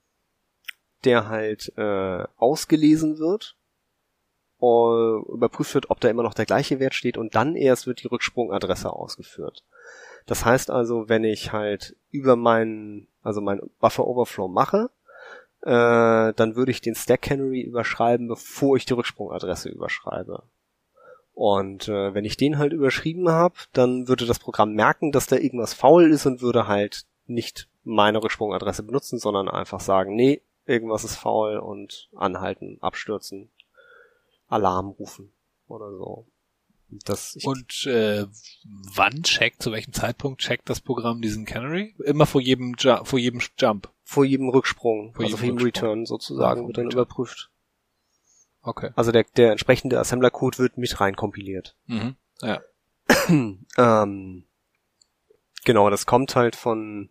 der 1.05 1.29
halt 1.29 1.73
äh, 1.77 2.25
ausgelesen 2.37 3.19
wird 3.19 3.57
überprüft 4.61 5.75
wird, 5.75 5.91
ob 5.91 6.01
da 6.01 6.09
immer 6.09 6.23
noch 6.23 6.35
der 6.35 6.47
gleiche 6.47 6.81
Wert 6.81 6.95
steht 6.95 7.19
und 7.19 7.35
dann 7.35 7.57
erst 7.57 7.87
wird 7.87 8.03
die 8.03 8.09
Rücksprungadresse 8.09 8.91
ausgeführt. 8.91 9.63
Das 10.27 10.45
heißt 10.45 10.71
also, 10.71 11.09
wenn 11.09 11.25
ich 11.25 11.53
halt 11.53 11.97
über 12.11 12.37
meinen, 12.37 13.09
also 13.23 13.41
mein 13.41 13.61
Buffer 13.81 14.07
Overflow 14.07 14.49
mache, 14.49 14.91
äh, 15.63 16.33
dann 16.33 16.57
würde 16.57 16.71
ich 16.71 16.81
den 16.81 16.95
Stack 16.95 17.23
Canary 17.23 17.61
überschreiben, 17.61 18.29
bevor 18.29 18.77
ich 18.77 18.87
die 18.87 18.95
Rücksprungadresse 18.95 19.69
überschreibe. 19.69 20.43
Und 21.35 21.89
äh, 21.89 22.15
wenn 22.15 22.25
ich 22.25 22.37
den 22.37 22.59
halt 22.59 22.73
überschrieben 22.73 23.29
habe, 23.29 23.57
dann 23.73 24.09
würde 24.09 24.25
das 24.25 24.39
Programm 24.39 24.75
merken, 24.75 25.11
dass 25.11 25.27
da 25.27 25.37
irgendwas 25.37 25.75
faul 25.75 26.11
ist 26.11 26.27
und 26.27 26.41
würde 26.41 26.69
halt 26.69 27.05
nicht 27.27 27.69
meine 27.83 28.23
Rücksprungadresse 28.23 28.83
benutzen, 28.83 29.19
sondern 29.19 29.49
einfach 29.49 29.81
sagen, 29.81 30.15
nee, 30.15 30.43
irgendwas 30.65 31.05
ist 31.05 31.17
faul 31.17 31.59
und 31.59 32.09
anhalten, 32.15 32.79
abstürzen, 32.81 33.51
Alarm 34.49 34.89
rufen 34.89 35.33
oder 35.67 35.91
so. 35.91 36.27
Das 37.05 37.37
und 37.43 37.87
äh, 37.87 38.27
wann 38.95 39.23
checkt, 39.23 39.63
zu 39.63 39.73
welchem 39.73 39.93
Zeitpunkt 39.93 40.41
checkt 40.41 40.69
das 40.69 40.81
Programm 40.81 41.23
diesen 41.23 41.45
Canary? 41.45 41.95
Immer 42.05 42.27
vor 42.27 42.41
jedem 42.41 42.75
Ju 42.79 43.05
vor 43.05 43.19
jedem 43.19 43.41
Jump. 43.59 43.91
Vor 44.05 44.25
jedem 44.25 44.49
Rücksprung, 44.49 45.15
vor 45.15 45.25
also 45.25 45.37
jedem 45.37 45.39
vor 45.39 45.47
jedem 45.47 45.65
Return 45.65 46.07
sozusagen 46.07 46.61
ja, 46.61 46.67
wird 46.67 46.77
dann 46.77 46.87
Return. 46.87 47.03
überprüft. 47.03 47.51
Okay. 48.63 48.91
Also 48.97 49.13
der, 49.13 49.25
der 49.37 49.51
entsprechende 49.51 49.99
Assembler-Code 49.99 50.59
wird 50.59 50.79
mit 50.79 51.01
rein 51.01 51.17
kompiliert. 51.17 51.77
Mhm. 51.87 52.17
Ja. 52.41 52.63
ähm, 53.29 54.45
genau, 55.65 55.91
das 55.91 56.07
kommt 56.07 56.35
halt 56.35 56.57
von, 56.57 57.11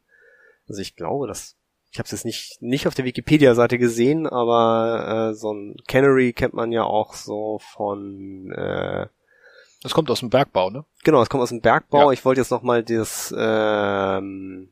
also 0.67 0.81
ich 0.81 0.95
glaube, 0.95 1.27
das, 1.27 1.57
ich 1.93 1.99
habe 1.99 2.07
es 2.07 2.11
jetzt 2.11 2.25
nicht 2.25 2.59
nicht 2.59 2.87
auf 2.87 2.95
der 2.95 3.05
Wikipedia-Seite 3.05 3.77
gesehen, 3.77 4.25
aber 4.25 5.29
äh, 5.29 5.35
so 5.35 5.53
ein 5.53 5.75
Canary 5.87 6.33
kennt 6.33 6.55
man 6.55 6.71
ja 6.71 6.83
auch 6.83 7.13
so 7.13 7.59
von 7.59 8.51
äh, 8.51 9.05
das 9.83 9.93
kommt 9.93 10.09
aus 10.09 10.21
dem 10.21 10.29
Bergbau, 10.29 10.71
ne? 10.71 10.85
Genau, 11.03 11.19
das 11.19 11.29
kommt 11.29 11.43
aus 11.43 11.49
dem 11.49 11.61
Bergbau. 11.61 12.07
Ja. 12.07 12.11
Ich 12.11 12.25
wollte 12.25 12.41
jetzt 12.41 12.49
noch 12.49 12.63
mal 12.63 12.83
das, 12.83 13.35
ähm, 13.37 14.69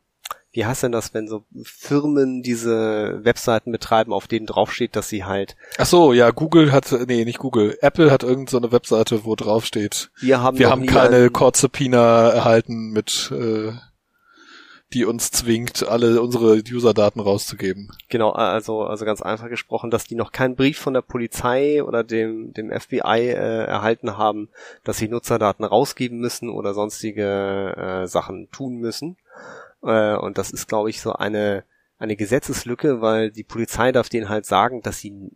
wie 0.51 0.65
heißt 0.65 0.83
denn 0.83 0.93
das, 0.93 1.13
wenn 1.13 1.27
so 1.27 1.43
Firmen 1.63 2.41
diese 2.41 3.19
Webseiten 3.23 3.71
betreiben, 3.71 4.13
auf 4.13 4.27
denen 4.27 4.47
draufsteht, 4.47 4.95
dass 4.95 5.09
sie 5.09 5.25
halt. 5.25 5.57
Ach 5.77 5.85
so, 5.85 6.13
ja, 6.13 6.31
Google 6.31 6.71
hat, 6.71 6.91
nee, 7.07 7.25
nicht 7.25 7.39
Google, 7.39 7.77
Apple 7.81 8.09
hat 8.09 8.23
irgendeine 8.23 8.67
so 8.67 8.71
Webseite, 8.71 9.25
wo 9.25 9.35
draufsteht. 9.35 10.09
Wir 10.21 10.41
haben, 10.41 10.57
wir 10.57 10.71
haben 10.71 10.87
keine 10.87 11.29
Court-Subpoena 11.29 12.29
erhalten 12.29 12.91
mit 12.91 13.31
äh, 13.31 13.73
die 14.93 15.05
uns 15.05 15.31
zwingt, 15.31 15.87
alle 15.87 16.21
unsere 16.21 16.61
User-Daten 16.69 17.19
rauszugeben. 17.19 17.91
Genau, 18.09 18.31
also, 18.31 18.83
also 18.83 19.05
ganz 19.05 19.21
einfach 19.21 19.49
gesprochen, 19.49 19.89
dass 19.89 20.03
die 20.03 20.15
noch 20.15 20.31
keinen 20.31 20.55
Brief 20.55 20.77
von 20.77 20.93
der 20.93 21.01
Polizei 21.01 21.83
oder 21.83 22.03
dem, 22.03 22.53
dem 22.53 22.71
FBI 22.71 23.29
äh, 23.29 23.65
erhalten 23.65 24.17
haben, 24.17 24.49
dass 24.83 24.97
sie 24.97 25.07
Nutzerdaten 25.07 25.63
rausgeben 25.63 26.19
müssen 26.19 26.49
oder 26.49 26.73
sonstige 26.73 27.75
äh, 27.77 28.07
Sachen 28.07 28.49
tun 28.51 28.75
müssen. 28.75 29.17
Äh, 29.81 30.15
und 30.15 30.37
das 30.37 30.51
ist, 30.51 30.67
glaube 30.67 30.89
ich, 30.89 31.01
so 31.01 31.13
eine, 31.13 31.63
eine 31.97 32.15
Gesetzeslücke, 32.15 33.01
weil 33.01 33.31
die 33.31 33.43
Polizei 33.43 33.91
darf 33.91 34.09
denen 34.09 34.29
halt 34.29 34.45
sagen, 34.45 34.81
dass 34.81 34.99
sie, 34.99 35.31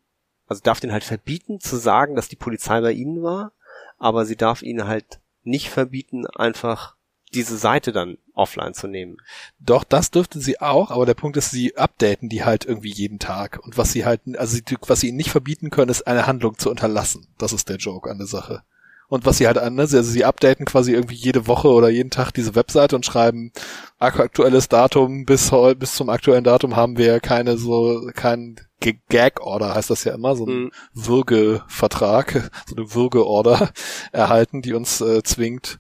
also 0.48 0.62
darf 0.64 0.80
denen 0.82 0.94
halt 0.94 1.04
verbieten 1.04 1.60
zu 1.60 1.78
sagen, 1.78 2.16
dass 2.16 2.28
die 2.28 2.36
Polizei 2.36 2.82
bei 2.82 2.92
ihnen 2.92 3.24
war, 3.24 3.54
aber 3.98 4.26
sie 4.26 4.36
darf 4.36 4.62
ihnen 4.62 4.88
halt 4.88 5.20
nicht 5.44 5.70
verbieten, 5.70 6.26
einfach 6.28 6.95
diese 7.36 7.58
Seite 7.58 7.92
dann 7.92 8.18
offline 8.34 8.74
zu 8.74 8.88
nehmen. 8.88 9.18
Doch, 9.60 9.84
das 9.84 10.12
dürften 10.12 10.42
sie 10.42 10.60
auch, 10.60 10.92
aber 10.92 11.06
der 11.06 11.14
Punkt 11.14 11.38
ist, 11.38 11.52
sie 11.52 11.78
updaten 11.78 12.30
die 12.30 12.44
halt 12.44 12.66
irgendwie 12.66 12.92
jeden 12.92 13.20
Tag. 13.20 13.60
Und 13.64 13.78
was 13.78 13.92
sie 13.92 14.06
halt, 14.06 14.22
also 14.38 14.58
was 14.88 15.00
sie 15.00 15.10
ihnen 15.10 15.18
nicht 15.18 15.30
verbieten 15.30 15.70
können, 15.70 15.92
ist 15.92 16.08
eine 16.08 16.28
Handlung 16.28 16.58
zu 16.58 16.70
unterlassen. 16.70 17.28
Das 17.38 17.54
ist 17.54 17.70
der 17.70 17.78
Joke 17.78 18.10
an 18.10 18.18
der 18.18 18.28
Sache. 18.28 18.64
Und 19.08 19.26
was 19.26 19.38
sie 19.38 19.46
halt 19.46 19.60
anders, 19.60 19.94
also 19.94 20.10
sie 20.10 20.26
updaten 20.26 20.66
quasi 20.66 20.94
irgendwie 20.94 21.16
jede 21.16 21.46
Woche 21.46 21.68
oder 21.68 21.90
jeden 21.90 22.10
Tag 22.10 22.32
diese 22.32 22.56
Webseite 22.56 22.96
und 22.96 23.06
schreiben 23.06 23.52
aktuelles 24.00 24.68
Datum 24.68 25.26
bis 25.26 25.52
bis 25.78 25.96
zum 25.96 26.10
aktuellen 26.10 26.44
Datum 26.44 26.76
haben 26.76 26.98
wir 26.98 27.20
keine 27.20 27.58
so 27.58 28.10
kein 28.16 28.56
Gag 28.80 29.42
Order 29.42 29.74
heißt 29.74 29.90
das 29.90 30.04
ja 30.04 30.14
immer 30.14 30.36
so 30.36 30.46
ein 30.46 30.64
mhm. 30.66 30.72
Würgevertrag, 30.94 32.52
so 32.68 32.76
eine 32.76 32.94
Würgeorder 32.94 33.72
erhalten, 34.12 34.62
die 34.62 34.74
uns 34.74 35.02
äh, 35.02 35.24
zwingt 35.24 35.80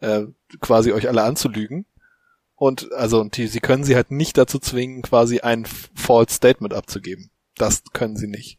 äh, 0.00 0.24
quasi 0.60 0.92
euch 0.92 1.08
alle 1.08 1.22
anzulügen. 1.22 1.86
Und 2.54 2.92
also 2.92 3.20
und 3.20 3.36
die, 3.36 3.46
sie 3.46 3.60
können 3.60 3.84
sie 3.84 3.94
halt 3.94 4.10
nicht 4.10 4.36
dazu 4.36 4.58
zwingen, 4.58 5.02
quasi 5.02 5.40
ein 5.40 5.64
False 5.94 6.34
Statement 6.34 6.74
abzugeben. 6.74 7.30
Das 7.54 7.82
können 7.92 8.16
sie 8.16 8.26
nicht. 8.26 8.58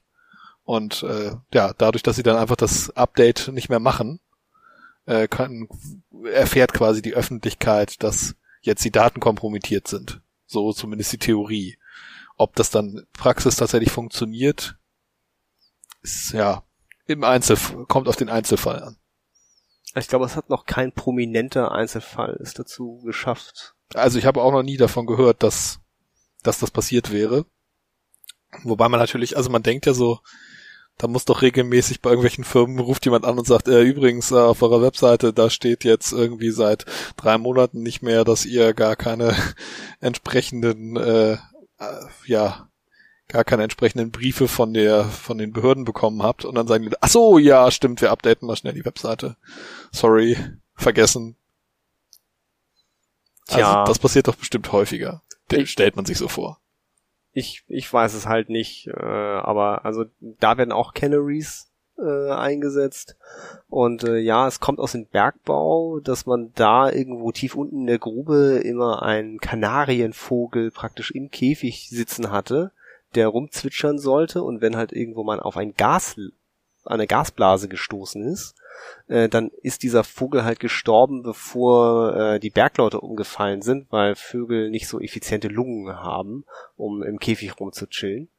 Und 0.64 1.04
äh, 1.04 1.32
ja, 1.54 1.74
dadurch, 1.78 2.04
dass 2.04 2.16
sie 2.16 2.24
dann 2.24 2.38
einfach 2.38 2.56
das 2.56 2.92
Update 2.92 3.50
nicht 3.50 3.70
mehr 3.70 3.80
machen, 3.80 4.20
äh, 5.06 5.28
kann, 5.28 5.68
erfährt 6.32 6.74
quasi 6.74 7.02
die 7.02 7.16
Öffentlichkeit, 7.16 8.04
dass 8.04 8.36
jetzt 8.62 8.86
die 8.86 8.92
Daten 8.92 9.20
kompromittiert 9.20 9.88
sind. 9.88 10.22
So 10.46 10.72
zumindest 10.72 11.12
die 11.12 11.18
Theorie. 11.18 11.78
Ob 12.38 12.56
das 12.56 12.70
dann 12.70 13.06
Praxis 13.14 13.56
tatsächlich 13.56 13.92
funktioniert, 13.92 14.78
ist 16.04 16.32
ja 16.34 16.64
im 17.08 17.24
Einzel 17.24 17.58
kommt 17.88 18.08
auf 18.08 18.16
den 18.16 18.30
Einzelfall 18.30 18.84
an. 18.84 18.99
Ich 19.96 20.08
glaube, 20.08 20.26
es 20.26 20.36
hat 20.36 20.50
noch 20.50 20.66
kein 20.66 20.92
prominenter 20.92 21.72
Einzelfall 21.72 22.38
es 22.42 22.54
dazu 22.54 23.02
geschafft. 23.04 23.76
Also 23.94 24.20
ich 24.20 24.26
habe 24.26 24.42
auch 24.42 24.52
noch 24.52 24.64
nie 24.64 24.78
davon 24.78 25.08
gehört, 25.08 25.42
dass, 25.42 25.80
dass 26.44 26.60
das 26.60 26.72
passiert 26.72 27.12
wäre. 27.12 27.46
Wobei 28.64 28.88
man 28.90 29.00
natürlich, 29.00 29.38
also 29.38 29.50
man 29.50 29.64
denkt 29.64 29.86
ja 29.86 29.94
so, 29.94 30.20
da 30.98 31.08
muss 31.08 31.26
doch 31.26 31.42
regelmäßig 31.42 32.02
bei 32.02 32.10
irgendwelchen 32.10 32.44
Firmen 32.44 32.80
ruft 32.80 33.06
jemand 33.06 33.26
an 33.26 33.40
und 33.40 33.48
sagt, 33.48 33.68
äh, 33.68 33.82
übrigens 33.82 34.32
äh, 34.32 34.36
auf 34.36 34.62
eurer 34.62 34.82
Webseite, 34.82 35.34
da 35.34 35.50
steht 35.50 35.86
jetzt 35.86 36.12
irgendwie 36.12 36.52
seit 36.52 36.86
drei 37.16 37.38
Monaten 37.38 37.82
nicht 37.82 38.02
mehr, 38.02 38.26
dass 38.26 38.46
ihr 38.46 38.74
gar 38.74 38.96
keine 38.96 39.36
entsprechenden, 40.02 40.98
äh, 40.98 41.34
äh, 41.34 41.38
ja, 42.26 42.69
gar 43.30 43.44
keine 43.44 43.64
entsprechenden 43.64 44.12
Briefe 44.12 44.48
von 44.48 44.74
der 44.74 45.06
von 45.06 45.38
den 45.38 45.54
Behörden 45.54 45.86
bekommen 45.86 46.24
habt 46.24 46.44
und 46.46 46.56
dann 46.56 46.68
sagen 46.68 46.84
die, 46.84 46.96
ach 47.00 47.08
so, 47.08 47.38
ja, 47.38 47.72
stimmt, 47.72 48.02
wir 48.02 48.12
updaten 48.12 48.48
mal 48.48 48.56
schnell 48.56 48.74
die 48.74 48.86
Webseite. 48.86 49.38
Sorry, 49.92 50.38
vergessen. 50.76 51.38
Tja. 53.48 53.82
Also, 53.82 53.92
das 53.92 54.00
passiert 54.00 54.28
doch 54.28 54.36
bestimmt 54.36 54.72
häufiger. 54.72 55.22
Den 55.52 55.68
stellt 55.68 55.96
man 55.96 56.06
sich 56.06 56.18
so 56.18 56.28
vor. 56.28 56.60
Ich, 57.32 57.64
ich 57.68 57.92
weiß 57.92 58.16
es 58.16 58.26
halt 58.26 58.50
nicht, 58.50 58.88
äh, 58.88 59.00
aber 59.00 59.86
also 59.86 60.06
da 60.20 60.58
werden 60.58 60.72
auch 60.72 60.94
Canaries 60.94 61.72
äh, 62.00 62.32
eingesetzt. 62.32 63.16
Und 63.68 64.04
äh, 64.04 64.18
ja, 64.18 64.48
es 64.48 64.60
kommt 64.60 64.80
aus 64.80 64.94
dem 64.94 65.06
Bergbau, 65.06 66.00
dass 66.00 66.26
man 66.26 66.52
da 66.56 66.90
irgendwo 66.90 67.32
tief 67.32 67.56
unten 67.56 67.82
in 67.82 67.88
der 67.88 68.00
Grube 68.00 68.62
immer 68.64 69.04
einen 69.04 69.40
Kanarienvogel 69.40 70.72
praktisch 70.72 71.12
im 71.12 71.30
Käfig 71.30 71.90
sitzen 71.90 72.32
hatte, 72.32 72.72
der 73.16 73.28
rumzwitschern 73.28 74.00
sollte 74.00 74.44
und 74.44 74.62
wenn 74.62 74.78
halt 74.78 74.92
irgendwo 74.92 75.24
man 75.24 75.40
auf 75.40 75.58
ein 75.58 75.74
Gas, 75.76 76.16
eine 76.86 77.08
Gasblase 77.08 77.68
gestoßen 77.68 78.24
ist, 78.24 78.56
äh, 79.08 79.30
dann 79.30 79.50
ist 79.62 79.84
dieser 79.84 80.04
Vogel 80.04 80.44
halt 80.44 80.60
gestorben, 80.60 81.24
bevor 81.24 82.16
äh, 82.16 82.40
die 82.40 82.50
Bergleute 82.50 83.02
umgefallen 83.02 83.62
sind, 83.62 83.92
weil 83.92 84.16
Vögel 84.16 84.70
nicht 84.70 84.88
so 84.88 85.00
effiziente 85.00 85.48
Lungen 85.48 85.96
haben, 85.98 86.46
um 86.78 87.04
im 87.04 87.20
Käfig 87.20 87.60
rumzuchillen. 87.60 88.30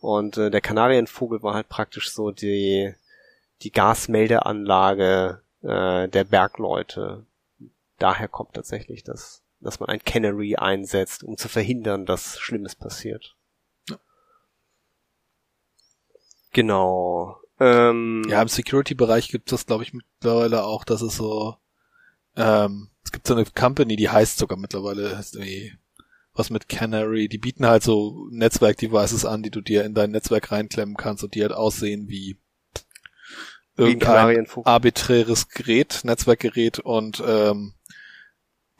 Und 0.00 0.36
äh, 0.36 0.50
der 0.50 0.60
Kanarienvogel 0.60 1.42
war 1.42 1.54
halt 1.54 1.68
praktisch 1.68 2.12
so 2.12 2.30
die, 2.30 2.94
die 3.62 3.72
Gasmeldeanlage 3.72 5.40
äh, 5.62 6.08
der 6.08 6.24
Bergleute. 6.24 7.24
Daher 7.98 8.28
kommt 8.28 8.54
tatsächlich 8.54 9.02
das, 9.02 9.42
dass 9.60 9.80
man 9.80 9.88
ein 9.88 10.04
Canary 10.04 10.56
einsetzt, 10.56 11.24
um 11.24 11.36
zu 11.36 11.48
verhindern, 11.48 12.06
dass 12.06 12.38
Schlimmes 12.38 12.74
passiert. 12.74 13.36
Genau. 16.54 17.36
Ähm, 17.60 18.22
ja, 18.28 18.40
im 18.40 18.48
Security-Bereich 18.48 19.28
gibt 19.28 19.52
es 19.52 19.60
das, 19.60 19.66
glaube 19.66 19.84
ich, 19.84 19.92
mittlerweile 19.92 20.64
auch, 20.64 20.84
dass 20.84 21.02
es 21.02 21.16
so, 21.16 21.56
ähm, 22.36 22.88
es 23.04 23.12
gibt 23.12 23.26
so 23.26 23.34
eine 23.34 23.44
Company, 23.44 23.96
die 23.96 24.08
heißt 24.08 24.38
sogar 24.38 24.58
mittlerweile, 24.58 25.18
heißt 25.18 25.34
irgendwie 25.34 25.74
was 26.32 26.50
mit 26.50 26.68
Canary, 26.68 27.28
die 27.28 27.38
bieten 27.38 27.66
halt 27.66 27.84
so 27.84 28.26
Netzwerk-Devices 28.30 29.24
an, 29.24 29.42
die 29.42 29.50
du 29.50 29.60
dir 29.60 29.84
in 29.84 29.94
dein 29.94 30.10
Netzwerk 30.10 30.50
reinklemmen 30.50 30.96
kannst 30.96 31.22
und 31.22 31.34
die 31.34 31.42
halt 31.42 31.52
aussehen 31.52 32.08
wie 32.08 32.38
irgendein 33.76 34.46
arbiträres 34.64 35.48
Gerät, 35.48 36.00
Netzwerkgerät 36.04 36.80
und 36.80 37.22
ähm, 37.24 37.74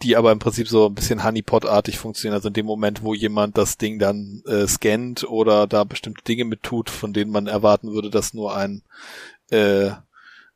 die 0.03 0.17
aber 0.17 0.33
im 0.33 0.39
Prinzip 0.39 0.69
so 0.69 0.87
ein 0.87 0.95
bisschen 0.95 1.25
Honeypot-artig 1.25 1.99
funktionieren. 1.99 2.35
Also 2.35 2.49
in 2.49 2.55
dem 2.55 2.67
Moment, 2.67 3.03
wo 3.03 3.15
jemand 3.15 3.57
das 3.57 3.79
Ding 3.79 3.99
dann 3.99 4.43
äh, 4.47 4.67
scannt 4.67 5.25
oder 5.25 5.67
da 5.67 5.85
bestimmte 5.85 6.23
Dinge 6.25 6.45
mit 6.45 6.63
tut, 6.63 6.91
von 6.91 7.13
denen 7.13 7.31
man 7.31 7.47
erwarten 7.47 7.93
würde, 7.93 8.11
dass 8.11 8.35
nur 8.35 8.57
ein 8.57 8.83
äh, 9.51 9.93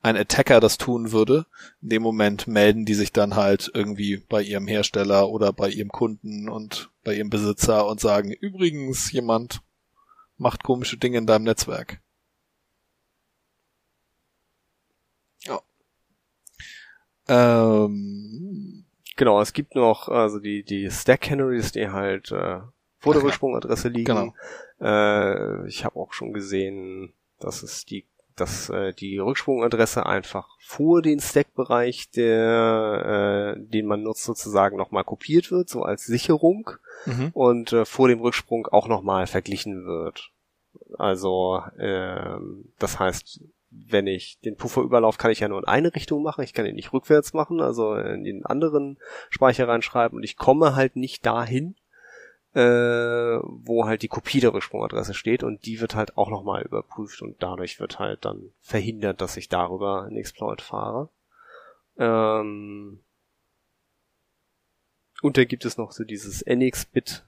ein 0.00 0.16
Attacker 0.16 0.60
das 0.60 0.78
tun 0.78 1.12
würde. 1.12 1.46
In 1.82 1.88
dem 1.90 2.02
Moment 2.02 2.46
melden 2.46 2.84
die 2.84 2.94
sich 2.94 3.12
dann 3.12 3.34
halt 3.36 3.70
irgendwie 3.74 4.18
bei 4.18 4.42
ihrem 4.42 4.68
Hersteller 4.68 5.28
oder 5.28 5.52
bei 5.52 5.68
ihrem 5.70 5.90
Kunden 5.90 6.48
und 6.48 6.90
bei 7.04 7.14
ihrem 7.14 7.30
Besitzer 7.30 7.86
und 7.86 8.00
sagen, 8.00 8.32
übrigens, 8.32 9.10
jemand 9.12 9.62
macht 10.36 10.62
komische 10.62 10.96
Dinge 10.96 11.18
in 11.18 11.26
deinem 11.26 11.44
Netzwerk. 11.44 12.00
Ja. 15.44 15.60
Ähm, 17.28 18.77
Genau, 19.18 19.40
es 19.40 19.52
gibt 19.52 19.74
noch 19.74 20.08
also 20.08 20.38
die 20.38 20.62
die 20.62 20.88
Stack 20.90 21.22
Canaries, 21.22 21.72
die 21.72 21.88
halt 21.88 22.30
äh, 22.30 22.60
vor 23.00 23.14
der 23.14 23.24
Ursprungadresse 23.24 23.88
liegen. 23.88 24.04
Genau. 24.04 24.34
Äh, 24.80 25.66
ich 25.66 25.84
habe 25.84 25.96
auch 25.96 26.12
schon 26.12 26.32
gesehen, 26.32 27.12
dass 27.40 27.64
es 27.64 27.84
die 27.84 28.06
dass 28.36 28.70
äh, 28.70 28.92
die 28.92 29.18
Rücksprungadresse 29.18 30.06
einfach 30.06 30.46
vor 30.60 31.02
den 31.02 31.18
Stack-Bereich, 31.18 32.10
der, 32.10 33.56
äh, 33.56 33.60
den 33.60 33.86
man 33.86 34.04
nutzt, 34.04 34.22
sozusagen 34.22 34.76
nochmal 34.76 35.02
kopiert 35.02 35.50
wird, 35.50 35.68
so 35.68 35.82
als 35.82 36.04
Sicherung 36.04 36.70
mhm. 37.04 37.30
und 37.32 37.72
äh, 37.72 37.84
vor 37.84 38.06
dem 38.06 38.20
Rücksprung 38.20 38.68
auch 38.68 38.86
nochmal 38.86 39.26
verglichen 39.26 39.84
wird. 39.84 40.30
Also 40.96 41.60
äh, 41.78 42.38
das 42.78 43.00
heißt, 43.00 43.40
wenn 43.70 44.06
ich 44.06 44.40
den 44.40 44.56
Pufferüberlauf 44.56 45.18
kann 45.18 45.30
ich 45.30 45.40
ja 45.40 45.48
nur 45.48 45.58
in 45.58 45.66
eine 45.66 45.94
Richtung 45.94 46.22
machen, 46.22 46.42
ich 46.42 46.54
kann 46.54 46.66
ihn 46.66 46.74
nicht 46.74 46.92
rückwärts 46.92 47.34
machen, 47.34 47.60
also 47.60 47.94
in 47.94 48.24
den 48.24 48.46
anderen 48.46 48.98
Speicher 49.30 49.68
reinschreiben 49.68 50.16
und 50.16 50.24
ich 50.24 50.36
komme 50.36 50.74
halt 50.74 50.96
nicht 50.96 51.26
dahin, 51.26 51.76
äh, 52.54 52.60
wo 53.42 53.84
halt 53.84 54.02
die 54.02 54.08
Kopie 54.08 54.40
der 54.40 54.54
Rücksprungadresse 54.54 55.14
steht 55.14 55.42
und 55.42 55.66
die 55.66 55.80
wird 55.80 55.94
halt 55.94 56.16
auch 56.16 56.30
nochmal 56.30 56.62
überprüft 56.62 57.20
und 57.20 57.42
dadurch 57.42 57.78
wird 57.78 57.98
halt 57.98 58.24
dann 58.24 58.52
verhindert, 58.60 59.20
dass 59.20 59.36
ich 59.36 59.48
darüber 59.48 60.04
einen 60.04 60.16
Exploit 60.16 60.62
fahre. 60.62 61.10
Ähm 61.98 63.00
und 65.20 65.36
da 65.36 65.44
gibt 65.44 65.64
es 65.64 65.76
noch 65.76 65.92
so 65.92 66.04
dieses 66.04 66.42
NX-Bit, 66.46 67.26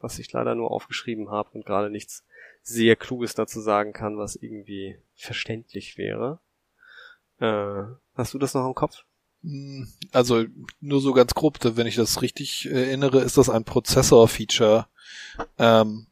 was 0.00 0.18
ich 0.18 0.32
leider 0.32 0.54
nur 0.54 0.70
aufgeschrieben 0.70 1.30
habe 1.30 1.50
und 1.52 1.64
gerade 1.64 1.90
nichts 1.90 2.24
sehr 2.68 2.96
Kluges 2.96 3.34
dazu 3.34 3.60
sagen 3.60 3.92
kann, 3.92 4.18
was 4.18 4.36
irgendwie 4.36 4.98
verständlich 5.14 5.98
wäre. 5.98 6.40
Äh, 7.40 7.84
hast 8.14 8.34
du 8.34 8.38
das 8.38 8.54
noch 8.54 8.66
im 8.66 8.74
Kopf? 8.74 9.04
Hm, 9.42 9.88
also 10.12 10.44
nur 10.80 11.00
so 11.00 11.12
ganz 11.12 11.34
grob, 11.34 11.58
wenn 11.62 11.86
ich 11.86 11.96
das 11.96 12.22
richtig 12.22 12.66
erinnere, 12.70 13.20
ist 13.20 13.38
das 13.38 13.48
ein 13.48 13.64
Prozessor-Feature. 13.64 14.86
Ähm, 15.58 16.06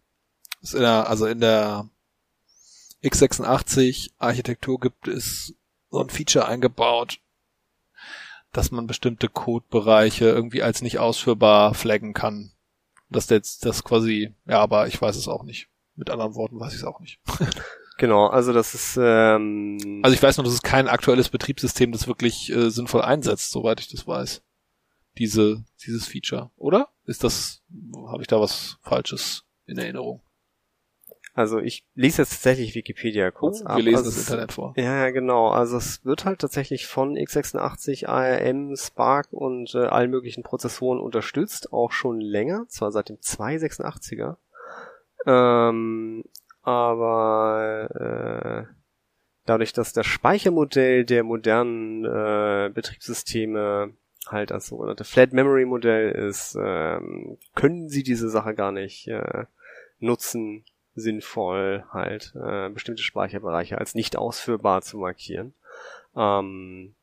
in 0.73 0.81
der, 0.81 1.09
also 1.09 1.27
in 1.27 1.41
der 1.41 1.89
x86-Architektur 3.03 4.81
gibt 4.81 5.09
es 5.09 5.55
so 5.91 6.01
ein 6.01 6.11
Feature 6.11 6.47
eingebaut, 6.47 7.21
dass 8.53 8.71
man 8.71 8.87
bestimmte 8.87 9.29
Codebereiche 9.29 10.27
irgendwie 10.27 10.63
als 10.63 10.83
nicht 10.83 10.99
ausführbar 10.99 11.75
flaggen 11.75 12.15
kann. 12.15 12.53
Dass 13.09 13.29
jetzt 13.29 13.65
das 13.65 13.85
quasi, 13.85 14.35
ja, 14.47 14.59
aber 14.59 14.89
ich 14.89 15.01
weiß 15.01 15.15
es 15.17 15.29
auch 15.29 15.45
nicht. 15.45 15.69
Mit 15.97 16.11
anderen 16.11 16.34
Worten 16.34 16.61
weiß 16.61 16.72
ich 16.72 16.80
es 16.80 16.84
auch 16.84 17.01
nicht. 17.01 17.20
Genau, 17.99 18.26
also 18.26 18.53
das 18.53 18.74
ist. 18.74 18.99
Ähm 19.01 20.01
also 20.03 20.14
ich 20.14 20.22
weiß 20.22 20.36
nur, 20.36 20.44
das 20.44 20.53
ist 20.53 20.62
kein 20.62 20.86
aktuelles 20.86 21.30
Betriebssystem, 21.30 21.92
das 21.92 22.07
wirklich 22.07 22.53
äh, 22.53 22.68
sinnvoll 22.68 23.01
einsetzt, 23.01 23.51
soweit 23.51 23.80
ich 23.80 23.88
das 23.88 24.07
weiß. 24.07 24.42
Diese 25.16 25.64
dieses 25.82 26.07
Feature, 26.07 26.51
oder? 26.57 26.90
Ist 27.07 27.24
das? 27.24 27.62
Habe 28.09 28.20
ich 28.20 28.28
da 28.28 28.38
was 28.38 28.76
Falsches 28.82 29.44
in 29.64 29.78
Erinnerung? 29.78 30.20
Also 31.36 31.59
ich 31.59 31.84
lese 31.94 32.22
jetzt 32.22 32.30
tatsächlich 32.30 32.74
Wikipedia 32.74 33.30
kurz 33.30 33.61
oh, 33.61 33.66
ab. 33.66 33.76
Wir 33.76 33.84
lesen 33.84 33.99
also 33.99 34.11
das 34.11 34.20
Internet 34.20 34.53
vor. 34.53 34.72
Ja, 34.76 35.11
genau. 35.11 35.49
Also 35.49 35.76
es 35.76 36.03
wird 36.03 36.24
halt 36.24 36.40
tatsächlich 36.40 36.86
von 36.86 37.14
x86, 37.14 38.07
ARM, 38.07 38.74
Spark 38.74 39.28
und 39.32 39.74
äh, 39.74 39.84
allen 39.84 40.11
möglichen 40.11 40.42
Prozessoren 40.42 40.99
unterstützt, 40.99 41.74
auch 41.74 41.92
schon 41.92 42.22
länger, 42.22 42.64
zwar 42.68 42.90
seit 42.90 43.11
dem 43.11 43.16
286er. 43.16 44.36
Ähm, 45.27 46.24
aber 46.62 48.68
äh, 48.68 48.74
dadurch, 49.45 49.72
dass 49.72 49.93
das 49.93 50.07
Speichermodell 50.07 51.05
der 51.05 51.24
modernen 51.24 52.05
äh, 52.05 52.70
Betriebssysteme 52.72 53.93
halt 54.27 54.51
das 54.51 54.66
sogenannte 54.66 55.05
Flat 55.05 55.33
Memory 55.33 55.64
Modell 55.64 56.11
ist, 56.11 56.57
ähm, 56.61 57.39
können 57.55 57.89
sie 57.89 58.03
diese 58.03 58.29
Sache 58.29 58.55
gar 58.55 58.72
nicht 58.72 59.09
äh, 59.09 59.45
nutzen, 59.99 60.64
sinnvoll 60.95 61.85
halt 61.93 62.33
äh, 62.35 62.68
bestimmte 62.70 63.03
Speicherbereiche 63.03 63.79
als 63.79 63.95
nicht 63.95 64.16
ausführbar 64.16 64.83
zu 64.83 64.99
markieren. 64.99 65.55
Ähm, 66.16 66.95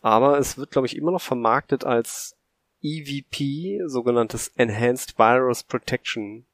aber 0.00 0.38
es 0.38 0.56
wird, 0.56 0.70
glaube 0.70 0.86
ich, 0.86 0.96
immer 0.96 1.10
noch 1.10 1.20
vermarktet 1.20 1.84
als 1.84 2.36
EVP, 2.82 3.82
sogenanntes 3.86 4.48
Enhanced 4.48 5.18
Virus 5.18 5.62
Protection 5.62 6.46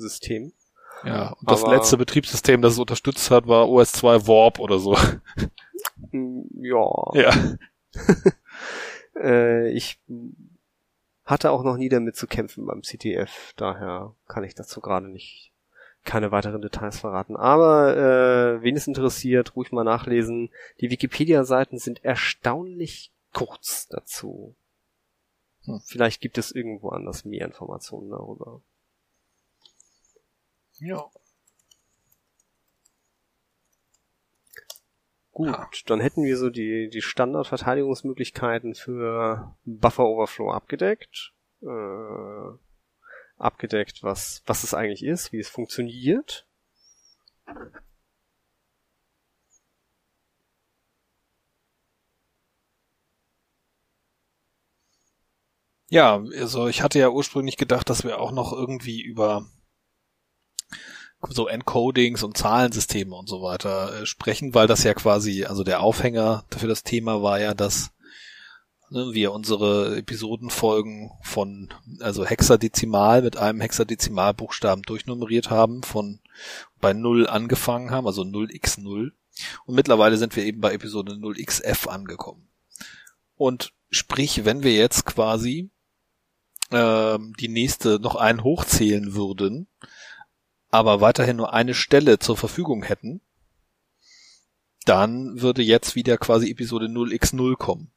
System. 0.00 0.52
Ja, 1.04 1.32
und 1.32 1.50
das 1.50 1.62
Aber, 1.62 1.74
letzte 1.74 1.96
Betriebssystem, 1.96 2.62
das 2.62 2.74
es 2.74 2.78
unterstützt 2.78 3.30
hat, 3.30 3.46
war 3.46 3.68
OS 3.68 3.92
2 3.92 4.26
Warp 4.26 4.58
oder 4.58 4.78
so. 4.78 4.96
Mm, 6.10 6.42
ja. 6.64 7.10
Ja. 7.14 7.56
äh, 9.20 9.70
ich 9.70 10.00
hatte 11.24 11.50
auch 11.50 11.64
noch 11.64 11.76
nie 11.76 11.88
damit 11.88 12.16
zu 12.16 12.26
kämpfen 12.26 12.66
beim 12.66 12.82
CTF, 12.82 13.52
daher 13.56 14.14
kann 14.26 14.44
ich 14.44 14.54
dazu 14.54 14.80
gerade 14.80 15.08
nicht 15.08 15.52
keine 16.06 16.30
weiteren 16.30 16.62
Details 16.62 17.00
verraten. 17.00 17.36
Aber 17.36 17.96
äh, 17.96 18.62
wen 18.62 18.76
es 18.76 18.86
interessiert, 18.86 19.56
ruhig 19.56 19.72
mal 19.72 19.84
nachlesen. 19.84 20.50
Die 20.80 20.90
Wikipedia-Seiten 20.90 21.78
sind 21.78 22.02
erstaunlich 22.04 23.12
kurz 23.32 23.88
dazu. 23.88 24.56
Hm. 25.64 25.80
Vielleicht 25.84 26.22
gibt 26.22 26.38
es 26.38 26.52
irgendwo 26.52 26.88
anders 26.88 27.24
mehr 27.26 27.44
Informationen 27.44 28.10
darüber. 28.10 28.62
Ja. 30.80 31.10
Gut, 35.32 35.48
ja. 35.48 35.68
dann 35.86 36.00
hätten 36.00 36.24
wir 36.24 36.36
so 36.38 36.48
die, 36.50 36.88
die 36.88 37.02
Standardverteidigungsmöglichkeiten 37.02 38.74
für 38.74 39.54
Buffer 39.64 40.06
Overflow 40.06 40.50
abgedeckt. 40.50 41.32
Äh, 41.62 42.56
abgedeckt, 43.38 44.02
was, 44.02 44.42
was 44.46 44.64
es 44.64 44.74
eigentlich 44.74 45.04
ist, 45.04 45.32
wie 45.32 45.38
es 45.38 45.48
funktioniert. 45.48 46.46
Ja, 55.88 56.22
also 56.38 56.66
ich 56.66 56.82
hatte 56.82 56.98
ja 56.98 57.10
ursprünglich 57.10 57.56
gedacht, 57.56 57.88
dass 57.90 58.04
wir 58.04 58.18
auch 58.20 58.32
noch 58.32 58.52
irgendwie 58.52 59.02
über 59.02 59.46
so 61.28 61.48
Encodings 61.48 62.22
und 62.22 62.36
Zahlensysteme 62.36 63.14
und 63.14 63.28
so 63.28 63.42
weiter 63.42 64.02
äh, 64.02 64.06
sprechen, 64.06 64.54
weil 64.54 64.66
das 64.66 64.84
ja 64.84 64.94
quasi, 64.94 65.44
also 65.44 65.64
der 65.64 65.80
Aufhänger 65.80 66.44
für 66.56 66.68
das 66.68 66.82
Thema 66.82 67.22
war 67.22 67.40
ja, 67.40 67.54
dass 67.54 67.90
ne, 68.90 69.12
wir 69.12 69.32
unsere 69.32 69.96
Episodenfolgen 69.96 71.10
von, 71.22 71.72
also 72.00 72.24
Hexadezimal 72.24 73.22
mit 73.22 73.36
einem 73.36 73.60
Hexadezimalbuchstaben 73.60 74.82
durchnummeriert 74.82 75.50
haben, 75.50 75.82
von 75.82 76.20
bei 76.80 76.92
0 76.92 77.26
angefangen 77.26 77.90
haben, 77.90 78.06
also 78.06 78.22
0x0. 78.22 79.12
Und 79.66 79.74
mittlerweile 79.74 80.16
sind 80.16 80.36
wir 80.36 80.44
eben 80.44 80.60
bei 80.60 80.72
Episode 80.72 81.12
0xf 81.12 81.88
angekommen. 81.88 82.48
Und 83.36 83.72
sprich, 83.90 84.44
wenn 84.44 84.62
wir 84.62 84.74
jetzt 84.74 85.04
quasi 85.04 85.70
ähm, 86.70 87.34
die 87.38 87.48
nächste 87.48 87.98
noch 88.00 88.16
einen 88.16 88.42
hochzählen 88.42 89.14
würden, 89.14 89.68
aber 90.76 91.00
weiterhin 91.00 91.36
nur 91.36 91.52
eine 91.52 91.74
Stelle 91.74 92.18
zur 92.18 92.36
Verfügung 92.36 92.82
hätten, 92.82 93.20
dann 94.84 95.40
würde 95.40 95.62
jetzt 95.62 95.96
wieder 95.96 96.16
quasi 96.16 96.50
Episode 96.50 96.86
0x0 96.86 97.56
kommen. 97.56 97.90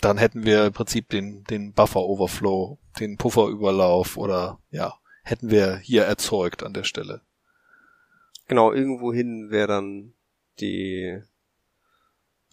Dann 0.00 0.18
hätten 0.18 0.44
wir 0.44 0.66
im 0.66 0.72
Prinzip 0.72 1.08
den, 1.08 1.44
den 1.44 1.72
Buffer 1.72 2.00
Overflow, 2.00 2.78
den 3.00 3.16
Pufferüberlauf 3.16 4.16
oder 4.16 4.60
ja, 4.70 4.94
hätten 5.22 5.50
wir 5.50 5.76
hier 5.76 6.04
erzeugt 6.04 6.62
an 6.62 6.72
der 6.72 6.84
Stelle. 6.84 7.22
Genau, 8.46 8.72
irgendwohin 8.72 9.50
wäre 9.50 9.68
dann 9.68 10.14
die, 10.60 11.20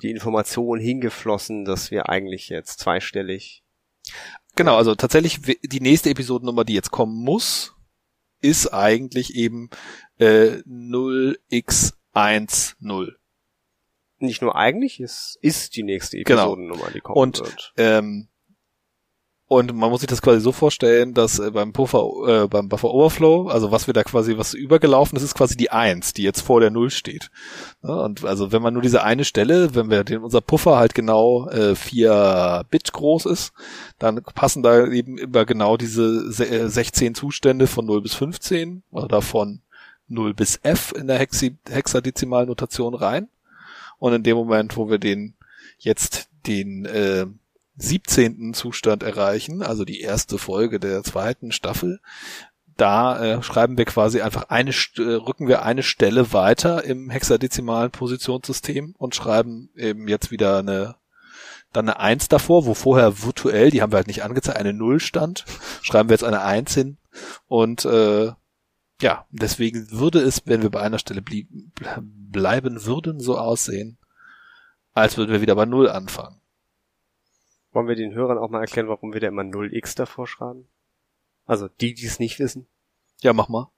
die 0.01 0.11
Information 0.11 0.79
hingeflossen, 0.79 1.65
dass 1.65 1.89
wir 1.89 2.09
eigentlich 2.09 2.49
jetzt 2.49 2.79
zweistellig. 2.79 3.63
Genau, 4.55 4.75
also 4.75 4.95
tatsächlich 4.95 5.41
die 5.63 5.81
nächste 5.81 6.09
Episodennummer, 6.09 6.63
die 6.63 6.73
jetzt 6.73 6.91
kommen 6.91 7.15
muss, 7.15 7.74
ist 8.45 8.73
eigentlich 8.73 9.35
eben 9.35 9.69
äh, 10.19 10.61
0x10. 10.67 13.11
Nicht 14.19 14.41
nur 14.41 14.55
eigentlich, 14.55 15.01
es 15.01 15.37
ist 15.41 15.75
die 15.75 15.83
nächste 15.83 16.23
genau. 16.23 16.53
Episodennummer, 16.53 16.83
genau. 16.83 16.93
die 16.93 17.01
kommen 17.01 17.17
und, 17.17 17.39
wird. 17.39 17.73
Ähm, 17.77 18.29
und 19.47 19.75
man 19.75 19.91
muss 19.91 19.99
sich 20.01 20.09
das 20.09 20.23
quasi 20.23 20.41
so 20.41 20.51
vorstellen, 20.51 21.13
dass 21.13 21.37
äh, 21.37 21.51
beim 21.51 21.71
Puffer, 21.71 22.07
äh, 22.27 22.47
beim 22.47 22.67
Buffer 22.67 22.91
Overflow, 22.91 23.47
also 23.47 23.71
was 23.71 23.85
wir 23.85 23.93
da 23.93 24.03
quasi, 24.03 24.37
was 24.37 24.55
übergelaufen 24.55 25.15
ist, 25.17 25.21
ist 25.21 25.35
quasi 25.35 25.55
die 25.55 25.69
Eins, 25.69 26.13
die 26.13 26.23
jetzt 26.23 26.41
vor 26.41 26.61
der 26.61 26.71
Null 26.71 26.89
steht. 26.89 27.29
Ja, 27.83 27.93
und 27.93 28.25
also 28.25 28.51
wenn 28.51 28.63
man 28.63 28.73
nur 28.73 28.81
diese 28.81 29.03
eine 29.03 29.23
Stelle, 29.23 29.75
wenn 29.75 29.91
wir 29.91 30.03
den, 30.03 30.23
unser 30.23 30.41
Puffer 30.41 30.77
halt 30.77 30.95
genau 30.95 31.47
äh, 31.49 31.75
vier 31.75 32.65
Bit 32.71 32.91
groß 32.93 33.27
ist, 33.27 33.53
dann 33.99 34.23
passen 34.23 34.63
da 34.63 34.87
eben 34.87 35.19
immer 35.19 35.45
genau 35.45 35.77
diese 35.77 36.31
16 36.31 37.11
äh, 37.11 37.13
Zustände 37.13 37.67
von 37.67 37.85
0 37.85 38.01
bis 38.01 38.15
15 38.15 38.81
oder 38.89 39.21
von 39.21 39.61
0 40.07 40.33
bis 40.33 40.59
F 40.63 40.91
in 40.97 41.05
der 41.05 41.19
Hexi 41.19 41.55
Hexadezimalnotation 41.69 42.95
rein. 42.95 43.29
Und 43.99 44.13
in 44.13 44.23
dem 44.23 44.37
Moment, 44.37 44.75
wo 44.75 44.89
wir 44.89 44.97
den 44.97 45.35
jetzt 45.77 46.29
den 46.47 46.85
äh, 46.85 47.27
17. 47.77 48.53
Zustand 48.53 49.03
erreichen, 49.03 49.61
also 49.61 49.85
die 49.85 50.01
erste 50.01 50.37
Folge 50.37 50.79
der 50.79 51.03
zweiten 51.03 51.51
Staffel, 51.51 51.99
da 52.77 53.23
äh, 53.23 53.43
schreiben 53.43 53.77
wir 53.77 53.85
quasi 53.85 54.21
einfach 54.21 54.49
eine, 54.49 54.71
äh, 54.71 55.01
rücken 55.01 55.47
wir 55.47 55.63
eine 55.63 55.83
Stelle 55.83 56.33
weiter 56.33 56.83
im 56.83 57.09
hexadezimalen 57.09 57.91
Positionssystem 57.91 58.95
und 58.97 59.15
schreiben 59.15 59.69
eben 59.75 60.07
jetzt 60.07 60.31
wieder 60.31 60.59
eine, 60.59 60.95
dann 61.71 61.87
eine 61.87 61.99
Eins 61.99 62.27
davor, 62.27 62.65
wo 62.65 62.73
vorher 62.73 63.23
virtuell, 63.23 63.71
die 63.71 63.81
haben 63.81 63.91
wir 63.91 63.97
halt 63.97 64.07
nicht 64.07 64.23
angezeigt, 64.23 64.57
eine 64.57 64.73
Null 64.73 64.99
stand, 64.99 65.45
schreiben 65.81 66.09
wir 66.09 66.15
jetzt 66.15 66.23
eine 66.23 66.41
Eins 66.41 66.73
hin 66.73 66.97
und 67.47 67.85
äh, 67.85 68.31
ja, 69.01 69.25
deswegen 69.29 69.91
würde 69.91 70.19
es, 70.19 70.43
wenn 70.45 70.61
wir 70.61 70.69
bei 70.69 70.81
einer 70.81 70.99
Stelle 70.99 71.21
blieb, 71.21 71.49
bleiben 72.01 72.85
würden, 72.85 73.19
so 73.19 73.37
aussehen, 73.37 73.97
als 74.93 75.17
würden 75.17 75.31
wir 75.31 75.41
wieder 75.41 75.55
bei 75.55 75.65
Null 75.65 75.89
anfangen. 75.89 76.41
Wollen 77.75 77.89
wir 77.89 77.95
den 77.95 78.13
Hörern 78.13 78.37
auch 78.37 78.49
mal 78.49 78.61
erklären, 78.61 78.87
warum 78.87 79.11
wir 79.11 79.19
da 79.19 79.27
immer 79.27 79.41
0x 79.41 79.97
davor 79.97 80.27
schreiben? 80.27 80.69
Also 81.45 81.67
die, 81.67 81.93
die 81.93 82.05
es 82.05 82.19
nicht 82.19 82.39
wissen. 82.39 82.67
Ja, 83.19 83.33
mach 83.33 83.49
mal. 83.49 83.69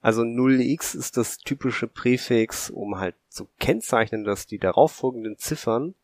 Also 0.00 0.22
0x 0.22 0.96
ist 0.96 1.16
das 1.16 1.38
typische 1.38 1.86
Präfix, 1.86 2.70
um 2.70 2.98
halt 2.98 3.14
zu 3.28 3.46
kennzeichnen, 3.60 4.24
dass 4.24 4.48
die 4.48 4.58
darauffolgenden 4.58 5.38
Ziffern 5.38 5.94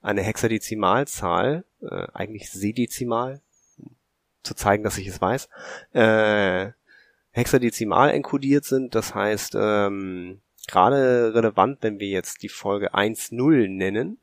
eine 0.00 0.22
Hexadezimalzahl, 0.22 1.64
äh, 1.82 2.06
eigentlich 2.14 2.50
Sedezimal, 2.50 3.40
zu 4.42 4.54
zeigen, 4.54 4.82
dass 4.82 4.98
ich 4.98 5.06
es 5.06 5.20
weiß, 5.20 5.48
äh, 5.92 6.72
hexadezimal 7.30 8.10
enkodiert 8.10 8.64
sind. 8.64 8.96
Das 8.96 9.14
heißt, 9.14 9.54
ähm, 9.56 10.40
gerade 10.66 11.32
relevant, 11.32 11.78
wenn 11.82 12.00
wir 12.00 12.08
jetzt 12.08 12.42
die 12.42 12.48
Folge 12.48 12.92
1.0 12.92 13.68
nennen, 13.68 14.18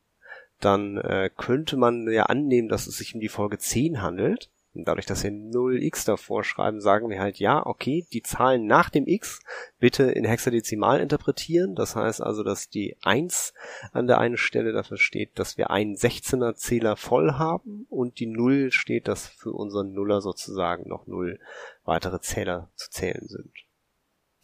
dann 0.59 0.97
äh, 0.97 1.29
könnte 1.35 1.77
man 1.77 2.09
ja 2.11 2.23
annehmen, 2.23 2.69
dass 2.69 2.87
es 2.87 2.97
sich 2.97 3.15
um 3.15 3.21
die 3.21 3.29
Folge 3.29 3.57
10 3.57 4.01
handelt. 4.01 4.49
Und 4.75 4.87
dadurch, 4.87 5.07
dass 5.07 5.23
wir 5.23 5.31
0x 5.31 6.05
davor 6.05 6.43
schreiben, 6.43 6.79
sagen 6.79 7.09
wir 7.09 7.19
halt, 7.19 7.39
ja, 7.39 7.65
okay, 7.65 8.05
die 8.13 8.21
Zahlen 8.21 8.67
nach 8.67 8.91
dem 8.91 9.07
x 9.07 9.39
bitte 9.79 10.03
in 10.03 10.25
Hexadezimal 10.25 10.99
interpretieren. 10.99 11.73
Das 11.73 11.95
heißt 11.95 12.21
also, 12.21 12.43
dass 12.43 12.69
die 12.69 12.95
1 13.01 13.53
an 13.93 14.05
der 14.05 14.19
einen 14.19 14.37
Stelle 14.37 14.71
dafür 14.71 14.97
steht, 14.97 15.39
dass 15.39 15.57
wir 15.57 15.71
einen 15.71 15.95
16er 15.95 16.53
Zähler 16.53 16.97
voll 16.97 17.33
haben 17.33 17.87
und 17.89 18.19
die 18.19 18.27
0 18.27 18.71
steht, 18.71 19.07
dass 19.07 19.27
für 19.27 19.51
unseren 19.51 19.91
Nuller 19.93 20.21
sozusagen 20.21 20.87
noch 20.87 21.07
0 21.07 21.39
weitere 21.83 22.19
Zähler 22.21 22.69
zu 22.75 22.91
zählen 22.91 23.27
sind. 23.27 23.51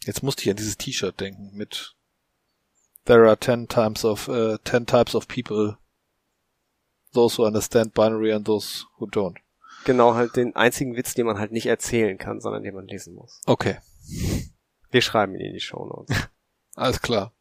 Jetzt 0.04 0.24
musste 0.24 0.42
ich 0.42 0.50
an 0.50 0.56
dieses 0.56 0.76
T-Shirt 0.76 1.20
denken 1.20 1.52
mit 1.54 1.94
There 3.06 3.28
are 3.28 3.38
ten 3.38 3.68
times 3.68 4.04
of 4.04 4.28
uh, 4.28 4.58
ten 4.64 4.84
types 4.84 5.14
of 5.14 5.28
people 5.28 5.78
those 7.16 7.38
who 7.38 7.46
understand 7.46 7.94
binary 7.94 8.32
and 8.32 8.46
those 8.46 8.84
who 8.98 9.06
don't. 9.06 9.38
Genau, 9.84 10.14
halt 10.14 10.36
den 10.36 10.54
einzigen 10.56 10.96
Witz, 10.96 11.14
den 11.14 11.26
man 11.26 11.38
halt 11.38 11.52
nicht 11.52 11.66
erzählen 11.66 12.18
kann, 12.18 12.40
sondern 12.40 12.62
den 12.62 12.74
man 12.74 12.86
lesen 12.86 13.14
muss. 13.14 13.40
Okay. 13.46 13.78
Wir 14.90 15.00
schreiben 15.00 15.34
ihn 15.34 15.40
in 15.40 15.52
die 15.52 15.60
Show 15.60 15.84
Notes. 15.84 16.28
Alles 16.74 17.00
klar. 17.00 17.32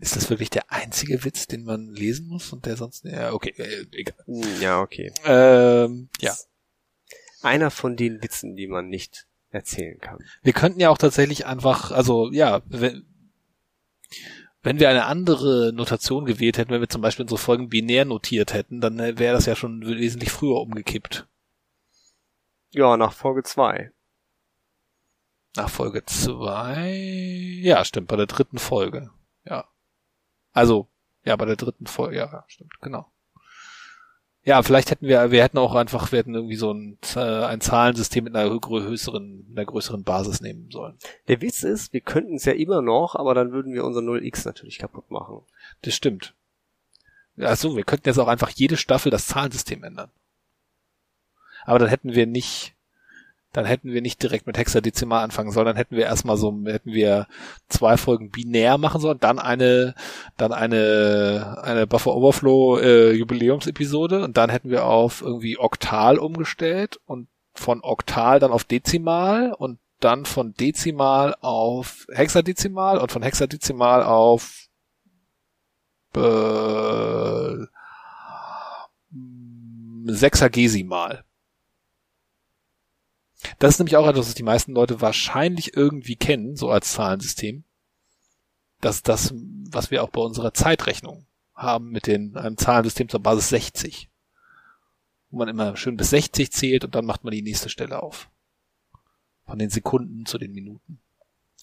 Ist 0.00 0.16
das 0.16 0.30
wirklich 0.30 0.50
der 0.50 0.70
einzige 0.70 1.24
Witz, 1.24 1.46
den 1.46 1.64
man 1.64 1.88
lesen 1.88 2.28
muss 2.28 2.52
und 2.52 2.66
der 2.66 2.76
sonst, 2.76 3.04
ja, 3.04 3.32
okay, 3.32 3.52
äh, 3.56 3.86
egal. 3.92 4.16
Hm, 4.26 4.60
ja, 4.60 4.80
okay. 4.80 5.12
Ähm, 5.24 6.08
ja. 6.20 6.34
Einer 7.42 7.70
von 7.70 7.96
den 7.96 8.22
Witzen, 8.22 8.54
die 8.54 8.68
man 8.68 8.88
nicht 8.88 9.26
erzählen 9.50 9.98
kann. 9.98 10.18
Wir 10.42 10.52
könnten 10.52 10.78
ja 10.78 10.90
auch 10.90 10.98
tatsächlich 10.98 11.46
einfach, 11.46 11.90
also, 11.90 12.30
ja, 12.30 12.62
wenn, 12.66 13.06
wenn 14.68 14.80
wir 14.80 14.90
eine 14.90 15.06
andere 15.06 15.72
Notation 15.72 16.26
gewählt 16.26 16.58
hätten, 16.58 16.72
wenn 16.72 16.82
wir 16.82 16.90
zum 16.90 17.00
Beispiel 17.00 17.22
unsere 17.22 17.38
Folgen 17.38 17.70
binär 17.70 18.04
notiert 18.04 18.52
hätten, 18.52 18.82
dann 18.82 18.98
äh, 18.98 19.18
wäre 19.18 19.32
das 19.32 19.46
ja 19.46 19.56
schon 19.56 19.80
wesentlich 19.80 20.30
früher 20.30 20.60
umgekippt. 20.60 21.26
Ja, 22.72 22.98
nach 22.98 23.14
Folge 23.14 23.44
2. 23.44 23.90
Nach 25.56 25.70
Folge 25.70 26.04
2? 26.04 26.90
Ja, 27.62 27.82
stimmt, 27.86 28.08
bei 28.08 28.16
der 28.16 28.26
dritten 28.26 28.58
Folge. 28.58 29.10
Ja. 29.46 29.70
Also, 30.52 30.90
ja, 31.24 31.34
bei 31.36 31.46
der 31.46 31.56
dritten 31.56 31.86
Folge, 31.86 32.18
ja, 32.18 32.44
stimmt, 32.46 32.78
genau. 32.82 33.10
Ja, 34.48 34.62
vielleicht 34.62 34.90
hätten 34.90 35.06
wir, 35.06 35.30
wir 35.30 35.42
hätten 35.42 35.58
auch 35.58 35.74
einfach, 35.74 36.10
wir 36.10 36.20
hätten 36.20 36.34
irgendwie 36.34 36.56
so 36.56 36.72
ein, 36.72 36.96
äh, 37.14 37.20
ein 37.20 37.60
Zahlensystem 37.60 38.24
mit 38.24 38.34
einer 38.34 38.58
größeren, 38.58 39.46
einer 39.50 39.66
größeren 39.66 40.04
Basis 40.04 40.40
nehmen 40.40 40.70
sollen. 40.70 40.96
Der 41.28 41.42
Witz 41.42 41.64
ist, 41.64 41.92
wir 41.92 42.00
könnten 42.00 42.36
es 42.36 42.46
ja 42.46 42.54
immer 42.54 42.80
noch, 42.80 43.14
aber 43.14 43.34
dann 43.34 43.52
würden 43.52 43.74
wir 43.74 43.84
unser 43.84 44.00
0x 44.00 44.46
natürlich 44.46 44.78
kaputt 44.78 45.10
machen. 45.10 45.42
Das 45.82 45.94
stimmt. 45.94 46.34
Also, 47.36 47.76
wir 47.76 47.84
könnten 47.84 48.08
jetzt 48.08 48.16
auch 48.16 48.26
einfach 48.26 48.48
jede 48.48 48.78
Staffel 48.78 49.10
das 49.10 49.26
Zahlensystem 49.26 49.84
ändern. 49.84 50.10
Aber 51.66 51.78
dann 51.78 51.88
hätten 51.88 52.14
wir 52.14 52.26
nicht 52.26 52.74
dann 53.52 53.64
hätten 53.64 53.92
wir 53.92 54.02
nicht 54.02 54.22
direkt 54.22 54.46
mit 54.46 54.58
Hexadezimal 54.58 55.24
anfangen 55.24 55.52
sollen, 55.52 55.66
dann 55.66 55.76
hätten 55.76 55.96
wir 55.96 56.04
erstmal 56.04 56.36
so, 56.36 56.54
hätten 56.66 56.92
wir 56.92 57.26
zwei 57.68 57.96
Folgen 57.96 58.30
binär 58.30 58.76
machen 58.78 59.00
sollen, 59.00 59.18
dann 59.20 59.38
eine, 59.38 59.94
dann 60.36 60.52
eine, 60.52 61.58
eine 61.62 61.86
Buffer 61.86 62.14
Overflow 62.14 62.78
äh, 62.78 63.12
Jubiläumsepisode 63.12 64.22
und 64.22 64.36
dann 64.36 64.50
hätten 64.50 64.70
wir 64.70 64.84
auf 64.84 65.22
irgendwie 65.22 65.58
Oktal 65.58 66.18
umgestellt 66.18 67.00
und 67.06 67.28
von 67.54 67.80
Oktal 67.82 68.38
dann 68.38 68.52
auf 68.52 68.64
Dezimal 68.64 69.52
und 69.52 69.78
dann 70.00 70.26
von 70.26 70.54
Dezimal 70.54 71.34
auf 71.40 72.06
Hexadezimal 72.12 72.98
und 72.98 73.10
von 73.10 73.22
Hexadezimal 73.22 74.02
auf 74.02 74.68
äh, 76.14 77.66
Sechsagesimal. 80.06 81.24
Das 83.58 83.74
ist 83.74 83.78
nämlich 83.78 83.96
auch 83.96 84.06
etwas, 84.06 84.28
was 84.28 84.34
die 84.34 84.42
meisten 84.42 84.72
Leute 84.72 85.00
wahrscheinlich 85.00 85.76
irgendwie 85.76 86.16
kennen, 86.16 86.56
so 86.56 86.70
als 86.70 86.92
Zahlensystem. 86.92 87.64
Das 88.80 88.96
ist 88.96 89.08
das, 89.08 89.34
was 89.34 89.90
wir 89.90 90.02
auch 90.02 90.10
bei 90.10 90.20
unserer 90.20 90.54
Zeitrechnung 90.54 91.26
haben 91.54 91.90
mit 91.90 92.06
den, 92.06 92.36
einem 92.36 92.56
Zahlensystem 92.56 93.08
zur 93.08 93.20
Basis 93.20 93.48
60. 93.48 94.08
Wo 95.30 95.38
man 95.38 95.48
immer 95.48 95.76
schön 95.76 95.96
bis 95.96 96.10
60 96.10 96.52
zählt 96.52 96.84
und 96.84 96.94
dann 96.94 97.04
macht 97.04 97.24
man 97.24 97.32
die 97.32 97.42
nächste 97.42 97.68
Stelle 97.68 98.02
auf. 98.02 98.30
Von 99.46 99.58
den 99.58 99.70
Sekunden 99.70 100.26
zu 100.26 100.38
den 100.38 100.52
Minuten. 100.52 101.00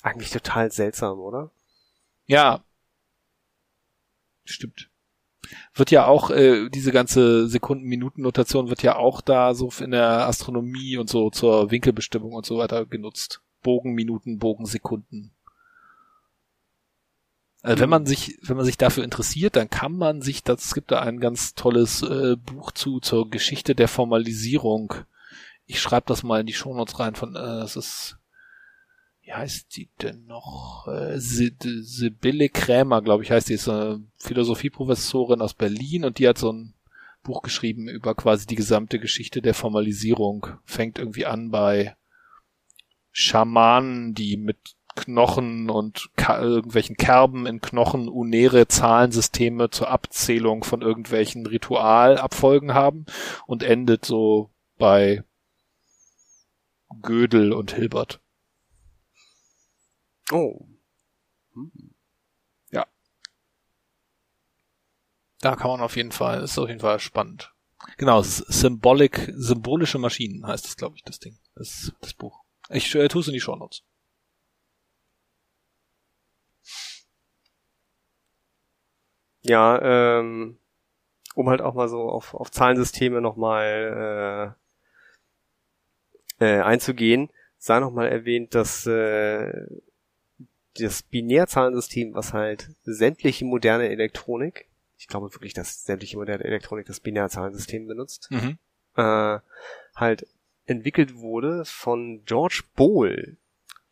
Eigentlich 0.02 0.32
total 0.32 0.72
seltsam, 0.72 1.20
oder? 1.20 1.52
Ja. 2.28 2.64
Stimmt 4.44 4.90
wird 5.74 5.92
ja 5.92 6.06
auch, 6.06 6.32
äh, 6.32 6.70
diese 6.70 6.92
ganze 6.92 7.48
Sekunden-Minuten-Notation 7.48 8.70
wird 8.70 8.84
ja 8.84 8.96
auch 8.96 9.22
da 9.22 9.54
so 9.54 9.70
in 9.80 9.92
der 9.92 10.28
Astronomie 10.28 10.98
und 10.98 11.10
so 11.10 11.30
zur 11.30 11.72
Winkelbestimmung 11.72 12.34
und 12.34 12.46
so 12.46 12.58
weiter 12.58 12.86
genutzt. 12.86 13.42
Bogen, 13.62 13.94
Minuten, 13.94 14.38
Bogen, 14.38 14.66
Sekunden. 14.66 15.32
Also 17.66 17.82
wenn 17.82 17.90
man 17.90 18.04
mhm. 18.04 18.08
sich, 18.08 18.38
wenn 18.44 18.58
man 18.58 18.66
sich 18.66 18.78
dafür 18.78 19.04
interessiert, 19.04 19.56
dann 19.56 19.72
kann 19.72 19.98
man 19.98 20.22
sich, 20.22 20.44
das 20.44 20.66
es 20.66 20.74
gibt 20.76 20.92
da 20.92 21.00
ein 21.00 21.20
ganz 21.20 21.56
tolles 21.56 22.04
äh, 22.04 22.36
Buch 22.36 22.72
zu 22.72 23.00
zur 23.00 23.28
Geschichte 23.30 23.74
der 23.74 23.88
Formalisierung. 23.88 24.94
Ich 25.66 25.82
schreibe 25.82 26.06
das 26.08 26.22
mal 26.22 26.42
in 26.42 26.46
die 26.46 26.54
Shownotes 26.54 27.00
rein 27.00 27.16
von, 27.16 27.36
äh, 27.36 27.40
das 27.40 27.76
ist 27.76 28.18
wie 29.26 29.34
heißt 29.34 29.76
die 29.76 29.90
denn 30.02 30.26
noch? 30.28 30.88
Äh, 30.88 31.20
Sibylle 31.20 32.50
Krämer, 32.50 33.02
glaube 33.02 33.24
ich, 33.24 33.32
heißt 33.32 33.50
die, 33.50 33.54
ist 33.54 33.68
eine 33.68 34.04
Philosophieprofessorin 34.20 35.42
aus 35.42 35.56
Berlin 35.56 36.06
und 36.06 36.20
die 36.20 36.28
hat 36.28 36.38
so 36.38 36.52
ein 36.52 36.76
Buch 37.24 37.42
geschrieben 37.42 37.88
über 37.88 38.14
quasi 38.14 38.46
die 38.46 38.56
gesamte 38.56 39.00
Geschichte 39.00 39.42
der 39.42 39.56
Formalisierung. 39.56 40.48
Fängt 40.64 41.00
irgendwie 41.00 41.26
an 41.26 41.50
bei 41.50 41.96
Schamanen, 43.12 44.14
die 44.14 44.38
mit 44.38 44.76
Knochen 44.96 45.72
und 45.72 46.10
irgendwelchen 46.18 46.96
Kerben 46.96 47.48
in 47.48 47.62
Knochen 47.62 48.08
unäre 48.08 48.68
Zahlensysteme 48.68 49.72
zur 49.72 49.90
Abzählung 49.90 50.64
von 50.64 50.84
irgendwelchen 50.84 51.48
Ritualabfolgen 51.48 52.76
haben 52.76 53.06
und 53.48 53.64
endet 53.64 54.06
so 54.06 54.52
bei 54.78 55.24
Gödel 57.02 57.54
und 57.54 57.74
Hilbert. 57.74 58.22
Oh. 60.32 60.68
Hm. 61.54 61.72
Ja. 62.72 62.86
Da 65.42 65.56
kann 65.56 65.70
man 65.72 65.82
auf 65.82 65.96
jeden 65.96 66.12
Fall, 66.12 66.44
ist 66.44 66.58
auf 66.58 66.68
jeden 66.68 66.80
Fall 66.80 67.00
spannend. 67.00 67.54
Genau, 67.98 68.22
Symbolic, 68.24 69.32
symbolische 69.36 70.00
Maschinen 70.00 70.46
heißt 70.48 70.66
das, 70.66 70.78
glaube 70.78 70.96
ich, 70.96 71.04
das 71.04 71.20
Ding, 71.20 71.38
das, 71.56 71.94
das 72.02 72.14
Buch. 72.14 72.44
Ich 72.70 72.94
äh, 72.96 73.08
tue 73.08 73.22
es 73.22 73.28
in 73.28 73.34
die 73.34 73.40
Show 73.40 73.56
Notes. 73.56 73.84
Ja, 79.44 79.80
ähm, 80.20 80.58
um 81.36 81.50
halt 81.50 81.62
auch 81.62 81.76
mal 81.76 81.88
so 81.88 82.10
auf, 82.10 82.34
auf 82.34 82.50
Zahlensysteme 82.52 83.22
nochmal 83.22 84.56
äh, 86.40 86.46
äh, 86.46 86.62
einzugehen, 86.62 87.30
sei 87.58 87.80
nochmal 87.80 88.08
erwähnt, 88.10 88.56
dass 88.56 88.88
äh, 88.88 89.68
das 90.76 91.04
Binärzahlensystem, 91.04 92.14
was 92.14 92.34
halt 92.34 92.70
sämtliche 92.84 93.46
moderne 93.46 93.90
Elektronik, 93.90 94.68
ich 94.98 95.08
glaube 95.08 95.34
wirklich, 95.34 95.54
dass 95.54 95.86
sämtliche 95.86 96.18
moderne 96.18 96.44
Elektronik 96.44 96.86
das 96.86 97.00
Binärzahlensystem 97.00 97.88
benutzt, 97.88 98.30
mhm. 98.32 98.58
äh, 98.96 99.40
halt 99.96 100.28
entwickelt 100.66 101.16
wurde 101.16 101.64
von 101.66 102.24
George 102.26 102.64
Bohl. 102.76 103.38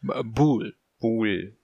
Bool. 0.02 0.76
Bohl. 1.00 1.56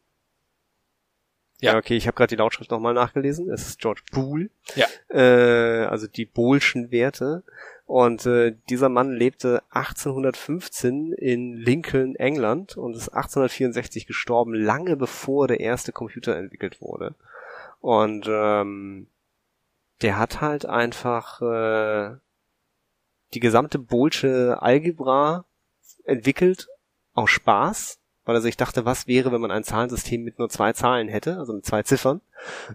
Ja. 1.61 1.73
Ja, 1.73 1.77
okay, 1.77 1.97
ich 1.97 2.07
habe 2.07 2.15
gerade 2.15 2.29
die 2.29 2.37
Lautschrift 2.37 2.71
nochmal 2.71 2.93
nachgelesen. 2.93 3.49
Es 3.49 3.67
ist 3.67 3.79
George 3.79 4.01
Boole. 4.11 4.49
Ja. 4.75 4.87
Äh, 5.09 5.85
also 5.85 6.07
die 6.07 6.25
Bohlschen 6.25 6.91
Werte. 6.91 7.43
Und 7.85 8.25
äh, 8.27 8.55
dieser 8.69 8.87
Mann 8.87 9.11
lebte 9.11 9.63
1815 9.71 11.11
in 11.13 11.53
Lincoln, 11.53 12.15
England 12.15 12.77
und 12.77 12.95
ist 12.95 13.09
1864 13.09 14.05
gestorben, 14.05 14.53
lange 14.53 14.95
bevor 14.95 15.47
der 15.47 15.59
erste 15.59 15.91
Computer 15.91 16.37
entwickelt 16.37 16.81
wurde. 16.81 17.15
Und 17.81 18.27
ähm, 18.29 19.07
der 20.01 20.17
hat 20.17 20.39
halt 20.39 20.65
einfach 20.65 21.41
äh, 21.41 22.15
die 23.33 23.39
gesamte 23.39 23.79
Bohlsche 23.79 24.61
Algebra 24.61 25.45
entwickelt 26.03 26.67
aus 27.13 27.31
Spaß, 27.31 27.99
weil 28.29 28.35
er 28.35 28.41
sich 28.43 28.57
dachte, 28.57 28.85
was 28.85 29.07
wäre, 29.07 29.31
wenn 29.31 29.41
man 29.41 29.49
ein 29.49 29.63
Zahlensystem 29.63 30.21
mit 30.21 30.37
nur 30.37 30.49
zwei 30.49 30.71
Zahlen 30.71 31.07
hätte, 31.07 31.37
also 31.37 31.51
mit 31.51 31.65
zwei 31.65 31.81
Ziffern, 31.81 32.21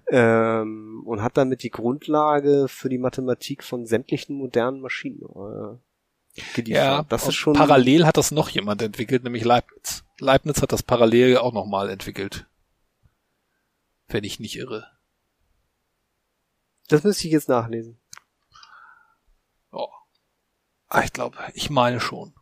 ähm, 0.09 1.05
und 1.07 1.23
hat 1.23 1.37
damit 1.37 1.63
die 1.63 1.71
Grundlage 1.71 2.67
für 2.67 2.89
die 2.89 2.99
Mathematik 2.99 3.63
von 3.63 3.87
sämtlichen 3.87 4.35
modernen 4.35 4.81
Maschinen 4.81 5.21
äh, 5.23 6.43
geliefert. 6.57 6.67
Ja, 6.67 7.03
das 7.05 7.29
ist 7.29 7.37
schon 7.37 7.53
parallel 7.55 8.05
hat 8.05 8.17
das 8.17 8.33
noch 8.33 8.49
jemand 8.49 8.83
entwickelt, 8.83 9.23
nämlich 9.23 9.45
Leibniz. 9.45 10.03
Leibniz 10.19 10.61
hat 10.61 10.73
das 10.73 10.83
parallel 10.83 11.39
auch 11.39 11.53
nochmal 11.53 11.89
entwickelt. 11.89 12.49
Wenn 14.09 14.25
ich 14.25 14.41
nicht 14.41 14.57
irre. 14.57 14.89
Das 16.89 17.05
müsste 17.05 17.29
ich 17.29 17.33
jetzt 17.33 17.49
nachlesen. 17.49 18.01
Oh. 19.71 19.87
Ah, 20.89 21.03
ich 21.05 21.13
glaube, 21.13 21.39
ich 21.55 21.71
meine 21.71 22.01
schon. 22.01 22.35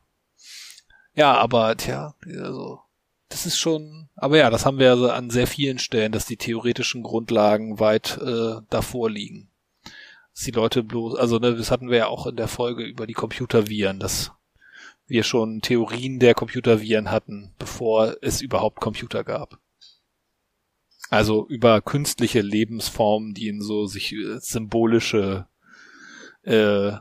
Ja, 1.12 1.34
aber 1.34 1.76
tja, 1.76 2.14
also 2.24 2.81
das 3.32 3.46
ist 3.46 3.58
schon, 3.58 4.08
aber 4.14 4.36
ja, 4.36 4.50
das 4.50 4.66
haben 4.66 4.78
wir 4.78 4.90
also 4.90 5.10
an 5.10 5.30
sehr 5.30 5.46
vielen 5.46 5.78
Stellen, 5.78 6.12
dass 6.12 6.26
die 6.26 6.36
theoretischen 6.36 7.02
Grundlagen 7.02 7.80
weit 7.80 8.18
äh, 8.18 8.60
davor 8.68 9.08
liegen. 9.08 9.48
Dass 10.34 10.44
die 10.44 10.50
Leute 10.50 10.82
bloß, 10.82 11.16
also 11.16 11.38
ne, 11.38 11.56
das 11.56 11.70
hatten 11.70 11.88
wir 11.88 11.98
ja 11.98 12.06
auch 12.08 12.26
in 12.26 12.36
der 12.36 12.48
Folge 12.48 12.84
über 12.84 13.06
die 13.06 13.14
Computerviren, 13.14 13.98
dass 13.98 14.32
wir 15.06 15.22
schon 15.22 15.62
Theorien 15.62 16.18
der 16.18 16.34
Computerviren 16.34 17.10
hatten, 17.10 17.54
bevor 17.58 18.16
es 18.20 18.42
überhaupt 18.42 18.80
Computer 18.80 19.24
gab. 19.24 19.58
Also 21.08 21.46
über 21.48 21.80
künstliche 21.80 22.42
Lebensformen, 22.42 23.32
die 23.32 23.48
in 23.48 23.62
so 23.62 23.86
sich 23.86 24.12
äh, 24.12 24.38
symbolische 24.40 25.46
äh, 26.42 26.92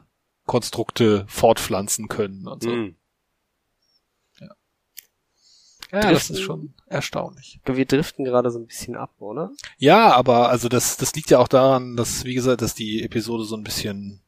Konstrukte 0.46 1.26
fortpflanzen 1.28 2.08
können 2.08 2.48
und 2.48 2.64
so. 2.64 2.72
Hm. 2.72 2.96
Ja, 5.92 6.12
das 6.12 6.30
ist 6.30 6.40
schon 6.40 6.74
erstaunlich. 6.86 7.60
Wir 7.66 7.86
driften 7.86 8.24
gerade 8.24 8.50
so 8.50 8.60
ein 8.60 8.66
bisschen 8.66 8.96
ab, 8.96 9.12
oder? 9.20 9.52
Ja, 9.78 10.14
aber 10.14 10.50
also 10.50 10.70
das, 10.70 10.96
das 10.98 11.14
liegt 11.16 11.30
ja 11.32 11.40
auch 11.40 11.50
daran, 11.50 11.98
dass, 11.98 12.24
wie 12.24 12.34
gesagt, 12.34 12.62
dass 12.62 12.74
die 12.74 13.04
Episode 13.04 13.44
so 13.44 13.58
ein 13.58 13.64
bisschen, 13.64 14.22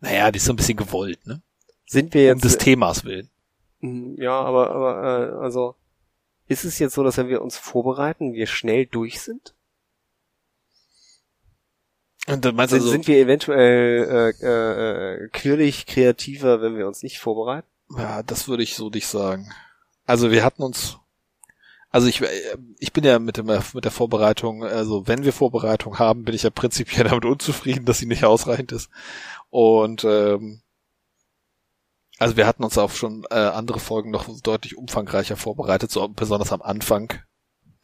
naja, 0.00 0.30
die 0.30 0.36
ist 0.36 0.44
so 0.44 0.52
ein 0.52 0.56
bisschen 0.56 0.76
gewollt, 0.76 1.26
ne? 1.26 1.42
Sind 1.86 2.14
wir 2.14 2.32
Um 2.32 2.40
des 2.40 2.52
jetzt 2.52 2.62
Themas 2.62 3.04
willen. 3.04 3.28
Mm, 3.80 4.20
Ja, 4.20 4.40
aber, 4.40 4.70
aber 4.70 5.02
äh, 5.02 5.42
also 5.42 5.74
ist 6.46 6.64
es 6.64 6.78
jetzt 6.78 6.94
so, 6.94 7.02
dass 7.02 7.16
wenn 7.16 7.28
wir 7.28 7.42
uns 7.42 7.56
vorbereiten, 7.58 8.32
wir 8.32 8.46
schnell 8.46 8.86
durch 8.86 9.20
sind? 9.20 9.54
Und 12.28 12.44
dann 12.44 12.54
meinst 12.54 12.72
Sind, 12.72 12.82
so, 12.82 12.90
sind 12.90 13.08
wir 13.08 13.18
eventuell 13.18 14.34
äh, 14.40 14.46
äh, 14.46 15.24
äh, 15.24 15.28
quirlig 15.28 15.86
kreativer, 15.86 16.60
wenn 16.60 16.76
wir 16.76 16.86
uns 16.86 17.02
nicht 17.02 17.18
vorbereiten? 17.18 17.66
ja, 17.96 18.22
das 18.22 18.48
würde 18.48 18.62
ich 18.62 18.76
so 18.76 18.90
nicht 18.90 19.06
sagen. 19.06 19.50
Also 20.08 20.30
wir 20.30 20.42
hatten 20.42 20.62
uns, 20.62 20.96
also 21.90 22.06
ich, 22.06 22.22
äh, 22.22 22.56
ich 22.78 22.94
bin 22.94 23.04
ja 23.04 23.18
mit, 23.18 23.36
dem, 23.36 23.44
mit 23.44 23.84
der 23.84 23.90
Vorbereitung, 23.90 24.64
also 24.64 25.06
wenn 25.06 25.22
wir 25.22 25.34
Vorbereitung 25.34 25.98
haben, 25.98 26.24
bin 26.24 26.34
ich 26.34 26.44
ja 26.44 26.50
prinzipiell 26.50 27.04
damit 27.08 27.26
unzufrieden, 27.26 27.84
dass 27.84 27.98
sie 27.98 28.06
nicht 28.06 28.24
ausreichend 28.24 28.72
ist. 28.72 28.88
Und 29.50 30.04
ähm, 30.04 30.62
also 32.18 32.38
wir 32.38 32.46
hatten 32.46 32.64
uns 32.64 32.78
auch 32.78 32.90
schon 32.90 33.26
äh, 33.30 33.34
andere 33.34 33.80
Folgen 33.80 34.10
noch 34.10 34.28
deutlich 34.40 34.78
umfangreicher 34.78 35.36
vorbereitet, 35.36 35.90
so 35.90 36.08
besonders 36.08 36.52
am 36.52 36.62
Anfang 36.62 37.12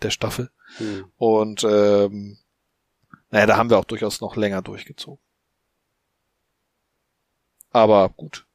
der 0.01 0.11
Staffel. 0.11 0.51
Hm. 0.79 1.05
Und 1.18 1.62
ähm, 1.64 2.39
naja, 3.29 3.45
da 3.45 3.59
haben 3.59 3.68
wir 3.68 3.79
auch 3.79 3.85
durchaus 3.85 4.22
noch 4.22 4.37
länger 4.37 4.62
durchgezogen. 4.62 5.22
Aber 7.70 8.09
gut. 8.09 8.47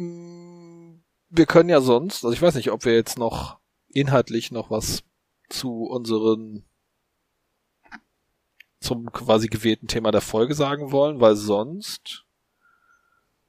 Mm, 0.00 0.39
Wir 1.30 1.46
können 1.46 1.68
ja 1.68 1.80
sonst, 1.80 2.24
also 2.24 2.32
ich 2.32 2.42
weiß 2.42 2.56
nicht, 2.56 2.70
ob 2.70 2.84
wir 2.84 2.94
jetzt 2.94 3.18
noch 3.18 3.58
inhaltlich 3.88 4.50
noch 4.50 4.70
was 4.70 5.04
zu 5.48 5.84
unseren 5.84 6.64
zum 8.80 9.12
quasi 9.12 9.48
gewählten 9.48 9.88
Thema 9.88 10.10
der 10.10 10.22
Folge 10.22 10.54
sagen 10.54 10.90
wollen, 10.90 11.20
weil 11.20 11.36
sonst 11.36 12.24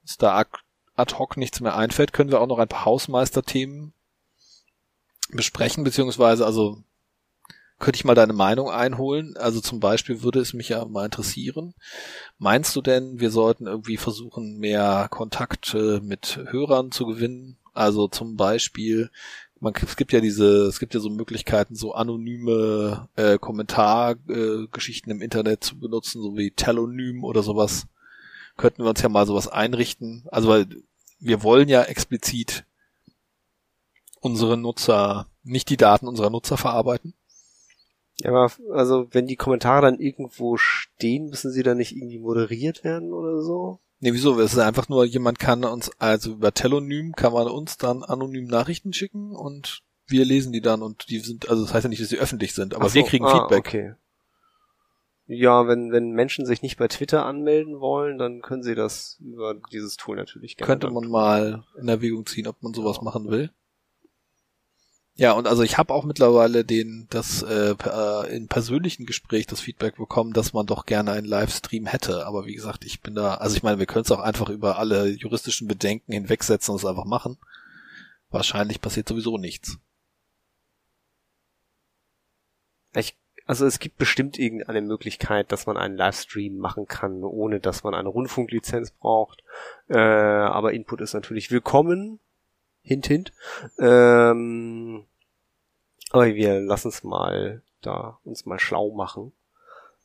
uns 0.02 0.18
da 0.18 0.46
ad 0.96 1.16
hoc 1.16 1.38
nichts 1.38 1.60
mehr 1.62 1.76
einfällt, 1.76 2.14
können 2.14 2.32
wir 2.32 2.42
auch 2.42 2.48
noch 2.48 2.60
ein 2.60 2.68
paar 2.68 2.86
Hausmeisterthemen 2.86 3.94
besprechen, 5.30 5.84
beziehungsweise 5.84 6.46
also 6.46 6.84
könnte 7.80 7.98
ich 7.98 8.06
mal 8.06 8.16
deine 8.16 8.34
Meinung 8.34 8.70
einholen. 8.70 9.36
Also 9.38 9.60
zum 9.60 9.80
Beispiel 9.80 10.22
würde 10.22 10.40
es 10.40 10.54
mich 10.54 10.70
ja 10.70 10.86
mal 10.86 11.06
interessieren. 11.06 11.74
Meinst 12.38 12.76
du 12.76 12.82
denn, 12.82 13.20
wir 13.20 13.32
sollten 13.32 13.66
irgendwie 13.66 13.98
versuchen, 13.98 14.60
mehr 14.60 15.08
Kontakte 15.10 16.00
mit 16.04 16.40
Hörern 16.52 16.92
zu 16.92 17.06
gewinnen? 17.08 17.58
Also 17.74 18.08
zum 18.08 18.36
Beispiel, 18.36 19.10
man, 19.60 19.74
es 19.82 19.96
gibt 19.96 20.12
ja 20.12 20.20
diese, 20.20 20.66
es 20.66 20.80
gibt 20.80 20.94
ja 20.94 21.00
so 21.00 21.10
Möglichkeiten, 21.10 21.76
so 21.76 21.94
anonyme 21.94 23.08
äh, 23.16 23.38
Kommentargeschichten 23.38 25.12
äh, 25.12 25.16
im 25.16 25.22
Internet 25.22 25.64
zu 25.64 25.80
benutzen, 25.80 26.22
so 26.22 26.36
wie 26.36 26.52
Telonym 26.52 27.24
oder 27.24 27.44
sowas. 27.44 27.88
Könnten 28.58 28.84
wir 28.84 28.90
uns 28.90 29.02
ja 29.02 29.10
mal 29.10 29.26
sowas 29.26 29.48
einrichten. 29.48 30.24
Also 30.32 30.50
weil 30.50 30.68
wir 31.20 31.44
wollen 31.44 31.70
ja 31.70 31.84
explizit 31.84 32.66
unsere 34.20 34.58
Nutzer, 34.58 35.28
nicht 35.44 35.70
die 35.70 35.78
Daten 35.78 36.08
unserer 36.08 36.30
Nutzer 36.30 36.58
verarbeiten. 36.58 37.14
Ja, 38.20 38.30
aber 38.30 38.52
also 38.74 39.08
wenn 39.12 39.26
die 39.26 39.36
Kommentare 39.36 39.82
dann 39.82 40.00
irgendwo 40.00 40.58
stehen, 40.58 41.30
müssen 41.30 41.52
sie 41.52 41.64
dann 41.64 41.78
nicht 41.78 41.96
irgendwie 41.96 42.20
moderiert 42.20 42.84
werden 42.84 43.14
oder 43.14 43.42
so? 43.42 43.80
Nee, 44.02 44.14
wieso? 44.14 44.40
Es 44.40 44.54
ist 44.54 44.60
einfach 44.60 44.90
nur, 44.90 45.06
jemand 45.06 45.38
kann 45.38 45.64
uns, 45.64 45.92
also 46.00 46.32
über 46.32 46.54
Telonym 46.54 47.14
kann 47.14 47.34
man 47.34 47.48
uns 47.48 47.78
dann 47.78 48.04
anonym 48.04 48.48
Nachrichten 48.48 48.94
schicken 48.94 49.36
und 49.36 49.84
wir 50.08 50.26
lesen 50.26 50.52
die 50.52 50.62
dann 50.62 50.82
und 50.82 51.10
die 51.10 51.20
sind, 51.20 51.50
also 51.50 51.64
das 51.64 51.74
heißt 51.74 51.84
ja 51.84 51.90
nicht, 51.90 52.02
dass 52.02 52.10
sie 52.10 52.18
öffentlich 52.18 52.54
sind, 52.54 52.74
aber 52.74 52.88
Ach 52.88 52.94
wir 52.96 53.04
so, 53.04 53.08
kriegen 53.08 53.26
ah, 53.26 53.48
Feedback. 53.48 53.60
Okay. 53.60 53.94
Ja, 55.28 55.68
wenn, 55.68 55.92
wenn 55.92 56.12
Menschen 56.12 56.48
sich 56.48 56.64
nicht 56.64 56.78
bei 56.78 56.88
Twitter 56.88 57.26
anmelden 57.26 57.80
wollen, 57.80 58.18
dann 58.18 58.42
können 58.42 58.64
sie 58.64 58.74
das 58.74 59.18
über 59.22 59.56
dieses 59.72 59.98
Tool 59.98 60.18
natürlich 60.18 60.58
gerne. 60.58 60.68
Könnte 60.68 60.90
man 60.90 61.08
mal 61.08 61.64
in 61.80 61.88
Erwägung 61.88 62.26
ziehen, 62.26 62.48
ob 62.48 62.62
man 62.64 62.74
sowas 62.74 63.02
machen 63.02 63.30
will. 63.30 63.52
Ja, 65.16 65.34
und 65.34 65.46
also 65.48 65.62
ich 65.62 65.78
habe 65.78 65.94
auch 65.94 66.06
mittlerweile 66.06 66.64
den 66.64 67.08
das 67.10 67.44
äh, 67.44 67.76
äh, 67.84 68.36
in 68.36 68.48
persönlichen 68.48 69.06
Gespräch 69.06 69.46
das 69.46 69.60
Feedback 69.60 69.98
bekommen, 69.98 70.34
dass 70.34 70.54
man 70.54 70.66
doch 70.66 70.86
gerne 70.86 71.12
einen 71.12 71.28
Livestream 71.28 71.86
hätte. 71.86 72.26
Aber 72.26 72.46
wie 72.46 72.56
gesagt, 72.56 72.86
ich 72.86 73.02
bin 73.02 73.14
da, 73.14 73.36
also 73.36 73.56
ich 73.56 73.64
meine, 73.64 73.78
wir 73.78 73.86
können 73.86 74.06
es 74.06 74.12
auch 74.12 74.22
einfach 74.22 74.50
über 74.50 74.80
alle 74.80 75.08
juristischen 75.10 75.68
Bedenken 75.68 76.14
hinwegsetzen 76.14 76.72
und 76.72 76.80
es 76.80 76.86
einfach 76.86 77.06
machen. 77.06 77.38
Wahrscheinlich 78.30 78.80
passiert 78.80 79.10
sowieso 79.10 79.38
nichts. 79.38 79.78
Ich, 82.96 83.18
also 83.46 83.66
es 83.66 83.80
gibt 83.80 83.98
bestimmt 83.98 84.40
irgendeine 84.40 84.82
Möglichkeit, 84.82 85.52
dass 85.52 85.66
man 85.66 85.76
einen 85.76 85.98
Livestream 85.98 86.58
machen 86.58 86.88
kann, 86.88 87.24
ohne 87.24 87.60
dass 87.60 87.84
man 87.84 87.94
eine 87.94 88.10
Rundfunklizenz 88.10 88.92
braucht. 88.92 89.44
Äh, 89.90 89.98
aber 89.98 90.72
Input 90.72 91.02
ist 91.02 91.14
natürlich 91.14 91.52
willkommen. 91.52 92.20
Hint, 92.84 93.08
hint. 93.08 93.34
Ähm, 93.78 95.06
aber 96.12 96.26
wir 96.34 96.60
lassen 96.60 96.90
es 96.90 97.04
mal 97.04 97.62
da 97.82 98.20
uns 98.24 98.46
mal 98.46 98.60
schlau 98.60 98.92
machen. 98.92 99.32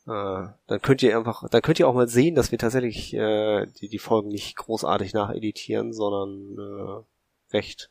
Äh, 0.06 0.48
dann 0.66 0.82
könnt 0.82 1.02
ihr 1.02 1.16
einfach, 1.16 1.48
dann 1.48 1.62
könnt 1.62 1.80
ihr 1.80 1.88
auch 1.88 1.94
mal 1.94 2.08
sehen, 2.08 2.34
dass 2.34 2.52
wir 2.52 2.58
tatsächlich 2.58 3.12
äh, 3.14 3.66
die, 3.80 3.88
die 3.88 3.98
Folgen 3.98 4.28
nicht 4.28 4.56
großartig 4.56 5.14
nacheditieren, 5.14 5.92
sondern 5.92 6.56
äh, 6.58 7.54
recht 7.54 7.90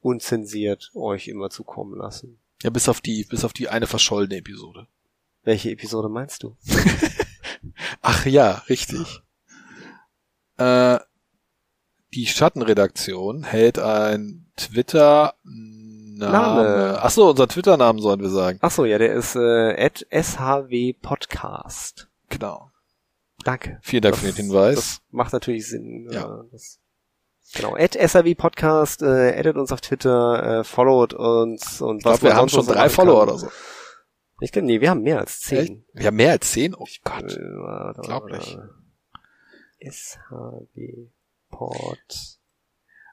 unzensiert 0.00 0.92
euch 0.94 1.28
immer 1.28 1.50
zukommen 1.50 1.98
lassen. 1.98 2.38
Ja, 2.62 2.70
bis 2.70 2.88
auf 2.88 3.00
die, 3.00 3.24
bis 3.24 3.44
auf 3.44 3.52
die 3.52 3.68
eine 3.68 3.86
verschollene 3.86 4.36
Episode. 4.36 4.86
Welche 5.42 5.70
Episode 5.70 6.08
meinst 6.08 6.42
du? 6.42 6.56
Ach 8.02 8.26
ja, 8.26 8.62
richtig. 8.68 9.22
Äh, 10.58 10.98
die 12.14 12.26
Schattenredaktion 12.26 13.44
hält 13.44 13.78
ein 13.78 14.46
Twitter 14.56 15.34
Name. 15.44 16.32
Name. 16.32 16.98
Ach 17.00 17.10
so, 17.10 17.30
unser 17.30 17.46
Twitter-Namen 17.46 18.00
sollen 18.00 18.20
wir 18.20 18.28
sagen. 18.30 18.58
Ach 18.62 18.70
so, 18.72 18.84
ja, 18.84 18.98
der 18.98 19.12
ist 19.14 19.36
äh, 19.36 19.76
at 19.86 20.04
SHW 20.10 20.94
Podcast. 20.94 22.08
Genau. 22.28 22.70
Danke. 23.44 23.78
Vielen 23.82 24.02
Dank 24.02 24.14
Das- 24.16 24.24
für 24.24 24.32
den 24.32 24.46
Hinweis. 24.46 24.74
Das 24.74 25.02
macht 25.10 25.32
natürlich 25.32 25.68
Sinn. 25.68 26.08
Ja. 26.10 26.40
Äh, 26.40 26.44
das, 26.50 26.80
genau. 27.54 27.76
At 27.76 27.94
SRW 27.94 28.34
Podcast, 28.34 29.02
äh, 29.02 29.38
addet 29.38 29.56
uns 29.56 29.70
auf 29.70 29.80
Twitter, 29.80 30.60
äh, 30.60 30.64
followt 30.64 31.14
uns 31.14 31.80
und 31.80 31.98
ich 31.98 32.02
glaube, 32.02 32.22
wir 32.22 32.30
man 32.30 32.38
haben 32.38 32.48
schon 32.48 32.66
drei 32.66 32.88
Follower 32.88 33.20
kann. 33.26 33.28
oder 33.28 33.38
so. 33.38 33.48
Ich 34.40 34.50
glaube, 34.50 34.66
nee, 34.66 34.80
wir 34.80 34.90
haben 34.90 35.02
mehr 35.02 35.20
als 35.20 35.40
zehn. 35.40 35.84
Wir 35.92 36.06
haben 36.08 36.16
mehr 36.16 36.32
als 36.32 36.50
zehn? 36.50 36.74
Oh 36.74 36.86
Gott. 37.04 37.32
Äh, 37.32 37.38
warte, 37.38 38.00
Unglaublich. 38.00 38.58
SHW 39.80 41.08
Pod. 41.58 41.98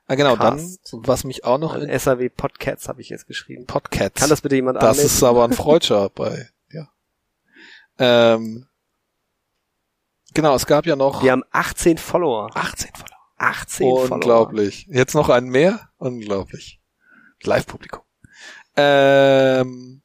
Ah, 0.06 0.14
genau, 0.14 0.36
dann, 0.36 0.58
Cast. 0.58 0.90
was 0.94 1.24
mich 1.24 1.46
auch 1.46 1.58
noch 1.58 1.74
in 1.74 1.90
SHW 1.90 2.30
Podcasts 2.30 2.88
habe 2.88 3.02
ich 3.02 3.10
jetzt 3.10 3.26
geschrieben. 3.26 3.66
Podcasts. 3.66 4.20
Kann 4.20 4.30
das 4.30 4.42
bitte 4.42 4.54
jemand 4.56 4.80
Das 4.80 5.00
ist 5.00 5.24
aber 5.24 5.46
ein 5.46 5.52
Freudscher 5.52 6.10
bei, 6.16 6.48
ja. 6.70 6.88
Ähm, 7.98 8.68
genau, 10.36 10.54
es 10.54 10.68
gab 10.68 10.86
ja 10.86 10.96
noch 10.96 11.24
Wir 11.24 11.32
haben 11.32 11.44
18 11.50 11.98
Follower. 11.98 12.56
18 12.56 12.92
Follower. 12.94 13.18
18 13.38 13.88
Follower. 13.88 14.12
Unglaublich. 14.12 14.86
Jetzt 14.92 15.16
noch 15.16 15.30
einen 15.30 15.50
mehr? 15.50 15.90
Unglaublich. 15.98 16.80
Live-Publikum. 17.42 18.02
Ähm, 18.76 20.04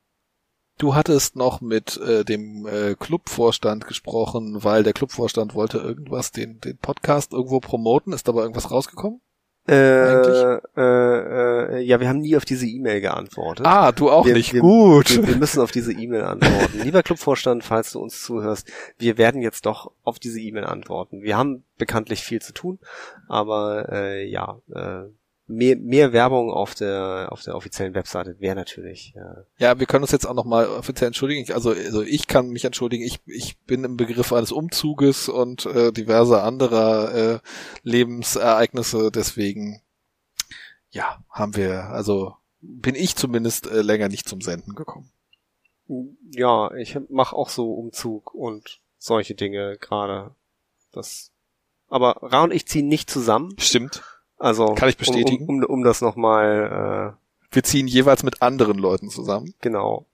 du 0.81 0.95
hattest 0.95 1.37
noch 1.37 1.61
mit 1.61 1.97
äh, 1.99 2.25
dem 2.25 2.67
äh, 2.67 2.95
Clubvorstand 2.95 3.87
gesprochen, 3.87 4.65
weil 4.65 4.83
der 4.83 4.93
Clubvorstand 4.93 5.55
wollte 5.55 5.79
irgendwas, 5.79 6.33
den, 6.33 6.61
den 6.61 6.79
Podcast 6.79 7.33
irgendwo 7.33 7.61
promoten. 7.61 8.13
Ist 8.13 8.27
dabei 8.29 8.43
irgendwas 8.43 8.71
rausgekommen? 8.71 9.21
Äh, 9.69 9.75
Eigentlich? 9.75 10.61
äh, 10.77 11.79
äh, 11.79 11.83
ja, 11.83 12.01
wir 12.01 12.09
haben 12.09 12.21
nie 12.21 12.37
auf 12.37 12.45
diese 12.45 12.67
E-Mail 12.67 13.01
geantwortet. 13.01 13.67
Ah, 13.67 13.93
du 13.93 14.11
auch 14.11 14.25
wir, 14.25 14.35
nicht. 14.35 14.53
Wir, 14.55 14.63
Gut. 14.63 15.11
Wir, 15.11 15.29
wir 15.29 15.37
müssen 15.37 15.61
auf 15.61 15.71
diese 15.71 15.93
E-Mail 15.93 16.23
antworten. 16.23 16.81
Lieber 16.83 17.03
Clubvorstand, 17.03 17.63
falls 17.63 17.93
du 17.93 18.01
uns 18.01 18.23
zuhörst, 18.23 18.69
wir 18.99 19.19
werden 19.19 19.43
jetzt 19.43 19.67
doch 19.67 19.93
auf 20.03 20.19
diese 20.19 20.41
E-Mail 20.41 20.65
antworten. 20.65 21.23
Wir 21.23 21.37
haben 21.37 21.65
bekanntlich 21.77 22.23
viel 22.23 22.41
zu 22.41 22.53
tun, 22.53 22.79
aber 23.29 23.93
äh, 23.93 24.27
ja, 24.27 24.59
äh, 24.75 25.03
mehr, 25.51 25.77
mehr 25.77 26.13
Werbung 26.13 26.51
auf 26.51 26.75
der 26.75 27.29
auf 27.31 27.43
der 27.43 27.57
offiziellen 27.57 27.95
Webseite 27.95 28.39
wäre 28.41 28.55
natürlich. 28.55 29.15
Äh, 29.17 29.43
Ja, 29.59 29.79
wir 29.79 29.87
können 29.87 30.05
uns 30.05 30.13
jetzt 30.13 30.27
auch 30.27 30.35
nochmal 30.35 30.67
offiziell 30.69 31.09
entschuldigen. 31.09 31.53
Also, 31.53 31.71
also 31.71 32.03
ich 32.03 32.27
kann 32.27 32.49
mich 32.51 32.65
entschuldigen. 32.65 33.05
Ich, 33.05 33.21
ich 33.27 33.59
bin 33.61 33.85
im 33.85 33.97
Begriff 33.97 34.33
eines 34.33 34.53
Umzuges 34.53 35.29
und 35.29 35.67
äh, 35.67 35.93
diverser 35.93 36.45
anderer 36.45 37.15
äh, 37.15 37.39
Lebensereignisse. 37.83 39.11
Deswegen, 39.11 39.83
ja, 40.91 41.23
haben 41.31 41.57
wir, 41.57 41.85
also 41.91 42.35
bin 42.61 42.95
ich 42.95 43.17
zumindest 43.17 43.67
äh, 43.67 43.83
länger 43.83 44.09
nicht 44.09 44.29
zum 44.29 44.41
Senden 44.41 44.75
gekommen. 44.75 45.11
ja, 46.33 46.73
ich 46.75 46.97
mache 47.09 47.35
auch 47.35 47.49
so 47.49 47.73
Umzug 47.73 48.35
und 48.35 48.81
solche 48.99 49.35
Dinge 49.35 49.77
gerade. 49.79 50.35
Das. 50.93 51.33
Aber 51.89 52.19
Ra 52.23 52.45
und 52.45 52.53
ich 52.53 52.67
ziehen 52.67 52.87
nicht 52.87 53.11
zusammen. 53.11 53.55
Stimmt. 53.59 54.03
Also 54.41 54.75
Kann 54.75 54.89
ich 54.89 54.97
bestätigen. 54.97 55.47
Um, 55.49 55.59
um, 55.59 55.65
um 55.65 55.85
das 55.85 56.01
nochmal, 56.01 57.15
äh, 57.15 57.55
Wir 57.55 57.63
ziehen 57.63 57.87
jeweils 57.87 58.23
mit 58.25 58.43
anderen 58.43 58.79
Leuten 58.79 59.09
zusammen. 59.11 59.55
genau. 59.61 60.07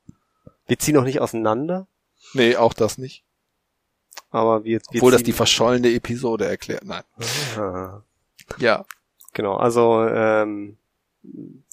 Wir 0.66 0.78
ziehen 0.78 0.96
auch 0.98 1.04
nicht 1.04 1.20
auseinander, 1.20 1.86
Nee, 2.34 2.56
auch 2.56 2.74
das 2.74 2.98
nicht. 2.98 3.24
aber 4.30 4.64
wir, 4.64 4.80
wir 4.90 4.98
Obwohl 5.00 5.12
das 5.12 5.22
die 5.22 5.32
verschollene 5.32 5.92
Episode 5.94 6.44
erklärt. 6.46 6.84
Nein. 6.84 7.04
Ah, 7.56 8.02
Ja. 8.58 8.84
Genau, 9.32 9.56
also 9.56 10.02
ähm, 10.08 10.76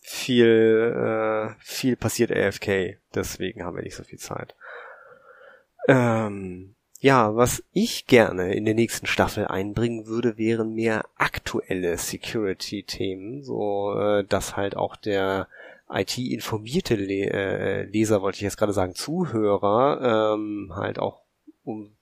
viel, 0.01 0.93
äh, 0.95 1.55
viel 1.59 1.95
passiert 1.95 2.31
AFK, 2.31 2.97
deswegen 3.15 3.63
haben 3.63 3.75
wir 3.77 3.83
nicht 3.83 3.95
so 3.95 4.03
viel 4.03 4.19
Zeit. 4.19 4.53
Ähm, 5.87 6.75
ja, 7.03 7.35
was 7.35 7.61
ich 7.73 8.07
gerne 8.07 8.53
in 8.53 8.63
der 8.63 8.75
nächsten 8.75 9.07
Staffel 9.07 9.45
einbringen 9.45 10.07
würde, 10.07 10.37
wären 10.37 10.73
mehr 10.73 11.03
aktuelle 11.17 11.97
Security-Themen, 11.97 13.43
so 13.43 13.93
äh, 13.99 14.23
dass 14.23 14.55
halt 14.55 14.77
auch 14.77 14.95
der 14.95 15.49
IT-informierte 15.89 16.95
Le 16.95 17.29
äh, 17.29 17.83
Leser, 17.83 18.21
wollte 18.21 18.37
ich 18.37 18.43
jetzt 18.43 18.55
gerade 18.55 18.71
sagen, 18.71 18.95
Zuhörer, 18.95 20.33
ähm, 20.33 20.71
halt 20.77 20.97
auch 20.97 21.25
um 21.65 21.93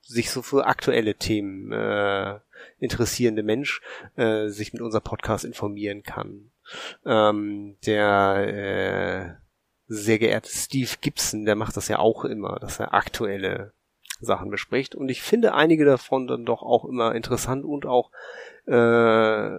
sich 0.00 0.30
so 0.30 0.40
für 0.40 0.64
aktuelle 0.64 1.16
Themen 1.16 1.70
äh, 1.72 2.38
interessierende 2.78 3.42
Mensch 3.42 3.82
äh, 4.16 4.48
sich 4.48 4.72
mit 4.72 4.80
unserem 4.80 5.04
Podcast 5.04 5.44
informieren 5.44 6.02
kann. 6.02 6.52
Ähm, 7.04 7.76
der 7.84 8.46
äh, 8.48 9.46
sehr 9.88 10.18
geehrte 10.18 10.48
Steve 10.48 10.92
Gibson, 11.02 11.44
der 11.44 11.54
macht 11.54 11.76
das 11.76 11.88
ja 11.88 11.98
auch 11.98 12.24
immer, 12.24 12.58
dass 12.58 12.80
er 12.80 12.94
aktuelle 12.94 13.75
Sachen 14.20 14.50
bespricht. 14.50 14.94
Und 14.94 15.08
ich 15.08 15.22
finde 15.22 15.54
einige 15.54 15.84
davon 15.84 16.26
dann 16.26 16.44
doch 16.44 16.62
auch 16.62 16.84
immer 16.84 17.14
interessant 17.14 17.64
und 17.64 17.86
auch 17.86 18.10
äh, 18.66 18.72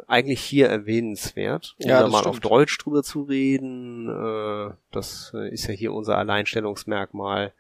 eigentlich 0.08 0.42
hier 0.42 0.68
erwähnenswert, 0.68 1.76
um 1.82 1.90
Ja, 1.90 2.02
da 2.02 2.08
mal 2.08 2.20
stimmt. 2.20 2.30
auf 2.36 2.40
Deutsch 2.40 2.78
drüber 2.78 3.04
zu 3.04 3.24
reden. 3.24 4.10
Äh, 4.10 4.74
das 4.92 5.32
äh, 5.34 5.50
ist 5.54 5.68
ja 5.68 5.74
hier 5.74 5.94
unser 5.94 6.18
Alleinstellungsmerkmal, 6.18 7.54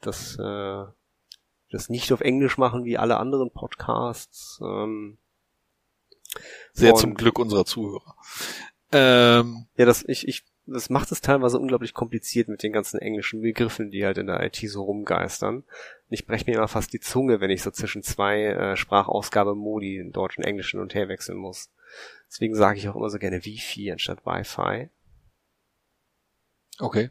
dass 0.00 0.38
äh, 0.38 0.84
das 1.70 1.88
nicht 1.88 2.12
auf 2.12 2.20
Englisch 2.20 2.56
machen 2.56 2.84
wie 2.84 2.96
alle 2.98 3.18
anderen 3.18 3.50
Podcasts. 3.50 4.60
Ähm, 4.62 5.18
Sehr 6.72 6.94
zum 6.94 7.14
Glück 7.14 7.38
unserer 7.38 7.64
Zuhörer. 7.64 8.14
Ähm, 8.92 9.66
Ja, 9.76 9.84
das, 9.84 10.04
ich, 10.06 10.26
ich, 10.28 10.44
das 10.66 10.88
macht 10.88 11.12
es 11.12 11.20
teilweise 11.20 11.58
unglaublich 11.58 11.92
kompliziert 11.92 12.48
mit 12.48 12.62
den 12.62 12.72
ganzen 12.72 12.98
englischen 12.98 13.42
Begriffen, 13.42 13.90
die 13.90 14.04
halt 14.04 14.18
in 14.18 14.26
der 14.26 14.42
IT 14.42 14.56
so 14.56 14.82
rumgeistern. 14.82 15.56
Und 15.56 15.64
ich 16.08 16.26
breche 16.26 16.50
mir 16.50 16.56
immer 16.56 16.68
fast 16.68 16.92
die 16.92 17.00
Zunge, 17.00 17.40
wenn 17.40 17.50
ich 17.50 17.62
so 17.62 17.70
zwischen 17.70 18.02
zwei 18.02 18.44
äh, 18.44 18.76
Sprachausgabemodi 18.76 19.98
in 19.98 20.12
Deutsch 20.12 20.38
und 20.38 20.44
Englisch 20.44 20.70
hin 20.70 20.80
und 20.80 20.94
her 20.94 21.08
wechseln 21.08 21.38
muss. 21.38 21.70
Deswegen 22.28 22.54
sage 22.54 22.78
ich 22.78 22.88
auch 22.88 22.96
immer 22.96 23.10
so 23.10 23.18
gerne 23.18 23.44
Wi-Fi 23.44 23.92
anstatt 23.92 24.24
Wi-Fi. 24.24 24.88
Okay. 26.78 27.10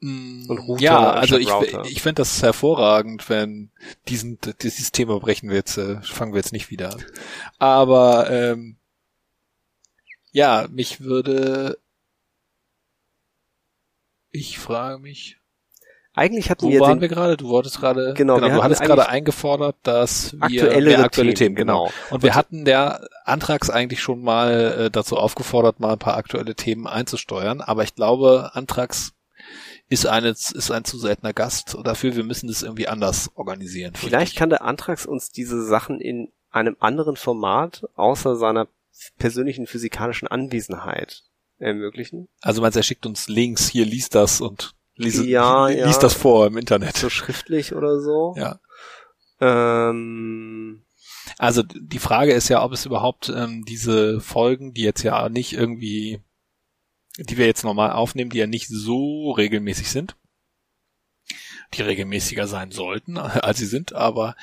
Mm, 0.00 0.44
Und 0.48 0.58
Router 0.58 0.82
ja, 0.82 1.10
also 1.12 1.38
ich, 1.38 1.50
Router. 1.50 1.84
ich 1.84 2.02
fände 2.02 2.20
das 2.20 2.42
hervorragend, 2.42 3.28
wenn 3.30 3.70
diesen, 4.08 4.38
dieses 4.62 4.92
Thema 4.92 5.18
brechen 5.18 5.48
wir 5.48 5.56
jetzt, 5.56 5.76
äh, 5.78 6.00
fangen 6.02 6.32
wir 6.32 6.38
jetzt 6.38 6.52
nicht 6.52 6.70
wieder 6.70 6.92
an. 6.92 7.04
Aber 7.58 8.30
ähm, 8.30 8.76
ja, 10.32 10.66
mich 10.70 11.00
würde 11.00 11.78
ich 14.30 14.58
frage 14.58 14.98
mich, 14.98 15.38
Eigentlich 16.18 16.50
hatten 16.50 16.66
wo 16.66 16.70
wir 16.70 16.80
waren 16.80 16.96
den 16.96 17.02
wir 17.02 17.08
gerade? 17.08 17.36
Du 17.36 17.48
wolltest 17.48 17.78
gerade, 17.78 18.14
Genau, 18.14 18.40
wir 18.40 18.48
du 18.48 18.62
hattest 18.62 18.82
gerade 18.82 19.08
eingefordert, 19.08 19.76
dass 19.84 20.32
wir 20.32 20.42
aktuellere 20.42 20.96
mehr 20.96 21.04
aktuelle 21.04 21.34
Themen, 21.34 21.54
Themen, 21.54 21.56
genau. 21.56 21.92
Und 22.10 22.24
wir 22.24 22.34
hatten 22.34 22.64
der 22.64 23.08
Antrags 23.24 23.70
eigentlich 23.70 24.00
schon 24.00 24.22
mal 24.22 24.50
äh, 24.50 24.90
dazu 24.90 25.16
aufgefordert, 25.16 25.78
mal 25.78 25.92
ein 25.92 25.98
paar 25.98 26.16
aktuelle 26.16 26.56
Themen 26.56 26.88
einzusteuern. 26.88 27.60
Aber 27.60 27.84
ich 27.84 27.94
glaube, 27.94 28.50
Antrags 28.54 29.12
ist, 29.88 30.06
eine, 30.06 30.30
ist 30.30 30.70
ein 30.72 30.84
zu 30.84 30.98
seltener 30.98 31.32
Gast 31.32 31.76
dafür. 31.84 32.16
Wir 32.16 32.24
müssen 32.24 32.48
das 32.48 32.64
irgendwie 32.64 32.88
anders 32.88 33.30
organisieren. 33.36 33.94
Vielleicht 33.94 34.36
kann 34.36 34.50
der 34.50 34.62
Antrags 34.62 35.06
uns 35.06 35.30
diese 35.30 35.64
Sachen 35.64 36.00
in 36.00 36.32
einem 36.50 36.76
anderen 36.80 37.14
Format 37.14 37.86
außer 37.94 38.34
seiner 38.34 38.66
persönlichen 39.18 39.66
physikalischen 39.66 40.28
Anwesenheit 40.28 41.24
ermöglichen. 41.58 42.28
Also 42.40 42.60
meinst 42.62 42.76
er 42.76 42.82
schickt 42.82 43.06
uns 43.06 43.28
Links, 43.28 43.68
hier 43.68 43.84
liest 43.84 44.14
das 44.14 44.40
und 44.40 44.74
liest, 44.94 45.24
Ja, 45.24 45.66
liest 45.68 45.80
ja. 45.80 45.98
das 45.98 46.14
vor 46.14 46.46
im 46.46 46.56
Internet. 46.56 46.96
So 46.96 47.10
schriftlich 47.10 47.74
oder 47.74 48.00
so. 48.00 48.34
Ja. 48.36 48.60
Ähm, 49.40 50.84
Also 51.38 51.62
die 51.62 51.98
Frage 51.98 52.32
ist 52.32 52.48
ja, 52.48 52.62
ob 52.62 52.72
es 52.72 52.86
überhaupt 52.86 53.28
ähm, 53.28 53.64
diese 53.66 54.20
Folgen, 54.20 54.72
die 54.72 54.82
jetzt 54.82 55.02
ja 55.02 55.28
nicht 55.28 55.52
irgendwie, 55.52 56.20
die 57.18 57.36
wir 57.36 57.46
jetzt 57.46 57.64
normal 57.64 57.92
aufnehmen, 57.92 58.30
die 58.30 58.38
ja 58.38 58.46
nicht 58.46 58.68
so 58.68 59.32
regelmäßig 59.32 59.90
sind, 59.90 60.16
die 61.74 61.82
regelmäßiger 61.82 62.46
sein 62.46 62.70
sollten, 62.70 63.18
als 63.18 63.58
sie 63.58 63.66
sind, 63.66 63.92
aber 63.92 64.36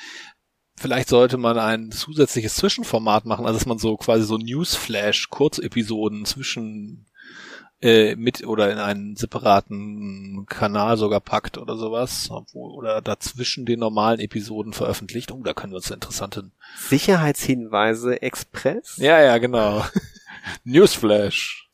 vielleicht 0.76 1.08
sollte 1.08 1.36
man 1.38 1.58
ein 1.58 1.90
zusätzliches 1.90 2.54
Zwischenformat 2.56 3.24
machen, 3.24 3.46
also 3.46 3.58
dass 3.58 3.66
man 3.66 3.78
so 3.78 3.96
quasi 3.96 4.24
so 4.24 4.36
Newsflash 4.38 5.28
Kurzepisoden 5.30 6.24
zwischen 6.24 7.06
äh, 7.82 8.16
mit 8.16 8.46
oder 8.46 8.72
in 8.72 8.78
einen 8.78 9.16
separaten 9.16 10.46
Kanal 10.48 10.96
sogar 10.96 11.20
packt 11.20 11.58
oder 11.58 11.76
sowas, 11.76 12.28
obwohl, 12.30 12.72
oder 12.72 13.02
dazwischen 13.02 13.66
den 13.66 13.80
normalen 13.80 14.20
Episoden 14.20 14.72
veröffentlicht. 14.72 15.30
Oh, 15.30 15.42
da 15.42 15.52
können 15.52 15.72
wir 15.72 15.76
uns 15.76 15.90
interessante 15.90 16.50
Sicherheitshinweise 16.78 18.22
Express. 18.22 18.96
ja, 18.96 19.20
ja, 19.20 19.38
genau. 19.38 19.84
Newsflash. 20.64 21.68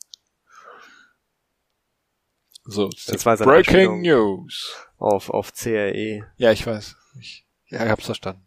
So, 2.64 2.90
Das 3.06 3.26
war 3.26 3.36
Breaking. 3.36 4.02
News. 4.02 4.76
Auf, 4.98 5.30
auf 5.30 5.52
CRE. 5.52 6.26
Ja, 6.36 6.52
ich 6.52 6.64
weiß. 6.66 6.96
Ich, 7.20 7.44
ja, 7.66 7.84
ich 7.84 7.90
hab's 7.90 8.06
verstanden. 8.06 8.44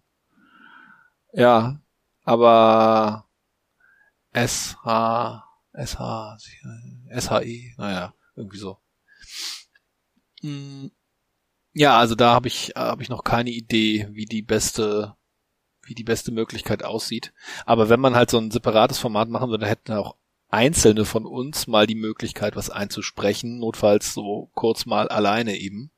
Ja, 1.36 1.80
aber 2.24 3.26
SH, 4.34 5.44
SH, 5.74 6.38
SHI, 7.12 7.76
naja, 7.78 8.14
irgendwie 8.36 8.58
so. 8.58 8.78
Hm, 10.42 10.92
Ja, 11.74 11.98
also 12.00 12.16
da 12.16 12.34
habe 12.34 12.48
ich 12.50 12.74
habe 12.76 13.04
ich 13.04 13.10
noch 13.10 13.24
keine 13.24 13.52
Idee, 13.52 14.08
wie 14.12 14.26
die 14.26 14.42
beste 14.44 15.16
wie 15.84 15.96
die 15.96 16.04
beste 16.06 16.32
Möglichkeit 16.32 16.84
aussieht. 16.84 17.34
Aber 17.66 17.90
wenn 17.90 18.00
man 18.02 18.16
halt 18.16 18.30
so 18.32 18.40
ein 18.40 18.52
separates 18.52 19.00
Format 19.00 19.30
machen 19.30 19.50
würde, 19.52 19.62
dann 19.62 19.70
hätten 19.70 19.94
auch 19.94 20.18
einzelne 20.50 21.06
von 21.06 21.26
uns 21.26 21.68
mal 21.68 21.88
die 21.88 21.96
Möglichkeit, 21.96 22.56
was 22.58 22.70
einzusprechen, 22.72 23.60
notfalls 23.60 24.14
so 24.14 24.52
kurz 24.56 24.86
mal 24.88 25.10
alleine 25.10 25.58
eben. 25.58 25.92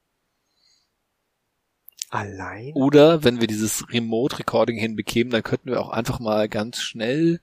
Allein? 2.10 2.74
Oder 2.74 3.24
wenn 3.24 3.42
wir 3.42 3.48
dieses 3.48 3.90
Remote 3.92 4.40
Recording 4.40 4.78
hinbekämen, 4.78 5.32
dann 5.32 5.44
könnten 5.44 5.70
wir 5.70 5.82
auch 5.82 5.90
einfach 5.90 6.20
mal 6.20 6.48
ganz 6.48 6.82
schnell 6.82 7.42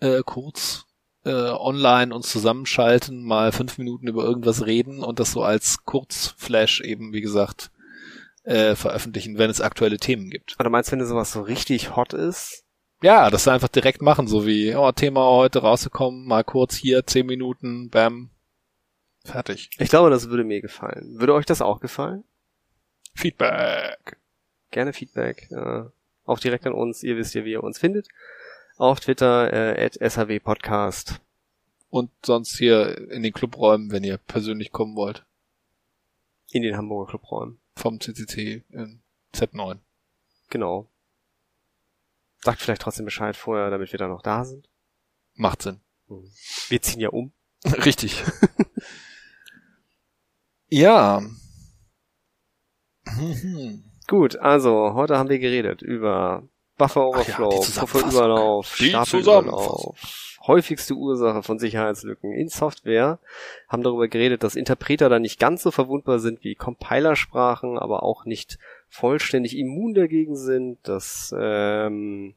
äh, 0.00 0.22
kurz 0.24 0.86
äh, 1.24 1.30
online 1.30 2.14
uns 2.14 2.30
zusammenschalten, 2.30 3.24
mal 3.24 3.52
fünf 3.52 3.78
Minuten 3.78 4.08
über 4.08 4.24
irgendwas 4.24 4.66
reden 4.66 5.02
und 5.02 5.20
das 5.20 5.32
so 5.32 5.42
als 5.42 5.84
Kurzflash 5.84 6.80
eben, 6.80 7.12
wie 7.12 7.20
gesagt, 7.20 7.70
äh, 8.44 8.74
veröffentlichen, 8.74 9.38
wenn 9.38 9.50
es 9.50 9.60
aktuelle 9.60 9.98
Themen 9.98 10.30
gibt. 10.30 10.56
Oder 10.58 10.70
meinst 10.70 10.88
du, 10.88 10.92
wenn 10.92 10.98
du 10.98 11.06
sowas 11.06 11.32
so 11.32 11.42
richtig 11.42 11.96
hot 11.96 12.12
ist? 12.12 12.64
Ja, 13.02 13.30
das 13.30 13.48
einfach 13.48 13.68
direkt 13.68 14.00
machen, 14.00 14.28
so 14.28 14.46
wie, 14.46 14.74
oh, 14.76 14.92
Thema 14.92 15.26
heute 15.26 15.60
rausgekommen, 15.60 16.24
mal 16.24 16.44
kurz 16.44 16.76
hier, 16.76 17.04
zehn 17.04 17.26
Minuten, 17.26 17.90
bam, 17.90 18.30
fertig. 19.24 19.70
Ich 19.78 19.88
glaube, 19.88 20.10
das 20.10 20.28
würde 20.28 20.44
mir 20.44 20.60
gefallen. 20.60 21.18
Würde 21.18 21.34
euch 21.34 21.46
das 21.46 21.62
auch 21.62 21.80
gefallen? 21.80 22.24
Feedback. 23.14 24.16
Gerne 24.70 24.92
Feedback. 24.92 25.50
Äh, 25.50 25.84
auch 26.24 26.38
direkt 26.38 26.66
an 26.66 26.72
uns. 26.72 27.02
Ihr 27.02 27.16
wisst 27.16 27.34
ja, 27.34 27.44
wie 27.44 27.52
ihr 27.52 27.64
uns 27.64 27.78
findet. 27.78 28.08
Auf 28.76 29.00
Twitter, 29.00 29.52
äh, 29.52 29.84
at 29.84 29.98
SHW 30.00 30.40
Podcast. 30.40 31.20
Und 31.90 32.10
sonst 32.24 32.56
hier 32.56 33.10
in 33.10 33.22
den 33.22 33.32
Clubräumen, 33.32 33.92
wenn 33.92 34.04
ihr 34.04 34.16
persönlich 34.16 34.72
kommen 34.72 34.96
wollt. 34.96 35.24
In 36.50 36.62
den 36.62 36.76
Hamburger 36.76 37.10
Clubräumen. 37.10 37.58
Vom 37.76 38.00
CCC 38.00 38.62
in 38.70 39.00
Z9. 39.34 39.78
Genau. 40.48 40.88
Sagt 42.42 42.60
vielleicht 42.60 42.82
trotzdem 42.82 43.04
Bescheid 43.04 43.36
vorher, 43.36 43.70
damit 43.70 43.92
wir 43.92 43.98
da 43.98 44.08
noch 44.08 44.22
da 44.22 44.44
sind. 44.44 44.68
Macht 45.34 45.62
Sinn. 45.62 45.80
Wir 46.68 46.82
ziehen 46.82 47.00
ja 47.00 47.08
um. 47.10 47.32
Richtig. 47.64 48.22
ja. 50.68 51.22
Gut, 54.08 54.36
also 54.36 54.94
heute 54.94 55.16
haben 55.16 55.28
wir 55.28 55.38
geredet 55.38 55.82
über 55.82 56.42
Buffer 56.76 57.06
Overflow, 57.06 57.62
ja, 57.62 57.80
Pufferüberlauf, 57.80 58.74
Stapelüberlauf, 58.74 59.96
häufigste 60.46 60.94
Ursache 60.94 61.42
von 61.42 61.58
Sicherheitslücken 61.58 62.32
in 62.32 62.48
Software, 62.48 63.20
haben 63.68 63.82
darüber 63.82 64.08
geredet, 64.08 64.42
dass 64.42 64.56
Interpreter 64.56 65.08
da 65.08 65.18
nicht 65.18 65.38
ganz 65.38 65.62
so 65.62 65.70
verwundbar 65.70 66.18
sind 66.18 66.42
wie 66.42 66.54
Compilersprachen, 66.54 67.78
aber 67.78 68.02
auch 68.02 68.24
nicht 68.24 68.58
vollständig 68.88 69.56
immun 69.56 69.94
dagegen 69.94 70.36
sind, 70.36 70.78
dass 70.82 71.34
ähm, 71.38 72.34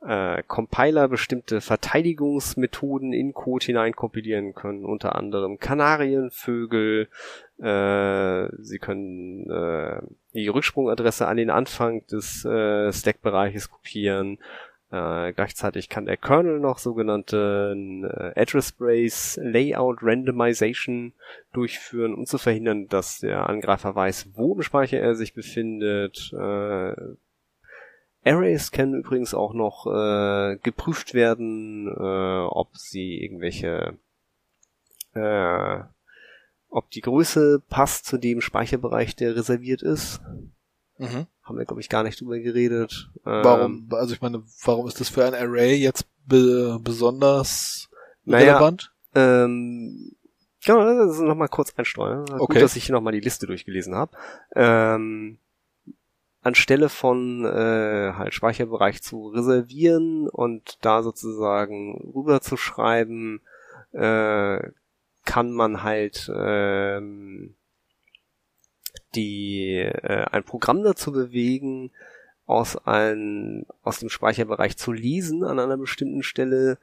äh, 0.00 0.42
Compiler 0.46 1.08
bestimmte 1.08 1.60
Verteidigungsmethoden 1.60 3.12
in 3.12 3.34
Code 3.34 3.66
hineinkompilieren 3.66 4.54
können, 4.54 4.84
unter 4.84 5.16
anderem 5.16 5.58
Kanarienvögel. 5.58 7.08
Äh, 7.58 8.48
sie 8.62 8.78
können 8.78 9.50
äh, 9.50 10.00
die 10.34 10.48
Rücksprungadresse 10.48 11.26
an 11.26 11.36
den 11.36 11.50
Anfang 11.50 12.06
des 12.06 12.44
äh, 12.44 12.92
Stack-Bereiches 12.92 13.70
kopieren. 13.70 14.38
Äh, 14.90 15.34
gleichzeitig 15.34 15.90
kann 15.90 16.06
der 16.06 16.16
Kernel 16.16 16.60
noch 16.60 16.78
sogenannte 16.78 17.76
äh, 18.34 18.40
Address 18.40 18.68
Space 18.68 19.38
Layout 19.42 19.98
Randomization 20.02 21.12
durchführen, 21.52 22.14
um 22.14 22.24
zu 22.24 22.38
verhindern, 22.38 22.88
dass 22.88 23.18
der 23.18 23.50
Angreifer 23.50 23.94
weiß, 23.94 24.30
wo 24.34 24.54
im 24.54 24.62
Speicher 24.62 24.98
er 24.98 25.14
sich 25.14 25.34
befindet. 25.34 26.32
Äh, 26.32 26.94
Arrays 28.28 28.70
können 28.70 28.94
übrigens 28.94 29.34
auch 29.34 29.54
noch 29.54 29.86
äh, 29.86 30.56
geprüft 30.62 31.14
werden, 31.14 31.88
äh, 31.88 32.46
ob 32.46 32.76
sie 32.76 33.22
irgendwelche, 33.22 33.96
äh, 35.14 35.80
ob 36.70 36.90
die 36.90 37.00
Größe 37.00 37.62
passt 37.68 38.06
zu 38.06 38.18
dem 38.18 38.40
Speicherbereich, 38.40 39.16
der 39.16 39.36
reserviert 39.36 39.82
ist. 39.82 40.20
Mhm. 40.98 41.26
Haben 41.42 41.58
wir, 41.58 41.64
glaube 41.64 41.80
ich, 41.80 41.88
gar 41.88 42.02
nicht 42.02 42.20
drüber 42.20 42.38
geredet. 42.38 43.10
Ähm, 43.24 43.44
Warum, 43.44 43.88
also 43.92 44.12
ich 44.12 44.20
meine, 44.20 44.42
warum 44.64 44.86
ist 44.86 45.00
das 45.00 45.08
für 45.08 45.24
ein 45.24 45.34
Array 45.34 45.74
jetzt 45.76 46.06
be 46.26 46.78
besonders 46.82 47.88
Naja, 48.24 48.56
relevant? 48.56 48.92
Ähm, 49.14 50.12
genau, 50.64 50.84
das 50.84 51.14
ist 51.16 51.20
nochmal 51.22 51.48
kurz 51.48 51.72
einstreuen. 51.76 52.26
Gut, 52.26 52.40
Okay. 52.40 52.60
dass 52.60 52.76
ich 52.76 52.84
hier 52.84 52.94
nochmal 52.94 53.14
die 53.14 53.20
Liste 53.20 53.46
durchgelesen 53.46 53.94
habe. 53.94 54.12
Ähm, 54.54 55.38
anstelle 56.48 56.88
von 56.88 57.44
äh, 57.44 58.12
halt 58.14 58.34
Speicherbereich 58.34 59.02
zu 59.02 59.28
reservieren 59.28 60.28
und 60.28 60.78
da 60.80 61.02
sozusagen 61.02 62.12
rüber 62.14 62.40
zu 62.40 62.56
schreiben, 62.56 63.40
äh, 63.92 64.58
kann 65.24 65.52
man 65.52 65.82
halt 65.82 66.30
ähm, 66.34 67.54
die 69.14 69.76
äh, 69.76 70.24
ein 70.30 70.44
Programm 70.44 70.82
dazu 70.82 71.12
bewegen, 71.12 71.90
aus 72.46 72.76
ein, 72.86 73.66
aus 73.82 73.98
dem 73.98 74.08
Speicherbereich 74.08 74.76
zu 74.78 74.90
lesen 74.90 75.44
an 75.44 75.58
einer 75.58 75.76
bestimmten 75.76 76.22
Stelle, 76.22 76.78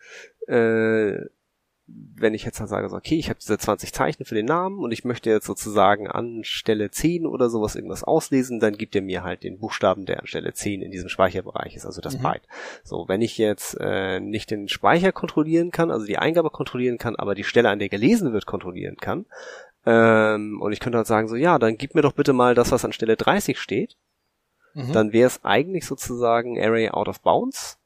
äh, 0.47 1.25
wenn 1.87 2.33
ich 2.33 2.43
jetzt 2.43 2.59
halt 2.59 2.69
sage, 2.69 2.89
so, 2.89 2.95
okay, 2.95 3.15
ich 3.19 3.29
habe 3.29 3.39
diese 3.39 3.59
20 3.59 3.93
Zeichen 3.93 4.25
für 4.25 4.33
den 4.33 4.47
Namen 4.47 4.79
und 4.79 4.91
ich 4.91 5.05
möchte 5.05 5.29
jetzt 5.29 5.45
sozusagen 5.45 6.07
an 6.07 6.43
Stelle 6.43 6.89
10 6.89 7.27
oder 7.27 7.49
sowas 7.49 7.75
irgendwas 7.75 8.03
auslesen, 8.03 8.59
dann 8.59 8.75
gibt 8.77 8.95
er 8.95 9.03
mir 9.03 9.23
halt 9.23 9.43
den 9.43 9.59
Buchstaben, 9.59 10.05
der 10.05 10.19
an 10.19 10.25
Stelle 10.25 10.51
10 10.53 10.81
in 10.81 10.89
diesem 10.89 11.09
Speicherbereich 11.09 11.75
ist, 11.75 11.85
also 11.85 12.01
das 12.01 12.17
Mhm. 12.17 12.23
Byte. 12.23 12.47
So, 12.83 13.05
wenn 13.07 13.21
ich 13.21 13.37
jetzt 13.37 13.77
äh, 13.79 14.19
nicht 14.19 14.49
den 14.49 14.67
Speicher 14.67 15.11
kontrollieren 15.11 15.69
kann, 15.69 15.91
also 15.91 16.07
die 16.07 16.17
Eingabe 16.17 16.49
kontrollieren 16.49 16.97
kann, 16.97 17.15
aber 17.15 17.35
die 17.35 17.43
Stelle, 17.43 17.69
an 17.69 17.77
der 17.79 17.89
gelesen 17.89 18.33
wird, 18.33 18.47
kontrollieren 18.47 18.97
kann, 18.97 19.27
ähm, 19.85 20.59
und 20.61 20.71
ich 20.71 20.79
könnte 20.79 20.97
halt 20.97 21.07
sagen, 21.07 21.27
so, 21.27 21.35
ja, 21.35 21.59
dann 21.59 21.77
gib 21.77 21.93
mir 21.93 22.01
doch 22.01 22.13
bitte 22.13 22.33
mal 22.33 22.55
das, 22.55 22.71
was 22.71 22.83
an 22.83 22.93
Stelle 22.93 23.15
30 23.15 23.59
steht, 23.59 23.95
Mhm. 24.73 24.91
dann 24.91 25.13
wäre 25.13 25.27
es 25.27 25.45
eigentlich 25.45 25.85
sozusagen 25.85 26.59
Array 26.59 26.89
out 26.89 27.07
of 27.07 27.21
bounds 27.21 27.77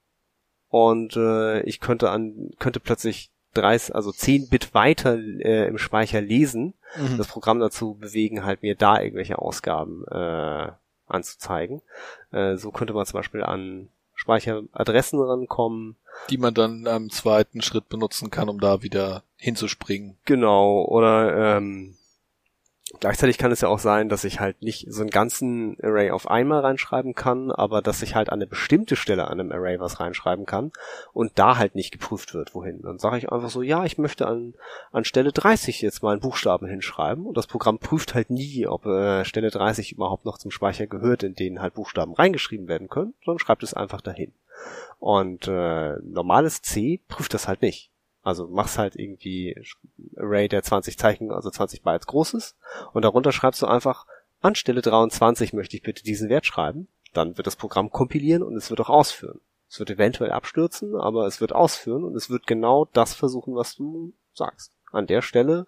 und 0.70 1.16
äh, 1.18 1.62
ich 1.64 1.82
könnte 1.82 2.10
an 2.10 2.52
könnte 2.60 2.80
plötzlich 2.80 3.30
30, 3.54 3.96
also 3.96 4.12
10 4.12 4.50
Bit 4.50 4.74
weiter 4.74 5.16
äh, 5.18 5.68
im 5.68 5.78
Speicher 5.78 6.22
lesen, 6.22 6.74
Mhm. 6.98 7.18
das 7.20 7.28
Programm 7.28 7.60
dazu 7.60 7.94
bewegen, 7.96 8.44
halt 8.46 8.64
mir 8.64 8.76
da 8.76 9.00
irgendwelche 9.00 9.38
Ausgaben 9.40 10.06
äh, 10.10 10.72
anzuzeigen. 11.08 11.82
Äh, 12.32 12.56
so 12.58 12.72
könnte 12.72 12.94
man 12.94 13.06
zum 13.06 13.20
Beispiel 13.20 13.44
an 13.44 13.90
Speicheradressen 14.16 15.20
rankommen. 15.22 15.96
die 16.30 16.38
man 16.38 16.54
dann 16.54 16.86
am 16.88 17.10
zweiten 17.10 17.62
Schritt 17.62 17.88
benutzen 17.90 18.30
kann, 18.30 18.50
um 18.50 18.60
da 18.60 18.82
wieder 18.82 19.24
hinzuspringen. 19.38 20.18
Genau, 20.26 20.84
oder 20.84 21.58
ähm, 21.58 21.96
gleichzeitig 23.00 23.38
kann 23.38 23.52
es 23.52 23.62
ja 23.62 23.68
auch 23.68 23.80
sein, 23.80 24.10
dass 24.10 24.24
ich 24.24 24.40
halt 24.40 24.62
nicht 24.62 24.86
so 24.90 25.02
einen 25.02 25.10
ganzen 25.10 25.78
Array 25.82 26.12
auf 26.12 26.30
einmal 26.30 26.62
reinschreiben 26.62 27.14
kann, 27.14 27.52
aber 27.52 27.82
dass 27.82 28.02
ich 28.02 28.16
halt 28.16 28.30
an 28.30 28.40
eine 28.40 28.48
bestimmte 28.48 28.96
Stelle 28.96 29.28
an 29.28 29.40
einem 29.40 29.52
Array 29.52 29.80
was 29.80 30.00
reinschreiben 30.00 30.46
kann 30.46 30.72
und 31.14 31.34
da 31.36 31.58
halt 31.58 31.76
nicht 31.76 31.92
geprüft 31.92 32.34
wird, 32.34 32.56
wohin. 32.56 32.82
Dann 32.82 33.00
sage 33.00 33.18
ich 33.18 33.32
einfach 33.32 33.50
so, 33.50 33.62
ja, 33.62 33.86
ich 33.86 33.98
möchte 33.98 34.28
an, 34.28 34.54
an 34.92 35.06
Stelle 35.06 35.32
30 35.32 35.82
jetzt 35.82 36.04
mal 36.04 36.12
einen 36.12 36.22
Buchstaben 36.22 36.68
hinschreiben 36.68 37.26
und 37.26 37.38
das 37.38 37.48
Programm 37.48 37.80
prüft 37.80 38.16
halt 38.16 38.30
nie, 38.30 38.68
ob 38.68 38.86
äh, 38.86 39.24
Stelle 39.26 39.52
30 39.52 39.92
überhaupt 39.92 40.26
noch 40.26 40.38
zum 40.38 40.52
Speicher 40.52 40.88
gehört, 40.88 41.24
in 41.24 41.36
den 41.36 41.62
halt 41.62 41.76
Buchstaben 41.76 42.14
reingeschrieben 42.14 42.68
werden 42.68 42.90
können, 42.90 43.14
sondern 43.24 43.40
schreibt 43.40 43.64
es 43.64 43.74
einfach 43.74 44.02
dahin. 44.02 44.34
Und 45.00 45.48
äh, 45.48 45.96
normales 46.04 46.62
C 46.62 47.00
prüft 47.08 47.34
das 47.34 47.48
halt 47.48 47.62
nicht. 47.62 47.89
Also 48.22 48.48
machst 48.48 48.78
halt 48.78 48.96
irgendwie 48.96 49.56
Array, 50.18 50.48
der 50.48 50.64
20 50.64 50.98
Zeichen, 50.98 51.32
also 51.32 51.50
20 51.50 51.82
Bytes 51.82 52.08
groß 52.08 52.34
ist. 52.34 52.58
Und 52.94 53.04
darunter 53.04 53.32
schreibst 53.32 53.62
du 53.62 53.66
einfach, 53.66 54.06
anstelle 54.42 54.82
23 54.82 55.54
möchte 55.54 55.78
ich 55.78 55.84
bitte 55.84 56.04
diesen 56.04 56.30
Wert 56.30 56.46
schreiben. 56.46 56.88
Dann 57.14 57.38
wird 57.38 57.48
das 57.48 57.56
Programm 57.56 57.92
kompilieren 57.92 58.44
und 58.44 58.56
es 58.56 58.70
wird 58.70 58.82
auch 58.82 58.90
ausführen. 58.90 59.40
Es 59.70 59.80
wird 59.80 59.92
eventuell 59.92 60.32
abstürzen, 60.32 60.96
aber 60.96 61.28
es 61.28 61.42
wird 61.42 61.54
ausführen 61.54 62.04
und 62.04 62.16
es 62.16 62.30
wird 62.30 62.48
genau 62.48 62.86
das 62.94 63.14
versuchen, 63.14 63.56
was 63.56 63.76
du 63.76 64.14
sagst. 64.34 64.72
An 64.92 65.08
der 65.08 65.22
Stelle, 65.22 65.68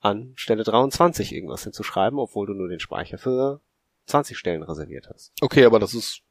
an 0.00 0.32
Stelle 0.36 0.62
23 0.62 1.32
irgendwas 1.34 1.64
hinzuschreiben, 1.64 2.18
obwohl 2.18 2.46
du 2.46 2.54
nur 2.54 2.68
den 2.68 2.80
Speicher 2.80 3.18
für 3.18 3.60
20 4.06 4.38
Stellen 4.38 4.62
reserviert 4.62 5.08
hast. 5.12 5.32
Okay, 5.40 5.64
aber 5.64 5.78
das 5.78 5.94
ist 5.94 6.22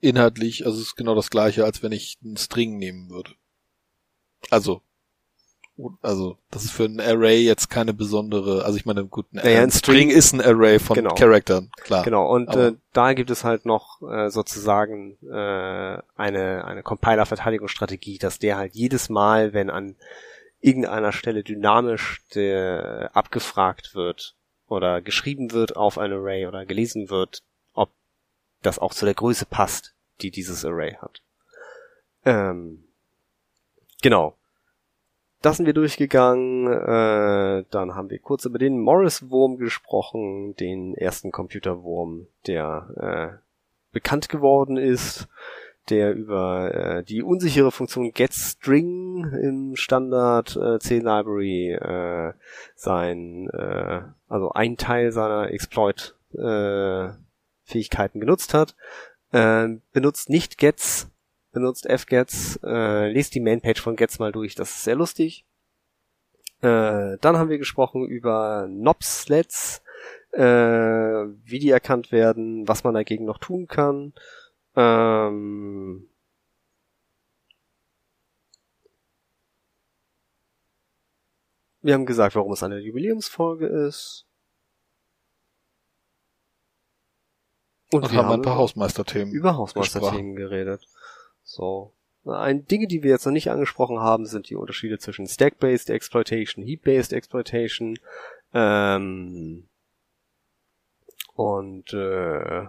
inhaltlich, 0.00 0.64
also 0.64 0.78
es 0.78 0.88
ist 0.88 0.96
genau 0.96 1.14
das 1.14 1.30
gleiche, 1.30 1.64
als 1.64 1.82
wenn 1.82 1.92
ich 1.92 2.18
einen 2.24 2.36
String 2.36 2.78
nehmen 2.78 3.10
würde. 3.10 3.32
Also, 4.50 4.80
also 6.02 6.38
das 6.50 6.64
ist 6.64 6.72
für 6.72 6.84
ein 6.84 7.00
Array 7.00 7.40
jetzt 7.44 7.68
keine 7.68 7.92
besondere, 7.92 8.64
also 8.64 8.78
ich 8.78 8.86
meine, 8.86 9.04
gut, 9.04 9.26
ein, 9.32 9.36
Naja, 9.44 9.62
ein 9.62 9.70
String 9.70 10.08
String- 10.08 10.10
ist 10.10 10.32
ein 10.32 10.40
Array 10.40 10.78
von 10.78 10.94
Genau. 10.94 11.14
Charaktern, 11.14 11.70
klar. 11.82 12.02
Genau, 12.04 12.32
und 12.32 12.48
Aber- 12.48 12.68
äh, 12.68 12.74
da 12.92 13.12
gibt 13.12 13.30
es 13.30 13.44
halt 13.44 13.66
noch 13.66 14.00
äh, 14.02 14.30
sozusagen 14.30 15.18
äh, 15.22 15.98
eine, 16.16 16.64
eine 16.64 16.82
Compiler-Verteidigungsstrategie, 16.82 18.18
dass 18.18 18.38
der 18.38 18.56
halt 18.56 18.74
jedes 18.74 19.08
Mal, 19.10 19.52
wenn 19.52 19.68
an 19.68 19.96
irgendeiner 20.60 21.12
Stelle 21.12 21.42
dynamisch 21.42 22.22
der, 22.34 23.10
abgefragt 23.14 23.94
wird, 23.94 24.34
oder 24.68 25.00
geschrieben 25.00 25.52
wird 25.52 25.76
auf 25.76 25.96
ein 25.98 26.12
Array 26.12 26.46
oder 26.46 26.66
gelesen 26.66 27.08
wird, 27.08 27.42
ob 27.74 27.90
das 28.62 28.80
auch 28.80 28.92
zu 28.94 29.04
der 29.04 29.14
Größe 29.14 29.46
passt, 29.46 29.94
die 30.22 30.32
dieses 30.32 30.64
Array 30.64 30.96
hat. 31.00 31.22
Ähm, 32.24 32.82
genau. 34.06 34.36
Das 35.42 35.56
sind 35.56 35.66
wir 35.66 35.74
durchgegangen. 35.74 36.68
Äh, 36.72 37.64
dann 37.70 37.96
haben 37.96 38.08
wir 38.08 38.20
kurz 38.20 38.44
über 38.44 38.58
den 38.58 38.78
Morris-Wurm 38.78 39.56
gesprochen, 39.56 40.54
den 40.54 40.94
ersten 40.94 41.32
Computerwurm, 41.32 42.28
der 42.46 43.40
äh, 43.42 43.46
bekannt 43.92 44.28
geworden 44.28 44.76
ist, 44.76 45.26
der 45.88 46.14
über 46.14 46.72
äh, 46.72 47.02
die 47.02 47.24
unsichere 47.24 47.72
Funktion 47.72 48.12
getString 48.12 49.24
im 49.42 49.74
Standard 49.74 50.54
äh, 50.54 50.78
C-Library 50.78 51.72
äh, 51.72 52.32
sein, 52.76 53.48
äh, 53.48 54.02
also 54.28 54.52
ein 54.52 54.76
Teil 54.76 55.10
seiner 55.10 55.50
Exploit 55.50 56.14
äh, 56.32 57.08
Fähigkeiten 57.64 58.20
genutzt 58.20 58.54
hat. 58.54 58.76
Äh, 59.32 59.66
benutzt 59.92 60.30
nicht 60.30 60.58
gets 60.58 61.10
benutzt 61.56 61.86
fgets, 61.88 62.60
äh, 62.62 63.10
lest 63.10 63.34
die 63.34 63.40
Mainpage 63.40 63.80
von 63.80 63.96
gets 63.96 64.18
mal 64.18 64.30
durch, 64.30 64.54
das 64.54 64.68
ist 64.76 64.84
sehr 64.84 64.94
lustig. 64.94 65.46
Äh, 66.60 67.16
dann 67.18 67.38
haben 67.38 67.48
wir 67.48 67.56
gesprochen 67.56 68.04
über 68.06 68.66
Nopslets, 68.68 69.82
äh, 70.32 70.42
wie 70.42 71.58
die 71.58 71.70
erkannt 71.70 72.12
werden, 72.12 72.68
was 72.68 72.84
man 72.84 72.92
dagegen 72.92 73.24
noch 73.24 73.38
tun 73.38 73.66
kann. 73.68 74.12
Ähm, 74.74 76.10
wir 81.80 81.94
haben 81.94 82.04
gesagt, 82.04 82.36
warum 82.36 82.52
es 82.52 82.62
eine 82.62 82.80
Jubiläumsfolge 82.80 83.66
ist. 83.66 84.26
Und, 87.92 88.02
Und 88.02 88.12
wir 88.12 88.18
haben 88.18 88.32
ein 88.32 88.42
paar 88.42 88.56
Hausmeisterthemen 88.56 89.32
über 89.32 89.56
Hausmeisterthemen 89.56 90.36
geredet. 90.36 90.86
So. 91.56 91.94
Ein, 92.26 92.66
Dinge, 92.66 92.86
die 92.86 93.02
wir 93.02 93.10
jetzt 93.10 93.24
noch 93.24 93.32
nicht 93.32 93.50
angesprochen 93.50 93.98
haben, 93.98 94.26
sind 94.26 94.50
die 94.50 94.56
Unterschiede 94.56 94.98
zwischen 94.98 95.26
Stack-Based 95.26 95.88
Exploitation, 95.88 96.62
Heap-Based 96.62 97.14
Exploitation 97.14 97.98
ähm, 98.52 99.66
und 101.34 101.94
äh, 101.94 102.66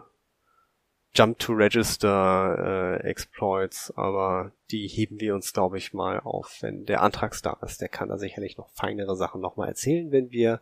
Jump 1.14 1.40
to 1.40 1.54
Register 1.54 3.00
äh, 3.04 3.10
Exploits, 3.10 3.92
aber 3.98 4.54
die 4.72 4.88
heben 4.88 5.20
wir 5.20 5.36
uns, 5.36 5.52
glaube 5.52 5.78
ich, 5.80 5.94
mal 5.94 6.22
auf, 6.22 6.60
wenn 6.62 6.86
der 6.86 7.02
Antragstar 7.02 7.62
ist. 7.64 7.82
Der 7.82 7.90
kann 7.90 8.08
da 8.08 8.18
sicherlich 8.18 8.58
noch 8.58 8.70
feinere 8.70 9.18
Sachen 9.18 9.42
nochmal 9.42 9.68
erzählen, 9.68 10.12
wenn 10.12 10.32
wir, 10.32 10.62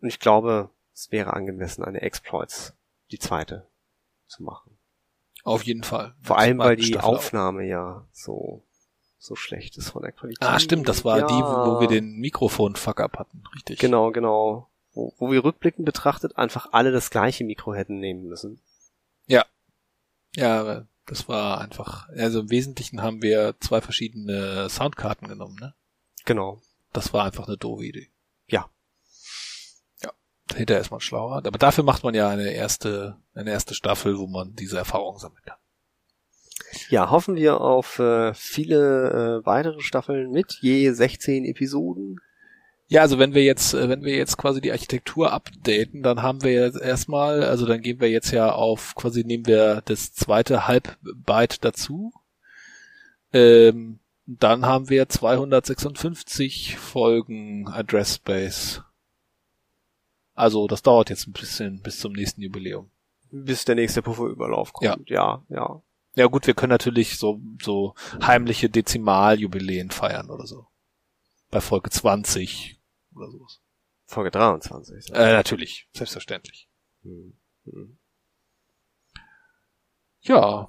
und 0.00 0.08
ich 0.08 0.18
glaube, 0.18 0.70
es 0.94 1.12
wäre 1.12 1.34
angemessen, 1.34 1.84
eine 1.84 2.00
Exploits, 2.00 2.74
die 3.12 3.18
zweite, 3.18 3.68
zu 4.26 4.42
machen. 4.42 4.75
Auf 5.46 5.62
jeden 5.62 5.84
Fall. 5.84 6.14
Vor 6.22 6.38
allem, 6.38 6.58
weil 6.58 6.76
die 6.76 6.84
Staffel 6.84 7.08
Aufnahme 7.08 7.62
auch. 7.62 7.66
ja 7.66 8.06
so 8.12 8.62
so 9.18 9.34
schlecht 9.34 9.76
ist 9.76 9.90
von 9.90 10.02
der 10.02 10.12
Qualität. 10.12 10.46
Ah, 10.46 10.58
stimmt, 10.58 10.88
das 10.88 11.04
war 11.04 11.18
ja. 11.18 11.26
die, 11.26 11.34
wo 11.34 11.80
wir 11.80 11.88
den 11.88 12.16
Mikrofon-Fuck-up 12.18 13.18
hatten, 13.18 13.42
richtig. 13.54 13.78
Genau, 13.78 14.12
genau. 14.12 14.68
Wo, 14.92 15.12
wo 15.18 15.30
wir 15.30 15.44
rückblickend 15.44 15.84
betrachtet 15.84 16.36
einfach 16.38 16.72
alle 16.72 16.92
das 16.92 17.10
gleiche 17.10 17.44
Mikro 17.44 17.74
hätten 17.74 17.98
nehmen 17.98 18.28
müssen. 18.28 18.60
Ja. 19.26 19.44
Ja, 20.34 20.86
das 21.06 21.28
war 21.28 21.60
einfach, 21.60 22.08
also 22.10 22.40
im 22.40 22.50
Wesentlichen 22.50 23.02
haben 23.02 23.22
wir 23.22 23.54
zwei 23.60 23.80
verschiedene 23.80 24.68
Soundkarten 24.68 25.28
genommen, 25.28 25.56
ne? 25.60 25.74
Genau. 26.24 26.60
Das 26.92 27.12
war 27.12 27.24
einfach 27.24 27.46
eine 27.46 27.56
doofe 27.56 27.84
Idee. 27.84 28.08
Ja. 28.48 28.68
Hinterher 30.56 30.80
ist 30.80 30.90
man 30.90 31.00
schlauer. 31.00 31.36
Aber 31.44 31.58
dafür 31.58 31.84
macht 31.84 32.04
man 32.04 32.14
ja 32.14 32.28
eine 32.28 32.50
erste 32.50 33.16
eine 33.34 33.50
erste 33.50 33.74
Staffel, 33.74 34.18
wo 34.18 34.26
man 34.26 34.54
diese 34.54 34.78
Erfahrung 34.78 35.18
sammeln 35.18 35.42
kann. 35.44 35.58
Ja, 36.88 37.10
hoffen 37.10 37.36
wir 37.36 37.60
auf 37.60 37.98
äh, 37.98 38.34
viele 38.34 39.40
äh, 39.42 39.46
weitere 39.46 39.80
Staffeln 39.80 40.30
mit 40.30 40.58
je 40.60 40.90
16 40.90 41.44
Episoden. 41.44 42.20
Ja, 42.88 43.02
also 43.02 43.18
wenn 43.18 43.34
wir 43.34 43.42
jetzt, 43.42 43.74
äh, 43.74 43.88
wenn 43.88 44.04
wir 44.04 44.16
jetzt 44.16 44.36
quasi 44.36 44.60
die 44.60 44.70
Architektur 44.70 45.32
updaten, 45.32 46.02
dann 46.02 46.22
haben 46.22 46.42
wir 46.42 46.52
jetzt 46.52 46.80
erstmal, 46.80 47.42
also 47.42 47.66
dann 47.66 47.80
gehen 47.80 48.00
wir 48.00 48.10
jetzt 48.10 48.30
ja 48.30 48.52
auf, 48.52 48.94
quasi 48.94 49.24
nehmen 49.24 49.46
wir 49.46 49.82
das 49.84 50.12
zweite 50.12 50.68
Halbbyte 50.68 51.64
dazu. 51.64 52.12
Ähm, 53.32 53.98
dann 54.26 54.66
haben 54.66 54.88
wir 54.88 55.08
256 55.08 56.76
Folgen 56.76 57.68
Address 57.68 58.16
Space. 58.16 58.82
Also 60.36 60.68
das 60.68 60.82
dauert 60.82 61.10
jetzt 61.10 61.26
ein 61.26 61.32
bisschen 61.32 61.82
bis 61.82 61.98
zum 61.98 62.12
nächsten 62.12 62.42
Jubiläum 62.42 62.90
bis 63.30 63.64
der 63.64 63.74
nächste 63.74 64.02
Pufferüberlauf 64.02 64.72
kommt. 64.72 65.10
Ja, 65.10 65.44
ja. 65.48 65.56
Ja, 65.56 65.82
ja 66.14 66.26
gut, 66.26 66.46
wir 66.46 66.54
können 66.54 66.70
natürlich 66.70 67.18
so, 67.18 67.40
so 67.62 67.94
heimliche 68.22 68.70
Dezimaljubiläen 68.70 69.90
feiern 69.90 70.30
oder 70.30 70.46
so. 70.46 70.66
Bei 71.50 71.60
Folge 71.60 71.90
20 71.90 72.80
oder 73.14 73.30
sowas. 73.30 73.60
Folge 74.04 74.30
23. 74.30 75.10
Äh, 75.12 75.32
natürlich, 75.32 75.88
selbstverständlich. 75.92 76.68
Hm. 77.02 77.36
Hm. 77.64 77.98
Ja, 80.20 80.68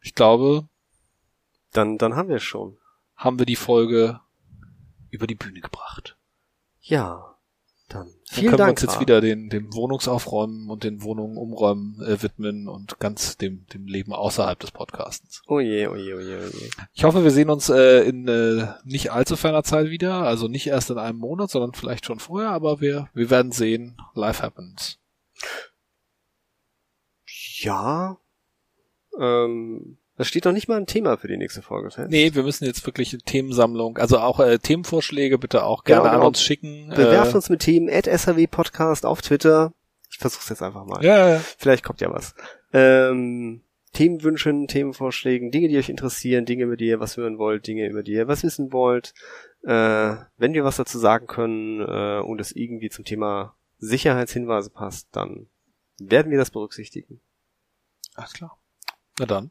ich 0.00 0.14
glaube. 0.14 0.68
Dann, 1.72 1.98
dann 1.98 2.14
haben 2.14 2.28
wir 2.28 2.38
schon. 2.38 2.78
Haben 3.16 3.38
wir 3.38 3.46
die 3.46 3.56
Folge 3.56 4.20
über 5.10 5.26
die 5.26 5.34
Bühne 5.34 5.60
gebracht. 5.60 6.16
Ja. 6.80 7.36
Dann, 7.88 8.12
Vielen 8.34 8.50
können 8.50 8.58
Dank, 8.58 8.68
wir 8.68 8.72
uns 8.72 8.82
jetzt 8.82 9.00
wieder 9.00 9.20
den, 9.20 9.48
dem 9.48 9.72
Wohnungsaufräumen 9.74 10.68
und 10.68 10.82
den 10.82 11.02
Wohnungen 11.02 11.36
umräumen 11.36 12.02
äh, 12.02 12.20
widmen 12.20 12.68
und 12.68 12.98
ganz 12.98 13.36
dem, 13.36 13.64
dem 13.72 13.86
Leben 13.86 14.12
außerhalb 14.12 14.58
des 14.58 14.72
Podcastens. 14.72 15.42
Oh 15.46 15.60
je, 15.60 15.86
oh 15.86 15.94
je, 15.94 16.14
oh 16.14 16.18
je, 16.18 16.36
oh 16.38 16.58
je. 16.58 16.70
Ich 16.92 17.04
hoffe, 17.04 17.22
wir 17.22 17.30
sehen 17.30 17.48
uns 17.48 17.68
äh, 17.68 18.00
in 18.00 18.26
äh, 18.26 18.66
nicht 18.84 19.12
allzu 19.12 19.36
ferner 19.36 19.62
Zeit 19.62 19.88
wieder, 19.88 20.14
also 20.14 20.48
nicht 20.48 20.66
erst 20.66 20.90
in 20.90 20.98
einem 20.98 21.18
Monat, 21.18 21.50
sondern 21.50 21.74
vielleicht 21.74 22.06
schon 22.06 22.18
vorher, 22.18 22.50
aber 22.50 22.80
wir, 22.80 23.08
wir 23.14 23.30
werden 23.30 23.52
sehen, 23.52 23.96
life 24.14 24.42
happens. 24.42 24.98
Ja, 27.60 28.18
ähm, 29.20 29.98
das 30.16 30.28
steht 30.28 30.46
doch 30.46 30.52
nicht 30.52 30.68
mal 30.68 30.76
ein 30.76 30.86
Thema 30.86 31.16
für 31.16 31.28
die 31.28 31.36
nächste 31.36 31.60
Folge 31.60 31.90
fest. 31.90 32.10
Nee, 32.10 32.34
wir 32.34 32.44
müssen 32.44 32.64
jetzt 32.64 32.86
wirklich 32.86 33.12
eine 33.12 33.22
Themensammlung, 33.22 33.98
also 33.98 34.18
auch 34.18 34.38
äh, 34.38 34.58
Themenvorschläge 34.58 35.38
bitte 35.38 35.64
auch 35.64 35.84
gerne 35.84 36.08
genau, 36.08 36.20
an 36.20 36.26
uns 36.26 36.40
schicken. 36.40 36.88
Bewerft 36.90 37.32
äh, 37.32 37.36
uns 37.36 37.50
mit 37.50 37.60
Themen 37.60 37.90
at 37.90 38.06
SAW 38.06 38.46
Podcast 38.46 39.06
auf 39.06 39.22
Twitter. 39.22 39.72
Ich 40.10 40.18
versuch's 40.18 40.48
jetzt 40.48 40.62
einfach 40.62 40.84
mal. 40.84 41.04
Ja, 41.04 41.28
ja. 41.28 41.40
Vielleicht 41.58 41.82
kommt 41.82 42.00
ja 42.00 42.12
was. 42.12 42.34
Ähm, 42.72 43.62
Themenwünschen, 43.92 44.68
Themenvorschlägen, 44.68 45.50
Dinge, 45.50 45.68
die 45.68 45.78
euch 45.78 45.88
interessieren, 45.88 46.44
Dinge, 46.44 46.64
über 46.64 46.76
die 46.76 46.86
ihr 46.86 47.00
was 47.00 47.16
hören 47.16 47.38
wollt, 47.38 47.66
Dinge, 47.66 47.88
über 47.88 48.02
die 48.02 48.12
ihr 48.12 48.28
was 48.28 48.44
wissen 48.44 48.72
wollt. 48.72 49.14
Äh, 49.62 50.16
wenn 50.36 50.52
wir 50.52 50.64
was 50.64 50.76
dazu 50.76 50.98
sagen 50.98 51.26
können 51.26 51.80
äh, 51.80 52.20
und 52.20 52.40
es 52.40 52.52
irgendwie 52.52 52.90
zum 52.90 53.04
Thema 53.04 53.56
Sicherheitshinweise 53.78 54.70
passt, 54.70 55.08
dann 55.12 55.48
werden 55.98 56.30
wir 56.30 56.38
das 56.38 56.50
berücksichtigen. 56.50 57.20
Alles 58.14 58.32
klar. 58.32 58.58
Na 59.18 59.26
dann. 59.26 59.50